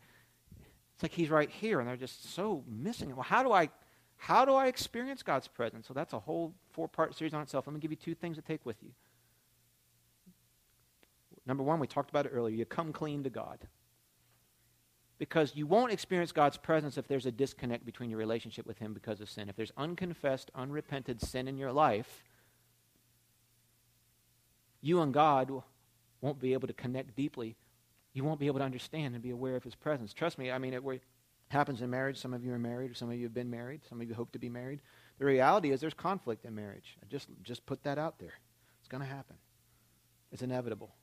it's 0.93 1.03
like 1.03 1.13
he's 1.13 1.29
right 1.29 1.49
here, 1.49 1.79
and 1.79 1.87
they're 1.87 1.95
just 1.95 2.33
so 2.35 2.65
missing 2.67 3.09
it. 3.09 3.15
Well, 3.15 3.23
how 3.23 3.41
do 3.41 3.53
I, 3.53 3.69
how 4.17 4.43
do 4.43 4.55
I 4.55 4.67
experience 4.67 5.23
God's 5.23 5.47
presence? 5.47 5.87
So 5.87 5.93
that's 5.93 6.11
a 6.11 6.19
whole 6.19 6.53
four-part 6.73 7.15
series 7.15 7.33
on 7.33 7.43
itself. 7.43 7.65
Let 7.65 7.73
me 7.73 7.79
give 7.79 7.91
you 7.91 7.97
two 7.97 8.13
things 8.13 8.35
to 8.35 8.41
take 8.41 8.65
with 8.65 8.83
you. 8.83 8.91
Number 11.45 11.63
one, 11.63 11.79
we 11.79 11.87
talked 11.87 12.09
about 12.09 12.25
it 12.25 12.31
earlier. 12.33 12.55
You 12.55 12.65
come 12.65 12.91
clean 12.91 13.23
to 13.23 13.29
God 13.29 13.59
because 15.17 15.55
you 15.55 15.65
won't 15.65 15.91
experience 15.91 16.31
God's 16.31 16.57
presence 16.57 16.97
if 16.97 17.07
there's 17.07 17.25
a 17.25 17.31
disconnect 17.31 17.85
between 17.85 18.09
your 18.09 18.19
relationship 18.19 18.65
with 18.65 18.79
Him 18.79 18.93
because 18.93 19.21
of 19.21 19.29
sin. 19.29 19.49
If 19.49 19.55
there's 19.55 19.71
unconfessed, 19.77 20.51
unrepented 20.53 21.21
sin 21.21 21.47
in 21.47 21.57
your 21.57 21.71
life, 21.71 22.23
you 24.81 25.01
and 25.01 25.13
God 25.13 25.51
won't 26.21 26.39
be 26.39 26.53
able 26.53 26.67
to 26.67 26.73
connect 26.73 27.15
deeply. 27.15 27.55
You 28.13 28.23
won't 28.23 28.39
be 28.39 28.47
able 28.47 28.59
to 28.59 28.65
understand 28.65 29.13
and 29.13 29.23
be 29.23 29.31
aware 29.31 29.55
of 29.55 29.63
His 29.63 29.75
presence. 29.75 30.13
Trust 30.13 30.37
me, 30.37 30.51
I 30.51 30.57
mean, 30.57 30.73
it 30.73 30.83
happens 31.49 31.81
in 31.81 31.89
marriage. 31.89 32.17
Some 32.17 32.33
of 32.33 32.43
you 32.43 32.53
are 32.53 32.59
married, 32.59 32.91
or 32.91 32.93
some 32.93 33.09
of 33.09 33.15
you 33.15 33.23
have 33.23 33.33
been 33.33 33.49
married. 33.49 33.81
Some 33.87 34.01
of 34.01 34.07
you 34.07 34.13
hope 34.13 34.31
to 34.33 34.39
be 34.39 34.49
married. 34.49 34.81
The 35.19 35.25
reality 35.25 35.71
is 35.71 35.79
there's 35.79 35.93
conflict 35.93 36.45
in 36.45 36.53
marriage. 36.53 36.97
I 37.01 37.05
just, 37.07 37.27
just 37.41 37.65
put 37.65 37.83
that 37.83 37.97
out 37.97 38.19
there. 38.19 38.33
It's 38.79 38.87
going 38.89 39.01
to 39.01 39.09
happen, 39.09 39.37
it's 40.31 40.41
inevitable. 40.41 40.93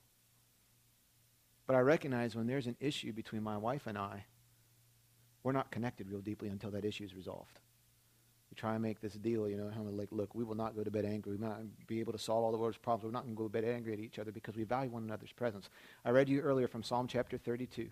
But 1.67 1.77
I 1.77 1.81
recognize 1.81 2.35
when 2.35 2.47
there's 2.47 2.67
an 2.67 2.77
issue 2.81 3.13
between 3.13 3.43
my 3.43 3.57
wife 3.57 3.87
and 3.87 3.97
I, 3.97 4.25
we're 5.43 5.53
not 5.53 5.71
connected 5.71 6.09
real 6.09 6.21
deeply 6.21 6.49
until 6.49 6.71
that 6.73 6.85
issue 6.85 7.05
is 7.05 7.15
resolved. 7.15 7.61
We 8.51 8.55
try 8.57 8.75
and 8.75 8.83
make 8.83 9.01
this 9.01 9.15
deal, 9.15 9.49
you 9.49 9.57
know, 9.57 9.71
how 9.75 9.83
like, 9.83 10.09
look, 10.11 10.35
we 10.35 10.45
will 10.45 10.55
not 10.55 10.77
go 10.77 10.85
to 10.85 10.91
bed 10.91 11.05
angry. 11.05 11.33
We 11.33 11.39
might 11.39 11.49
not 11.49 11.87
be 11.87 12.01
able 12.01 12.13
to 12.13 12.19
solve 12.19 12.45
all 12.45 12.53
the 12.53 12.59
world's 12.59 12.77
problems. 12.77 13.05
We're 13.05 13.13
not 13.13 13.23
going 13.23 13.35
to 13.35 13.39
go 13.39 13.45
to 13.45 13.49
bed 13.49 13.65
angry 13.65 13.95
at 13.95 13.99
each 13.99 14.19
other 14.19 14.31
because 14.31 14.57
we 14.57 14.65
value 14.65 14.91
one 14.91 15.05
another's 15.05 15.33
presence. 15.33 15.71
I 16.05 16.11
read 16.11 16.29
you 16.29 16.41
earlier 16.41 16.69
from 16.69 16.83
Psalm 16.83 17.07
chapter 17.07 17.39
32. 17.39 17.89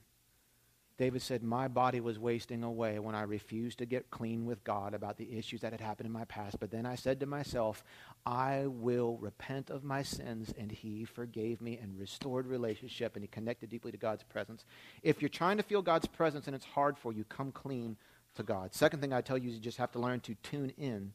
David 1.01 1.23
said, 1.23 1.43
My 1.43 1.67
body 1.67 1.99
was 1.99 2.19
wasting 2.19 2.63
away 2.63 2.99
when 2.99 3.15
I 3.15 3.23
refused 3.23 3.79
to 3.79 3.87
get 3.87 4.11
clean 4.11 4.45
with 4.45 4.63
God 4.65 4.93
about 4.93 5.17
the 5.17 5.35
issues 5.39 5.63
that 5.63 5.73
had 5.73 5.81
happened 5.81 6.05
in 6.05 6.13
my 6.13 6.27
past. 6.27 6.61
But 6.61 6.71
then 6.71 6.85
I 6.85 6.95
said 6.95 7.21
to 7.21 7.27
myself, 7.27 7.83
I 8.27 8.67
will 8.67 9.17
repent 9.17 9.71
of 9.71 9.83
my 9.83 10.03
sins. 10.03 10.53
And 10.59 10.71
he 10.71 11.07
forgave 11.07 11.63
me 11.63 11.79
and 11.79 11.99
restored 11.99 12.47
relationship, 12.47 13.17
and 13.17 13.25
he 13.25 13.29
connected 13.29 13.71
deeply 13.71 13.93
to 13.93 13.97
God's 13.97 14.25
presence. 14.25 14.67
If 15.03 15.23
you're 15.23 15.31
trying 15.31 15.57
to 15.57 15.63
feel 15.63 15.81
God's 15.81 16.07
presence 16.07 16.47
and 16.47 16.55
it's 16.55 16.67
hard 16.67 16.99
for 16.99 17.15
you, 17.15 17.25
come 17.25 17.51
clean 17.51 17.97
to 18.35 18.43
God. 18.43 18.75
Second 18.75 19.01
thing 19.01 19.15
I 19.15 19.23
tell 19.23 19.39
you 19.39 19.49
is 19.49 19.55
you 19.55 19.63
just 19.63 19.79
have 19.79 19.93
to 19.93 19.99
learn 19.99 20.21
to 20.21 20.35
tune 20.43 20.75
in 20.77 21.15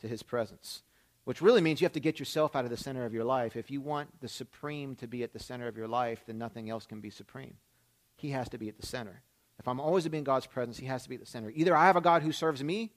to 0.00 0.08
his 0.08 0.24
presence, 0.24 0.82
which 1.26 1.40
really 1.40 1.60
means 1.60 1.80
you 1.80 1.84
have 1.84 1.92
to 1.92 2.00
get 2.00 2.18
yourself 2.18 2.56
out 2.56 2.64
of 2.64 2.72
the 2.72 2.76
center 2.76 3.04
of 3.04 3.14
your 3.14 3.22
life. 3.22 3.54
If 3.54 3.70
you 3.70 3.82
want 3.82 4.20
the 4.20 4.26
supreme 4.26 4.96
to 4.96 5.06
be 5.06 5.22
at 5.22 5.32
the 5.32 5.38
center 5.38 5.68
of 5.68 5.76
your 5.76 5.86
life, 5.86 6.24
then 6.26 6.38
nothing 6.38 6.70
else 6.70 6.86
can 6.86 7.00
be 7.00 7.10
supreme. 7.10 7.54
He 8.22 8.30
has 8.30 8.48
to 8.50 8.58
be 8.58 8.68
at 8.68 8.78
the 8.78 8.86
center. 8.86 9.20
If 9.58 9.66
I'm 9.66 9.80
always 9.80 10.04
to 10.04 10.10
be 10.10 10.16
in 10.16 10.22
God's 10.22 10.46
presence, 10.46 10.78
He 10.78 10.86
has 10.86 11.02
to 11.02 11.08
be 11.08 11.16
at 11.16 11.20
the 11.20 11.26
center. 11.26 11.50
Either 11.56 11.76
I 11.76 11.86
have 11.86 11.96
a 11.96 12.00
God 12.00 12.22
who 12.22 12.30
serves 12.30 12.62
me 12.62 12.92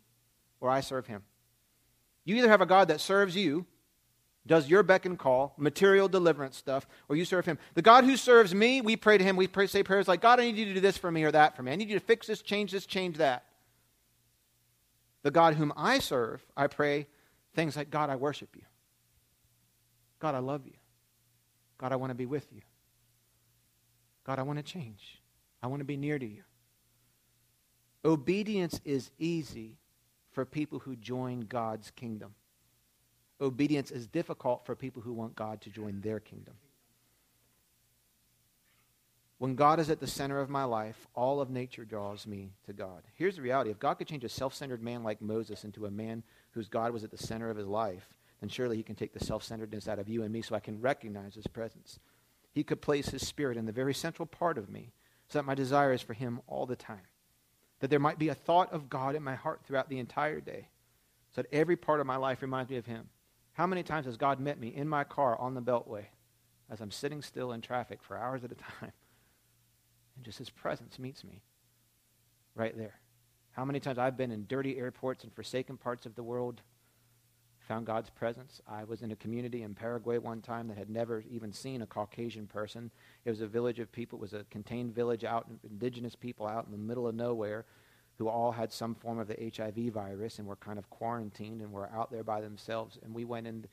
or 0.61 0.69
I 0.69 0.81
serve 0.81 1.07
Him. 1.07 1.23
You 2.25 2.35
either 2.35 2.47
have 2.47 2.61
a 2.61 2.67
God 2.67 2.89
that 2.89 3.01
serves 3.01 3.35
you, 3.35 3.65
does 4.45 4.69
your 4.69 4.83
beck 4.83 5.07
and 5.07 5.17
call, 5.17 5.55
material 5.57 6.07
deliverance 6.07 6.57
stuff, 6.57 6.87
or 7.09 7.15
you 7.15 7.25
serve 7.25 7.47
Him. 7.47 7.57
The 7.73 7.81
God 7.81 8.03
who 8.03 8.15
serves 8.17 8.53
me, 8.53 8.81
we 8.81 8.95
pray 8.95 9.17
to 9.17 9.23
Him. 9.23 9.35
We 9.35 9.47
pray, 9.47 9.65
say 9.65 9.81
prayers 9.81 10.07
like, 10.07 10.21
God, 10.21 10.39
I 10.39 10.43
need 10.43 10.57
you 10.57 10.65
to 10.65 10.75
do 10.75 10.79
this 10.79 10.95
for 10.95 11.09
me 11.09 11.23
or 11.23 11.31
that 11.31 11.55
for 11.55 11.63
me. 11.63 11.71
I 11.71 11.75
need 11.75 11.89
you 11.89 11.97
to 11.97 12.05
fix 12.05 12.27
this, 12.27 12.43
change 12.43 12.71
this, 12.71 12.85
change 12.85 13.17
that. 13.17 13.45
The 15.23 15.31
God 15.31 15.55
whom 15.55 15.73
I 15.75 15.97
serve, 15.97 16.45
I 16.55 16.67
pray 16.67 17.07
things 17.55 17.75
like, 17.75 17.89
God, 17.89 18.11
I 18.11 18.15
worship 18.15 18.55
you. 18.55 18.61
God, 20.19 20.35
I 20.35 20.39
love 20.39 20.67
you. 20.67 20.73
God, 21.79 21.91
I 21.91 21.95
want 21.95 22.11
to 22.11 22.15
be 22.15 22.27
with 22.27 22.45
you. 22.53 22.61
God, 24.25 24.39
I 24.39 24.43
want 24.43 24.57
to 24.59 24.63
change. 24.63 25.21
I 25.61 25.67
want 25.67 25.79
to 25.81 25.85
be 25.85 25.97
near 25.97 26.19
to 26.19 26.25
you. 26.25 26.43
Obedience 28.03 28.79
is 28.83 29.11
easy 29.17 29.77
for 30.31 30.45
people 30.45 30.79
who 30.79 30.95
join 30.95 31.41
God's 31.41 31.91
kingdom. 31.91 32.35
Obedience 33.41 33.91
is 33.91 34.07
difficult 34.07 34.65
for 34.65 34.75
people 34.75 35.01
who 35.01 35.13
want 35.13 35.35
God 35.35 35.61
to 35.61 35.69
join 35.69 36.01
their 36.01 36.19
kingdom. 36.19 36.55
When 39.37 39.55
God 39.55 39.79
is 39.79 39.89
at 39.89 39.99
the 39.99 40.07
center 40.07 40.39
of 40.39 40.49
my 40.49 40.63
life, 40.63 41.07
all 41.13 41.41
of 41.41 41.49
nature 41.49 41.83
draws 41.83 42.25
me 42.25 42.51
to 42.65 42.73
God. 42.73 43.03
Here's 43.15 43.35
the 43.35 43.41
reality 43.41 43.69
if 43.69 43.79
God 43.79 43.95
could 43.95 44.07
change 44.07 44.23
a 44.23 44.29
self 44.29 44.53
centered 44.53 44.81
man 44.81 45.03
like 45.03 45.21
Moses 45.21 45.65
into 45.65 45.85
a 45.85 45.91
man 45.91 46.23
whose 46.51 46.69
God 46.69 46.93
was 46.93 47.03
at 47.03 47.11
the 47.11 47.17
center 47.17 47.49
of 47.49 47.57
his 47.57 47.67
life, 47.67 48.07
then 48.39 48.49
surely 48.49 48.77
he 48.77 48.83
can 48.83 48.95
take 48.95 49.13
the 49.13 49.23
self 49.23 49.43
centeredness 49.43 49.89
out 49.89 49.99
of 49.99 50.07
you 50.07 50.23
and 50.23 50.31
me 50.31 50.41
so 50.41 50.55
I 50.55 50.61
can 50.61 50.79
recognize 50.79 51.35
his 51.35 51.47
presence. 51.47 51.99
He 52.55 52.63
could 52.63 52.81
place 52.81 53.09
His 53.09 53.27
Spirit 53.27 53.57
in 53.57 53.65
the 53.65 53.73
very 53.73 53.93
central 53.93 54.25
part 54.25 54.57
of 54.57 54.69
me 54.69 54.93
so 55.27 55.37
that 55.37 55.45
my 55.45 55.55
desire 55.55 55.91
is 55.91 56.01
for 56.01 56.13
Him 56.13 56.39
all 56.47 56.65
the 56.65 56.77
time. 56.77 57.01
That 57.81 57.89
there 57.89 57.99
might 57.99 58.17
be 58.17 58.29
a 58.29 58.33
thought 58.33 58.71
of 58.71 58.89
God 58.89 59.13
in 59.13 59.21
my 59.21 59.35
heart 59.35 59.59
throughout 59.63 59.89
the 59.89 59.99
entire 59.99 60.39
day 60.39 60.69
so 61.31 61.41
that 61.41 61.53
every 61.53 61.75
part 61.75 61.99
of 61.99 62.07
my 62.07 62.15
life 62.15 62.41
reminds 62.41 62.71
me 62.71 62.77
of 62.77 62.85
Him. 62.85 63.09
How 63.51 63.67
many 63.67 63.83
times 63.83 64.05
has 64.05 64.15
God 64.15 64.39
met 64.39 64.57
me 64.57 64.69
in 64.69 64.87
my 64.87 65.03
car 65.03 65.37
on 65.37 65.53
the 65.53 65.61
Beltway 65.61 66.05
as 66.69 66.79
I'm 66.79 66.91
sitting 66.91 67.21
still 67.21 67.51
in 67.51 67.59
traffic 67.59 68.01
for 68.01 68.17
hours 68.17 68.45
at 68.45 68.53
a 68.53 68.55
time? 68.55 68.93
And 70.15 70.23
just 70.23 70.37
His 70.37 70.49
presence 70.49 70.97
meets 70.97 71.25
me 71.25 71.41
right 72.55 72.77
there. 72.77 73.01
How 73.51 73.65
many 73.65 73.81
times 73.81 73.97
I've 73.97 74.15
been 74.15 74.31
in 74.31 74.45
dirty 74.47 74.77
airports 74.77 75.25
and 75.25 75.33
forsaken 75.33 75.75
parts 75.75 76.05
of 76.05 76.15
the 76.15 76.23
world 76.23 76.61
found 77.65 77.85
God's 77.85 78.09
presence. 78.09 78.61
I 78.67 78.83
was 78.83 79.01
in 79.01 79.11
a 79.11 79.15
community 79.15 79.63
in 79.63 79.73
Paraguay 79.73 80.17
one 80.17 80.41
time 80.41 80.67
that 80.67 80.77
had 80.77 80.89
never 80.89 81.23
even 81.29 81.51
seen 81.51 81.81
a 81.81 81.87
Caucasian 81.87 82.47
person. 82.47 82.91
It 83.25 83.29
was 83.29 83.41
a 83.41 83.47
village 83.47 83.79
of 83.79 83.91
people, 83.91 84.19
it 84.19 84.21
was 84.21 84.33
a 84.33 84.45
contained 84.49 84.93
village 84.93 85.23
out, 85.23 85.47
indigenous 85.69 86.15
people 86.15 86.47
out 86.47 86.65
in 86.65 86.71
the 86.71 86.77
middle 86.77 87.07
of 87.07 87.15
nowhere 87.15 87.65
who 88.17 88.29
all 88.29 88.51
had 88.51 88.71
some 88.71 88.95
form 88.95 89.19
of 89.19 89.27
the 89.27 89.51
HIV 89.55 89.93
virus 89.93 90.39
and 90.39 90.47
were 90.47 90.55
kind 90.55 90.79
of 90.79 90.89
quarantined 90.89 91.61
and 91.61 91.71
were 91.71 91.89
out 91.91 92.11
there 92.11 92.23
by 92.23 92.39
themselves. 92.39 92.97
And 93.03 93.13
we 93.13 93.25
went 93.25 93.45
in, 93.45 93.65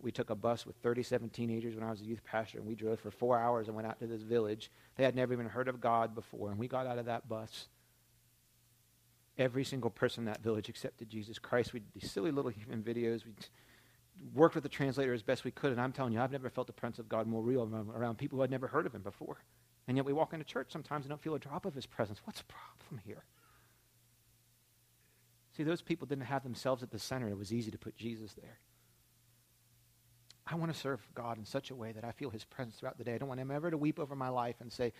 we 0.00 0.10
took 0.10 0.30
a 0.30 0.34
bus 0.34 0.64
with 0.64 0.76
37 0.76 1.28
teenagers 1.28 1.74
when 1.74 1.84
I 1.84 1.90
was 1.90 2.00
a 2.00 2.04
youth 2.04 2.24
pastor, 2.24 2.58
and 2.58 2.66
we 2.66 2.74
drove 2.74 3.00
for 3.00 3.10
four 3.10 3.38
hours 3.38 3.66
and 3.66 3.76
went 3.76 3.86
out 3.86 3.98
to 4.00 4.06
this 4.06 4.22
village. 4.22 4.70
They 4.96 5.04
had 5.04 5.14
never 5.14 5.34
even 5.34 5.46
heard 5.46 5.68
of 5.68 5.80
God 5.80 6.14
before. 6.14 6.50
And 6.50 6.58
we 6.58 6.68
got 6.68 6.86
out 6.86 6.98
of 6.98 7.06
that 7.06 7.28
bus 7.28 7.68
Every 9.38 9.64
single 9.64 9.90
person 9.90 10.22
in 10.22 10.26
that 10.26 10.42
village 10.42 10.68
accepted 10.68 11.10
Jesus 11.10 11.38
Christ. 11.38 11.72
We 11.72 11.80
did 11.80 11.92
these 11.94 12.10
silly 12.10 12.30
little 12.30 12.50
human 12.50 12.82
videos. 12.82 13.24
We 13.24 13.32
worked 14.34 14.54
with 14.54 14.62
the 14.62 14.70
translator 14.70 15.12
as 15.12 15.22
best 15.22 15.44
we 15.44 15.50
could. 15.50 15.72
And 15.72 15.80
I'm 15.80 15.92
telling 15.92 16.12
you, 16.12 16.20
I've 16.20 16.32
never 16.32 16.48
felt 16.48 16.66
the 16.66 16.72
presence 16.72 16.98
of 16.98 17.08
God 17.08 17.26
more 17.26 17.42
real 17.42 17.68
around 17.94 18.16
people 18.16 18.36
who 18.36 18.42
had 18.42 18.50
never 18.50 18.66
heard 18.66 18.86
of 18.86 18.94
him 18.94 19.02
before. 19.02 19.38
And 19.88 19.96
yet 19.96 20.06
we 20.06 20.12
walk 20.12 20.32
into 20.32 20.44
church 20.44 20.72
sometimes 20.72 21.04
and 21.04 21.10
don't 21.10 21.22
feel 21.22 21.34
a 21.34 21.38
drop 21.38 21.66
of 21.66 21.74
his 21.74 21.86
presence. 21.86 22.20
What's 22.24 22.40
the 22.40 22.46
problem 22.46 23.00
here? 23.04 23.24
See, 25.56 25.62
those 25.62 25.82
people 25.82 26.06
didn't 26.06 26.24
have 26.24 26.42
themselves 26.42 26.82
at 26.82 26.90
the 26.90 26.98
center. 26.98 27.28
It 27.28 27.38
was 27.38 27.52
easy 27.52 27.70
to 27.70 27.78
put 27.78 27.96
Jesus 27.96 28.34
there. 28.34 28.58
I 30.46 30.54
want 30.54 30.72
to 30.72 30.78
serve 30.78 31.00
God 31.14 31.38
in 31.38 31.44
such 31.44 31.70
a 31.70 31.74
way 31.74 31.92
that 31.92 32.04
I 32.04 32.12
feel 32.12 32.30
his 32.30 32.44
presence 32.44 32.76
throughout 32.76 32.98
the 32.98 33.04
day. 33.04 33.14
I 33.14 33.18
don't 33.18 33.28
want 33.28 33.40
him 33.40 33.50
ever 33.50 33.70
to 33.70 33.76
weep 33.76 33.98
over 33.98 34.14
my 34.14 34.28
life 34.28 34.56
and 34.60 34.72
say, 34.72 34.92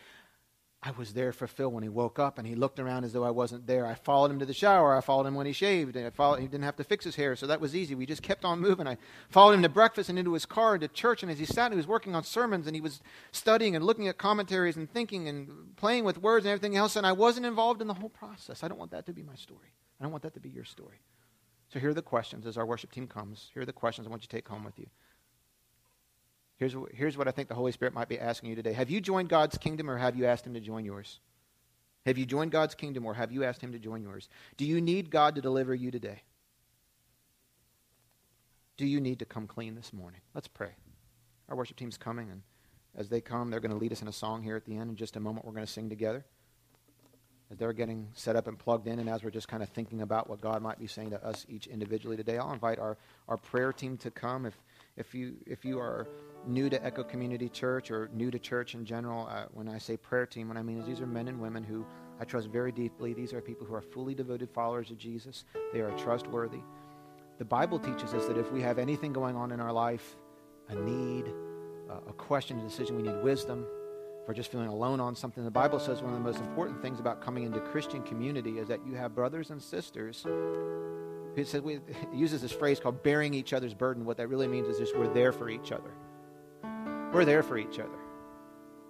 I 0.82 0.92
was 0.92 1.14
there 1.14 1.32
for 1.32 1.46
Phil 1.46 1.70
when 1.70 1.82
he 1.82 1.88
woke 1.88 2.18
up 2.18 2.38
and 2.38 2.46
he 2.46 2.54
looked 2.54 2.78
around 2.78 3.04
as 3.04 3.12
though 3.12 3.24
I 3.24 3.30
wasn't 3.30 3.66
there. 3.66 3.86
I 3.86 3.94
followed 3.94 4.30
him 4.30 4.38
to 4.38 4.46
the 4.46 4.54
shower. 4.54 4.96
I 4.96 5.00
followed 5.00 5.26
him 5.26 5.34
when 5.34 5.46
he 5.46 5.52
shaved. 5.52 5.96
And 5.96 6.06
I 6.06 6.10
followed, 6.10 6.40
he 6.40 6.46
didn't 6.46 6.64
have 6.64 6.76
to 6.76 6.84
fix 6.84 7.04
his 7.04 7.16
hair, 7.16 7.34
so 7.34 7.46
that 7.48 7.60
was 7.60 7.74
easy. 7.74 7.94
We 7.94 8.06
just 8.06 8.22
kept 8.22 8.44
on 8.44 8.60
moving. 8.60 8.86
I 8.86 8.96
followed 9.28 9.52
him 9.52 9.62
to 9.62 9.68
breakfast 9.68 10.10
and 10.10 10.18
into 10.18 10.34
his 10.34 10.46
car 10.46 10.74
and 10.74 10.82
to 10.82 10.88
church. 10.88 11.22
And 11.22 11.32
as 11.32 11.38
he 11.38 11.44
sat, 11.44 11.72
he 11.72 11.76
was 11.76 11.88
working 11.88 12.14
on 12.14 12.22
sermons 12.22 12.66
and 12.66 12.76
he 12.76 12.80
was 12.80 13.00
studying 13.32 13.74
and 13.74 13.84
looking 13.84 14.06
at 14.06 14.18
commentaries 14.18 14.76
and 14.76 14.88
thinking 14.88 15.28
and 15.28 15.76
playing 15.76 16.04
with 16.04 16.18
words 16.18 16.44
and 16.44 16.52
everything 16.52 16.76
else. 16.76 16.94
And 16.94 17.06
I 17.06 17.12
wasn't 17.12 17.46
involved 17.46 17.80
in 17.80 17.88
the 17.88 17.94
whole 17.94 18.10
process. 18.10 18.62
I 18.62 18.68
don't 18.68 18.78
want 18.78 18.92
that 18.92 19.06
to 19.06 19.12
be 19.12 19.22
my 19.22 19.34
story. 19.34 19.72
I 19.98 20.04
don't 20.04 20.12
want 20.12 20.22
that 20.22 20.34
to 20.34 20.40
be 20.40 20.50
your 20.50 20.64
story. 20.64 21.00
So 21.68 21.80
here 21.80 21.90
are 21.90 21.94
the 21.94 22.02
questions 22.02 22.46
as 22.46 22.56
our 22.56 22.66
worship 22.66 22.92
team 22.92 23.08
comes. 23.08 23.50
Here 23.52 23.62
are 23.62 23.66
the 23.66 23.72
questions 23.72 24.06
I 24.06 24.10
want 24.10 24.22
you 24.22 24.28
to 24.28 24.36
take 24.36 24.46
home 24.46 24.62
with 24.62 24.78
you. 24.78 24.86
Here's, 26.58 26.74
here's 26.92 27.18
what 27.18 27.28
I 27.28 27.32
think 27.32 27.48
the 27.48 27.54
Holy 27.54 27.72
Spirit 27.72 27.92
might 27.92 28.08
be 28.08 28.18
asking 28.18 28.48
you 28.48 28.56
today. 28.56 28.72
Have 28.72 28.90
you 28.90 29.00
joined 29.00 29.28
God's 29.28 29.58
kingdom 29.58 29.90
or 29.90 29.98
have 29.98 30.16
you 30.16 30.26
asked 30.26 30.46
Him 30.46 30.54
to 30.54 30.60
join 30.60 30.84
yours? 30.84 31.20
Have 32.06 32.16
you 32.16 32.24
joined 32.24 32.50
God's 32.50 32.74
kingdom 32.74 33.04
or 33.04 33.14
have 33.14 33.30
you 33.30 33.44
asked 33.44 33.60
Him 33.60 33.72
to 33.72 33.78
join 33.78 34.02
yours? 34.02 34.28
Do 34.56 34.64
you 34.64 34.80
need 34.80 35.10
God 35.10 35.34
to 35.34 35.42
deliver 35.42 35.74
you 35.74 35.90
today? 35.90 36.22
Do 38.76 38.86
you 38.86 39.00
need 39.00 39.18
to 39.18 39.24
come 39.24 39.46
clean 39.46 39.74
this 39.74 39.92
morning? 39.92 40.20
Let's 40.34 40.48
pray. 40.48 40.70
Our 41.48 41.56
worship 41.56 41.76
team's 41.76 41.96
coming, 41.96 42.30
and 42.30 42.42
as 42.94 43.08
they 43.08 43.20
come, 43.20 43.50
they're 43.50 43.60
going 43.60 43.70
to 43.70 43.76
lead 43.76 43.92
us 43.92 44.02
in 44.02 44.08
a 44.08 44.12
song 44.12 44.42
here 44.42 44.56
at 44.56 44.64
the 44.64 44.76
end. 44.76 44.90
In 44.90 44.96
just 44.96 45.16
a 45.16 45.20
moment, 45.20 45.46
we're 45.46 45.52
going 45.52 45.66
to 45.66 45.72
sing 45.72 45.88
together. 45.88 46.24
As 47.50 47.58
they're 47.58 47.72
getting 47.72 48.08
set 48.12 48.34
up 48.34 48.48
and 48.48 48.58
plugged 48.58 48.86
in, 48.86 48.98
and 48.98 49.08
as 49.08 49.22
we're 49.22 49.30
just 49.30 49.48
kind 49.48 49.62
of 49.62 49.68
thinking 49.68 50.02
about 50.02 50.28
what 50.28 50.40
God 50.40 50.60
might 50.60 50.78
be 50.78 50.86
saying 50.86 51.10
to 51.10 51.24
us 51.24 51.46
each 51.48 51.68
individually 51.68 52.16
today, 52.16 52.38
I'll 52.38 52.52
invite 52.52 52.78
our, 52.78 52.98
our 53.28 53.36
prayer 53.36 53.72
team 53.72 53.96
to 53.98 54.10
come. 54.10 54.46
If, 54.46 54.54
if, 54.96 55.14
you, 55.14 55.36
if 55.46 55.64
you 55.64 55.78
are 55.78 56.08
new 56.46 56.70
to 56.70 56.84
Echo 56.84 57.02
Community 57.02 57.48
Church 57.48 57.90
or 57.90 58.08
new 58.12 58.30
to 58.30 58.38
church 58.38 58.74
in 58.74 58.84
general, 58.84 59.26
uh, 59.30 59.46
when 59.52 59.68
I 59.68 59.78
say 59.78 59.96
prayer 59.96 60.26
team, 60.26 60.48
what 60.48 60.56
I 60.56 60.62
mean 60.62 60.78
is 60.78 60.86
these 60.86 61.00
are 61.00 61.06
men 61.06 61.28
and 61.28 61.40
women 61.40 61.64
who 61.64 61.84
I 62.20 62.24
trust 62.24 62.48
very 62.48 62.72
deeply. 62.72 63.14
These 63.14 63.32
are 63.32 63.40
people 63.40 63.66
who 63.66 63.74
are 63.74 63.82
fully 63.82 64.14
devoted 64.14 64.50
followers 64.50 64.90
of 64.90 64.98
Jesus. 64.98 65.44
They 65.72 65.80
are 65.80 65.90
trustworthy. 65.98 66.60
The 67.38 67.44
Bible 67.44 67.78
teaches 67.78 68.14
us 68.14 68.26
that 68.26 68.38
if 68.38 68.50
we 68.50 68.62
have 68.62 68.78
anything 68.78 69.12
going 69.12 69.36
on 69.36 69.52
in 69.52 69.60
our 69.60 69.72
life, 69.72 70.16
a 70.68 70.74
need, 70.74 71.26
a 72.08 72.12
question, 72.12 72.58
a 72.58 72.62
decision, 72.62 72.96
we 72.96 73.02
need 73.02 73.22
wisdom. 73.22 73.66
If 74.22 74.28
we're 74.28 74.34
just 74.34 74.50
feeling 74.50 74.68
alone 74.68 75.00
on 75.00 75.14
something, 75.14 75.44
the 75.44 75.50
Bible 75.50 75.78
says 75.78 76.02
one 76.02 76.14
of 76.14 76.18
the 76.18 76.24
most 76.24 76.40
important 76.40 76.80
things 76.80 76.98
about 76.98 77.20
coming 77.20 77.44
into 77.44 77.60
Christian 77.60 78.02
community 78.02 78.58
is 78.58 78.68
that 78.68 78.80
you 78.86 78.94
have 78.94 79.14
brothers 79.14 79.50
and 79.50 79.62
sisters. 79.62 80.24
It, 81.36 81.46
says, 81.46 81.62
it 81.66 81.82
uses 82.14 82.40
this 82.40 82.52
phrase 82.52 82.80
called 82.80 83.02
bearing 83.02 83.34
each 83.34 83.52
other's 83.52 83.74
burden. 83.74 84.06
What 84.06 84.16
that 84.16 84.28
really 84.28 84.48
means 84.48 84.68
is 84.68 84.78
just 84.78 84.96
we're 84.96 85.12
there 85.12 85.32
for 85.32 85.50
each 85.50 85.70
other. 85.70 85.90
We're 87.16 87.24
there 87.24 87.42
for 87.42 87.56
each 87.56 87.78
other. 87.78 87.98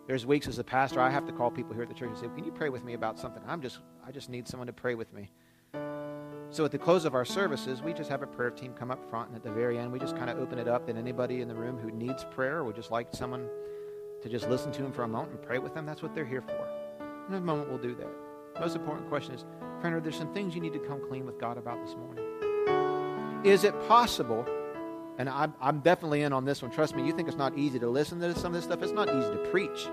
There's 0.08 0.26
weeks 0.26 0.48
as 0.48 0.58
a 0.58 0.64
pastor, 0.64 1.00
I 1.00 1.10
have 1.10 1.26
to 1.26 1.32
call 1.32 1.48
people 1.48 1.74
here 1.74 1.84
at 1.84 1.88
the 1.88 1.94
church 1.94 2.08
and 2.08 2.18
say, 2.18 2.26
"Can 2.34 2.44
you 2.44 2.50
pray 2.50 2.70
with 2.70 2.82
me 2.82 2.94
about 2.94 3.20
something? 3.20 3.40
I'm 3.46 3.62
just, 3.62 3.78
I 4.04 4.10
just 4.10 4.28
need 4.28 4.48
someone 4.48 4.66
to 4.66 4.72
pray 4.72 4.96
with 4.96 5.12
me." 5.12 5.30
So 6.50 6.64
at 6.64 6.72
the 6.72 6.78
close 6.78 7.04
of 7.04 7.14
our 7.14 7.24
services, 7.24 7.82
we 7.82 7.92
just 7.92 8.10
have 8.10 8.22
a 8.22 8.26
prayer 8.26 8.50
team 8.50 8.74
come 8.74 8.90
up 8.90 9.08
front, 9.08 9.28
and 9.28 9.36
at 9.36 9.44
the 9.44 9.52
very 9.52 9.78
end, 9.78 9.92
we 9.92 10.00
just 10.00 10.16
kind 10.16 10.28
of 10.28 10.40
open 10.40 10.58
it 10.58 10.66
up. 10.66 10.88
And 10.88 10.98
anybody 10.98 11.40
in 11.40 11.46
the 11.46 11.54
room 11.54 11.78
who 11.78 11.92
needs 11.92 12.24
prayer 12.24 12.56
or 12.56 12.64
would 12.64 12.74
just 12.74 12.90
like 12.90 13.06
someone 13.12 13.48
to 14.22 14.28
just 14.28 14.48
listen 14.48 14.72
to 14.72 14.82
them 14.82 14.90
for 14.90 15.04
a 15.04 15.08
moment 15.08 15.30
and 15.30 15.40
pray 15.40 15.60
with 15.60 15.72
them, 15.74 15.86
that's 15.86 16.02
what 16.02 16.12
they're 16.12 16.24
here 16.24 16.42
for. 16.42 16.68
In 17.28 17.34
a 17.34 17.40
moment, 17.40 17.68
we'll 17.68 17.78
do 17.78 17.94
that. 17.94 18.10
Most 18.58 18.74
important 18.74 19.08
question 19.08 19.36
is, 19.36 19.44
friend, 19.80 19.94
are 19.94 20.00
there 20.00 20.10
some 20.10 20.34
things 20.34 20.52
you 20.52 20.60
need 20.60 20.72
to 20.72 20.80
come 20.80 21.00
clean 21.06 21.26
with 21.26 21.38
God 21.38 21.58
about 21.58 21.80
this 21.80 21.94
morning? 21.94 22.24
Is 23.44 23.62
it 23.62 23.72
possible 23.86 24.44
and 25.18 25.28
I'm, 25.28 25.54
I'm 25.60 25.80
definitely 25.80 26.22
in 26.22 26.32
on 26.32 26.44
this 26.44 26.62
one. 26.62 26.70
Trust 26.70 26.94
me, 26.94 27.06
you 27.06 27.12
think 27.12 27.28
it's 27.28 27.36
not 27.36 27.56
easy 27.56 27.78
to 27.78 27.88
listen 27.88 28.20
to 28.20 28.34
some 28.34 28.46
of 28.46 28.54
this 28.54 28.64
stuff. 28.64 28.82
It's 28.82 28.92
not 28.92 29.08
easy 29.08 29.30
to 29.30 29.48
preach. 29.50 29.88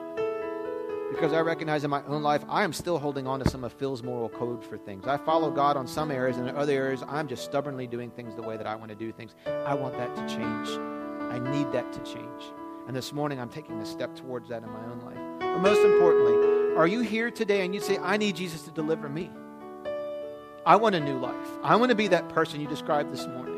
Because 1.11 1.31
I 1.31 1.41
recognize 1.41 1.83
in 1.83 1.91
my 1.91 2.03
own 2.07 2.23
life, 2.23 2.43
I 2.49 2.63
am 2.63 2.73
still 2.73 2.97
holding 2.97 3.27
on 3.27 3.39
to 3.39 3.47
some 3.47 3.63
of 3.63 3.71
Phil's 3.71 4.01
moral 4.01 4.29
code 4.29 4.65
for 4.65 4.77
things. 4.77 5.05
I 5.05 5.17
follow 5.17 5.51
God 5.51 5.77
on 5.77 5.85
some 5.85 6.09
areas, 6.09 6.37
and 6.37 6.49
in 6.49 6.55
other 6.55 6.73
areas, 6.73 7.03
I'm 7.07 7.27
just 7.27 7.43
stubbornly 7.43 7.85
doing 7.85 8.09
things 8.09 8.35
the 8.35 8.41
way 8.41 8.57
that 8.57 8.65
I 8.65 8.75
want 8.75 8.89
to 8.89 8.95
do 8.95 9.11
things. 9.11 9.35
I 9.45 9.75
want 9.75 9.95
that 9.97 10.15
to 10.15 10.27
change. 10.27 10.69
I 11.31 11.37
need 11.37 11.71
that 11.71 11.93
to 11.93 11.99
change. 11.99 12.43
And 12.87 12.95
this 12.95 13.13
morning, 13.13 13.39
I'm 13.39 13.49
taking 13.49 13.79
a 13.79 13.85
step 13.85 14.15
towards 14.15 14.49
that 14.49 14.63
in 14.63 14.69
my 14.69 14.83
own 14.85 15.01
life. 15.01 15.17
But 15.39 15.59
most 15.59 15.85
importantly, 15.85 16.75
are 16.75 16.87
you 16.87 17.01
here 17.01 17.29
today 17.29 17.63
and 17.63 17.75
you 17.75 17.79
say, 17.79 17.99
I 17.99 18.17
need 18.17 18.35
Jesus 18.35 18.63
to 18.63 18.71
deliver 18.71 19.07
me? 19.07 19.29
I 20.65 20.77
want 20.77 20.95
a 20.95 20.99
new 20.99 21.19
life. 21.19 21.47
I 21.61 21.75
want 21.75 21.89
to 21.89 21.95
be 21.95 22.07
that 22.07 22.29
person 22.29 22.59
you 22.59 22.67
described 22.67 23.13
this 23.13 23.27
morning. 23.27 23.52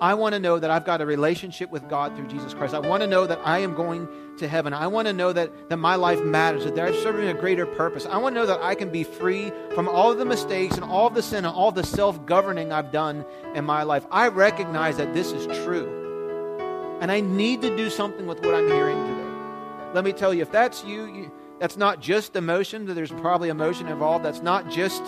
I 0.00 0.14
want 0.14 0.34
to 0.34 0.40
know 0.40 0.58
that 0.58 0.70
I've 0.70 0.86
got 0.86 1.02
a 1.02 1.06
relationship 1.06 1.70
with 1.70 1.86
God 1.88 2.16
through 2.16 2.28
Jesus 2.28 2.54
Christ. 2.54 2.72
I 2.72 2.78
want 2.78 3.02
to 3.02 3.06
know 3.06 3.26
that 3.26 3.38
I 3.44 3.58
am 3.58 3.74
going 3.74 4.08
to 4.38 4.48
heaven. 4.48 4.72
I 4.72 4.86
want 4.86 5.06
to 5.08 5.12
know 5.12 5.30
that, 5.32 5.68
that 5.68 5.76
my 5.76 5.96
life 5.96 6.22
matters, 6.22 6.64
that 6.64 6.74
there's 6.74 7.00
serving 7.02 7.28
a 7.28 7.34
greater 7.34 7.66
purpose. 7.66 8.06
I 8.06 8.16
want 8.16 8.34
to 8.34 8.40
know 8.40 8.46
that 8.46 8.62
I 8.62 8.74
can 8.74 8.90
be 8.90 9.04
free 9.04 9.52
from 9.74 9.88
all 9.88 10.10
of 10.10 10.16
the 10.16 10.24
mistakes 10.24 10.76
and 10.76 10.84
all 10.84 11.06
of 11.06 11.14
the 11.14 11.22
sin 11.22 11.44
and 11.44 11.54
all 11.54 11.70
the 11.70 11.84
self 11.84 12.24
governing 12.24 12.72
I've 12.72 12.90
done 12.90 13.26
in 13.54 13.66
my 13.66 13.82
life. 13.82 14.06
I 14.10 14.28
recognize 14.28 14.96
that 14.96 15.12
this 15.12 15.32
is 15.32 15.46
true. 15.64 16.98
And 17.02 17.12
I 17.12 17.20
need 17.20 17.60
to 17.60 17.76
do 17.76 17.90
something 17.90 18.26
with 18.26 18.42
what 18.42 18.54
I'm 18.54 18.68
hearing 18.68 18.96
today. 18.96 19.92
Let 19.92 20.04
me 20.04 20.12
tell 20.14 20.32
you, 20.32 20.40
if 20.40 20.50
that's 20.50 20.82
you, 20.82 21.04
you 21.06 21.30
that's 21.58 21.76
not 21.76 22.00
just 22.00 22.36
emotion, 22.36 22.86
there's 22.86 23.12
probably 23.12 23.50
emotion 23.50 23.86
involved. 23.88 24.24
That's 24.24 24.40
not 24.40 24.70
just 24.70 25.02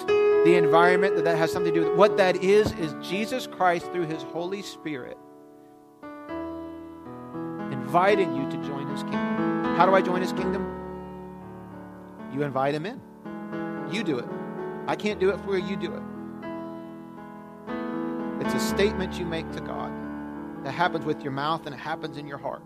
the 0.45 0.57
environment 0.57 1.17
that 1.17 1.25
that 1.25 1.39
has 1.39 1.53
something 1.53 1.73
to 1.73 1.81
do 1.81 1.89
with. 1.89 1.99
What 1.99 2.17
that 2.17 2.37
is 2.37 2.73
is 2.73 2.95
Jesus 3.01 3.47
Christ 3.47 3.93
through 3.93 4.07
His 4.07 4.23
Holy 4.23 4.63
Spirit 4.63 5.17
inviting 7.71 8.35
you 8.35 8.51
to 8.51 8.57
join 8.67 8.87
His 8.89 9.03
kingdom. 9.03 9.65
How 9.77 9.87
do 9.87 9.95
I 9.95 10.01
join 10.01 10.21
His 10.21 10.33
kingdom? 10.33 10.67
You 12.33 12.43
invite 12.43 12.75
Him 12.75 12.87
in. 12.87 13.01
You 13.93 14.03
do 14.03 14.19
it. 14.19 14.29
I 14.87 14.97
can't 14.97 15.21
do 15.21 15.31
it 15.31 15.41
for 15.43 15.57
you. 15.57 15.67
You 15.67 15.77
do 15.77 15.95
it. 15.95 16.03
It's 18.45 18.55
a 18.55 18.61
statement 18.61 19.19
you 19.19 19.25
make 19.25 19.51
to 19.53 19.61
God 19.61 19.93
that 20.65 20.73
happens 20.73 21.05
with 21.05 21.23
your 21.23 21.33
mouth 21.33 21.67
and 21.67 21.75
it 21.75 21.79
happens 21.79 22.17
in 22.17 22.27
your 22.27 22.39
heart. 22.39 22.63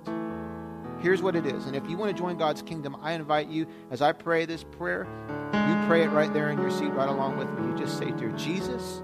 Here's 1.00 1.22
what 1.22 1.36
it 1.36 1.46
is. 1.46 1.66
And 1.66 1.76
if 1.76 1.88
you 1.88 1.96
want 1.96 2.14
to 2.14 2.20
join 2.20 2.36
God's 2.36 2.62
kingdom, 2.62 2.96
I 3.02 3.12
invite 3.12 3.48
you, 3.48 3.66
as 3.90 4.02
I 4.02 4.12
pray 4.12 4.46
this 4.46 4.64
prayer, 4.64 5.06
you 5.52 5.86
pray 5.86 6.02
it 6.02 6.08
right 6.08 6.32
there 6.32 6.50
in 6.50 6.58
your 6.58 6.70
seat, 6.70 6.88
right 6.88 7.08
along 7.08 7.36
with 7.36 7.50
me. 7.50 7.68
You 7.68 7.78
just 7.78 7.98
say, 7.98 8.10
Dear 8.12 8.30
Jesus, 8.32 9.02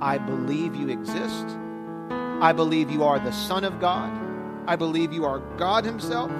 I 0.00 0.18
believe 0.18 0.74
you 0.74 0.88
exist. 0.88 1.46
I 2.10 2.52
believe 2.52 2.90
you 2.90 3.04
are 3.04 3.18
the 3.18 3.32
Son 3.32 3.64
of 3.64 3.80
God. 3.80 4.10
I 4.66 4.76
believe 4.76 5.12
you 5.12 5.24
are 5.24 5.40
God 5.56 5.84
Himself. 5.84 6.30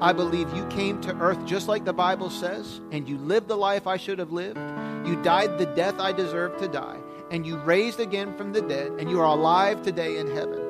I 0.00 0.12
believe 0.12 0.52
you 0.54 0.66
came 0.66 1.00
to 1.02 1.16
earth 1.18 1.44
just 1.46 1.68
like 1.68 1.84
the 1.84 1.92
Bible 1.92 2.28
says, 2.28 2.80
and 2.90 3.08
you 3.08 3.16
lived 3.18 3.48
the 3.48 3.56
life 3.56 3.86
I 3.86 3.96
should 3.96 4.18
have 4.18 4.32
lived. 4.32 4.58
You 5.06 5.20
died 5.22 5.58
the 5.58 5.66
death 5.66 5.98
I 5.98 6.12
deserved 6.12 6.58
to 6.58 6.68
die, 6.68 6.98
and 7.30 7.46
you 7.46 7.56
raised 7.58 8.00
again 8.00 8.36
from 8.36 8.52
the 8.52 8.62
dead, 8.62 8.92
and 8.98 9.10
you 9.10 9.20
are 9.20 9.26
alive 9.26 9.82
today 9.82 10.18
in 10.18 10.34
heaven. 10.34 10.63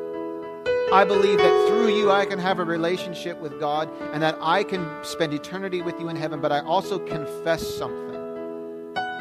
I 0.92 1.04
believe 1.04 1.38
that 1.38 1.68
through 1.68 1.88
you 1.88 2.10
I 2.10 2.26
can 2.26 2.38
have 2.38 2.58
a 2.58 2.64
relationship 2.64 3.38
with 3.40 3.58
God 3.58 3.90
and 4.12 4.22
that 4.22 4.38
I 4.40 4.62
can 4.62 4.86
spend 5.02 5.32
eternity 5.32 5.82
with 5.82 5.98
you 5.98 6.08
in 6.08 6.16
heaven, 6.16 6.40
but 6.40 6.52
I 6.52 6.60
also 6.60 6.98
confess 6.98 7.66
something. 7.66 8.14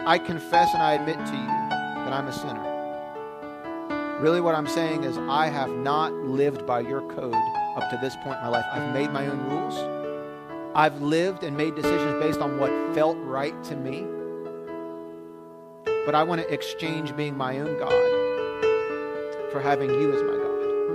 I 0.05 0.17
confess 0.17 0.73
and 0.73 0.83
I 0.83 0.93
admit 0.93 1.15
to 1.15 1.31
you 1.31 1.47
that 1.47 2.13
I'm 2.13 2.27
a 2.27 2.33
sinner. 2.33 4.19
Really, 4.19 4.41
what 4.41 4.55
I'm 4.55 4.67
saying 4.67 5.03
is, 5.03 5.17
I 5.17 5.47
have 5.47 5.69
not 5.69 6.13
lived 6.13 6.65
by 6.65 6.81
your 6.81 7.01
code 7.13 7.33
up 7.33 7.89
to 7.89 7.97
this 8.01 8.15
point 8.17 8.37
in 8.37 8.43
my 8.43 8.49
life. 8.49 8.65
I've 8.71 8.93
made 8.93 9.11
my 9.11 9.27
own 9.27 9.39
rules. 9.49 9.75
I've 10.75 11.01
lived 11.01 11.43
and 11.43 11.57
made 11.57 11.75
decisions 11.75 12.21
based 12.21 12.39
on 12.39 12.59
what 12.59 12.71
felt 12.93 13.17
right 13.19 13.61
to 13.65 13.75
me. 13.75 14.05
But 16.05 16.15
I 16.15 16.23
want 16.23 16.41
to 16.41 16.53
exchange 16.53 17.15
being 17.15 17.35
my 17.35 17.59
own 17.59 17.79
God 17.79 19.51
for 19.51 19.61
having 19.61 19.89
you 19.89 20.13
as 20.13 20.21
my 20.21 20.37
God. 20.37 20.42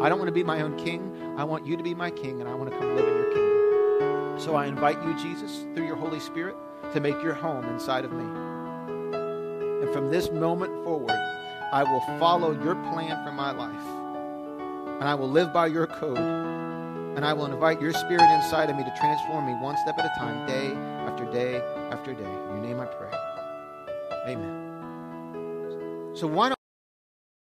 I 0.01 0.09
don't 0.09 0.19
want 0.19 0.29
to 0.29 0.33
be 0.33 0.45
my 0.45 0.61
own 0.61 0.77
king. 0.77 1.35
I 1.37 1.45
want 1.45 1.67
you 1.67 1.77
to 1.77 1.83
be 1.83 1.95
my 1.95 2.11
king, 2.11 2.41
and 2.41 2.49
I 2.49 2.55
want 2.55 2.71
to 2.71 2.79
come 2.79 2.95
live 2.95 3.07
in 3.07 3.15
your 3.15 3.33
kingdom. 3.33 4.41
So 4.41 4.55
I 4.55 4.67
invite 4.67 5.03
you, 5.03 5.19
Jesus, 5.19 5.67
through 5.75 5.87
your 5.87 5.97
Holy 5.97 6.21
Spirit, 6.21 6.57
to 6.93 7.01
make 7.01 7.21
your 7.23 7.35
home 7.35 7.65
inside 7.65 8.05
of 8.05 8.13
me. 8.13 8.25
And 9.83 9.93
from 9.93 10.11
this 10.11 10.31
moment 10.31 10.73
forward, 10.85 11.11
I 11.73 11.83
will 11.83 12.01
follow 12.19 12.53
your 12.53 12.75
plan 12.75 13.25
for 13.25 13.33
my 13.33 13.51
life. 13.51 15.01
And 15.01 15.09
I 15.09 15.15
will 15.15 15.29
live 15.29 15.53
by 15.53 15.67
your 15.67 15.87
code. 15.87 16.19
And 16.19 17.25
I 17.25 17.33
will 17.33 17.47
invite 17.47 17.81
your 17.81 17.93
spirit 17.93 18.33
inside 18.35 18.71
of 18.71 18.77
me 18.77 18.85
to 18.85 18.95
transform 18.97 19.47
me 19.47 19.55
one 19.55 19.77
step 19.79 19.99
at 19.99 20.05
a 20.05 20.19
time, 20.19 20.47
day 20.47 20.73
after 21.09 21.25
day 21.33 21.61
after 21.91 22.13
day. 22.15 22.23
In 22.23 22.49
your 22.49 22.61
name 22.61 22.81
I 22.81 22.87
pray. 22.87 23.11
Amen. 24.29 26.15
So 26.15 26.27
why 26.27 26.51
don't 26.51 26.58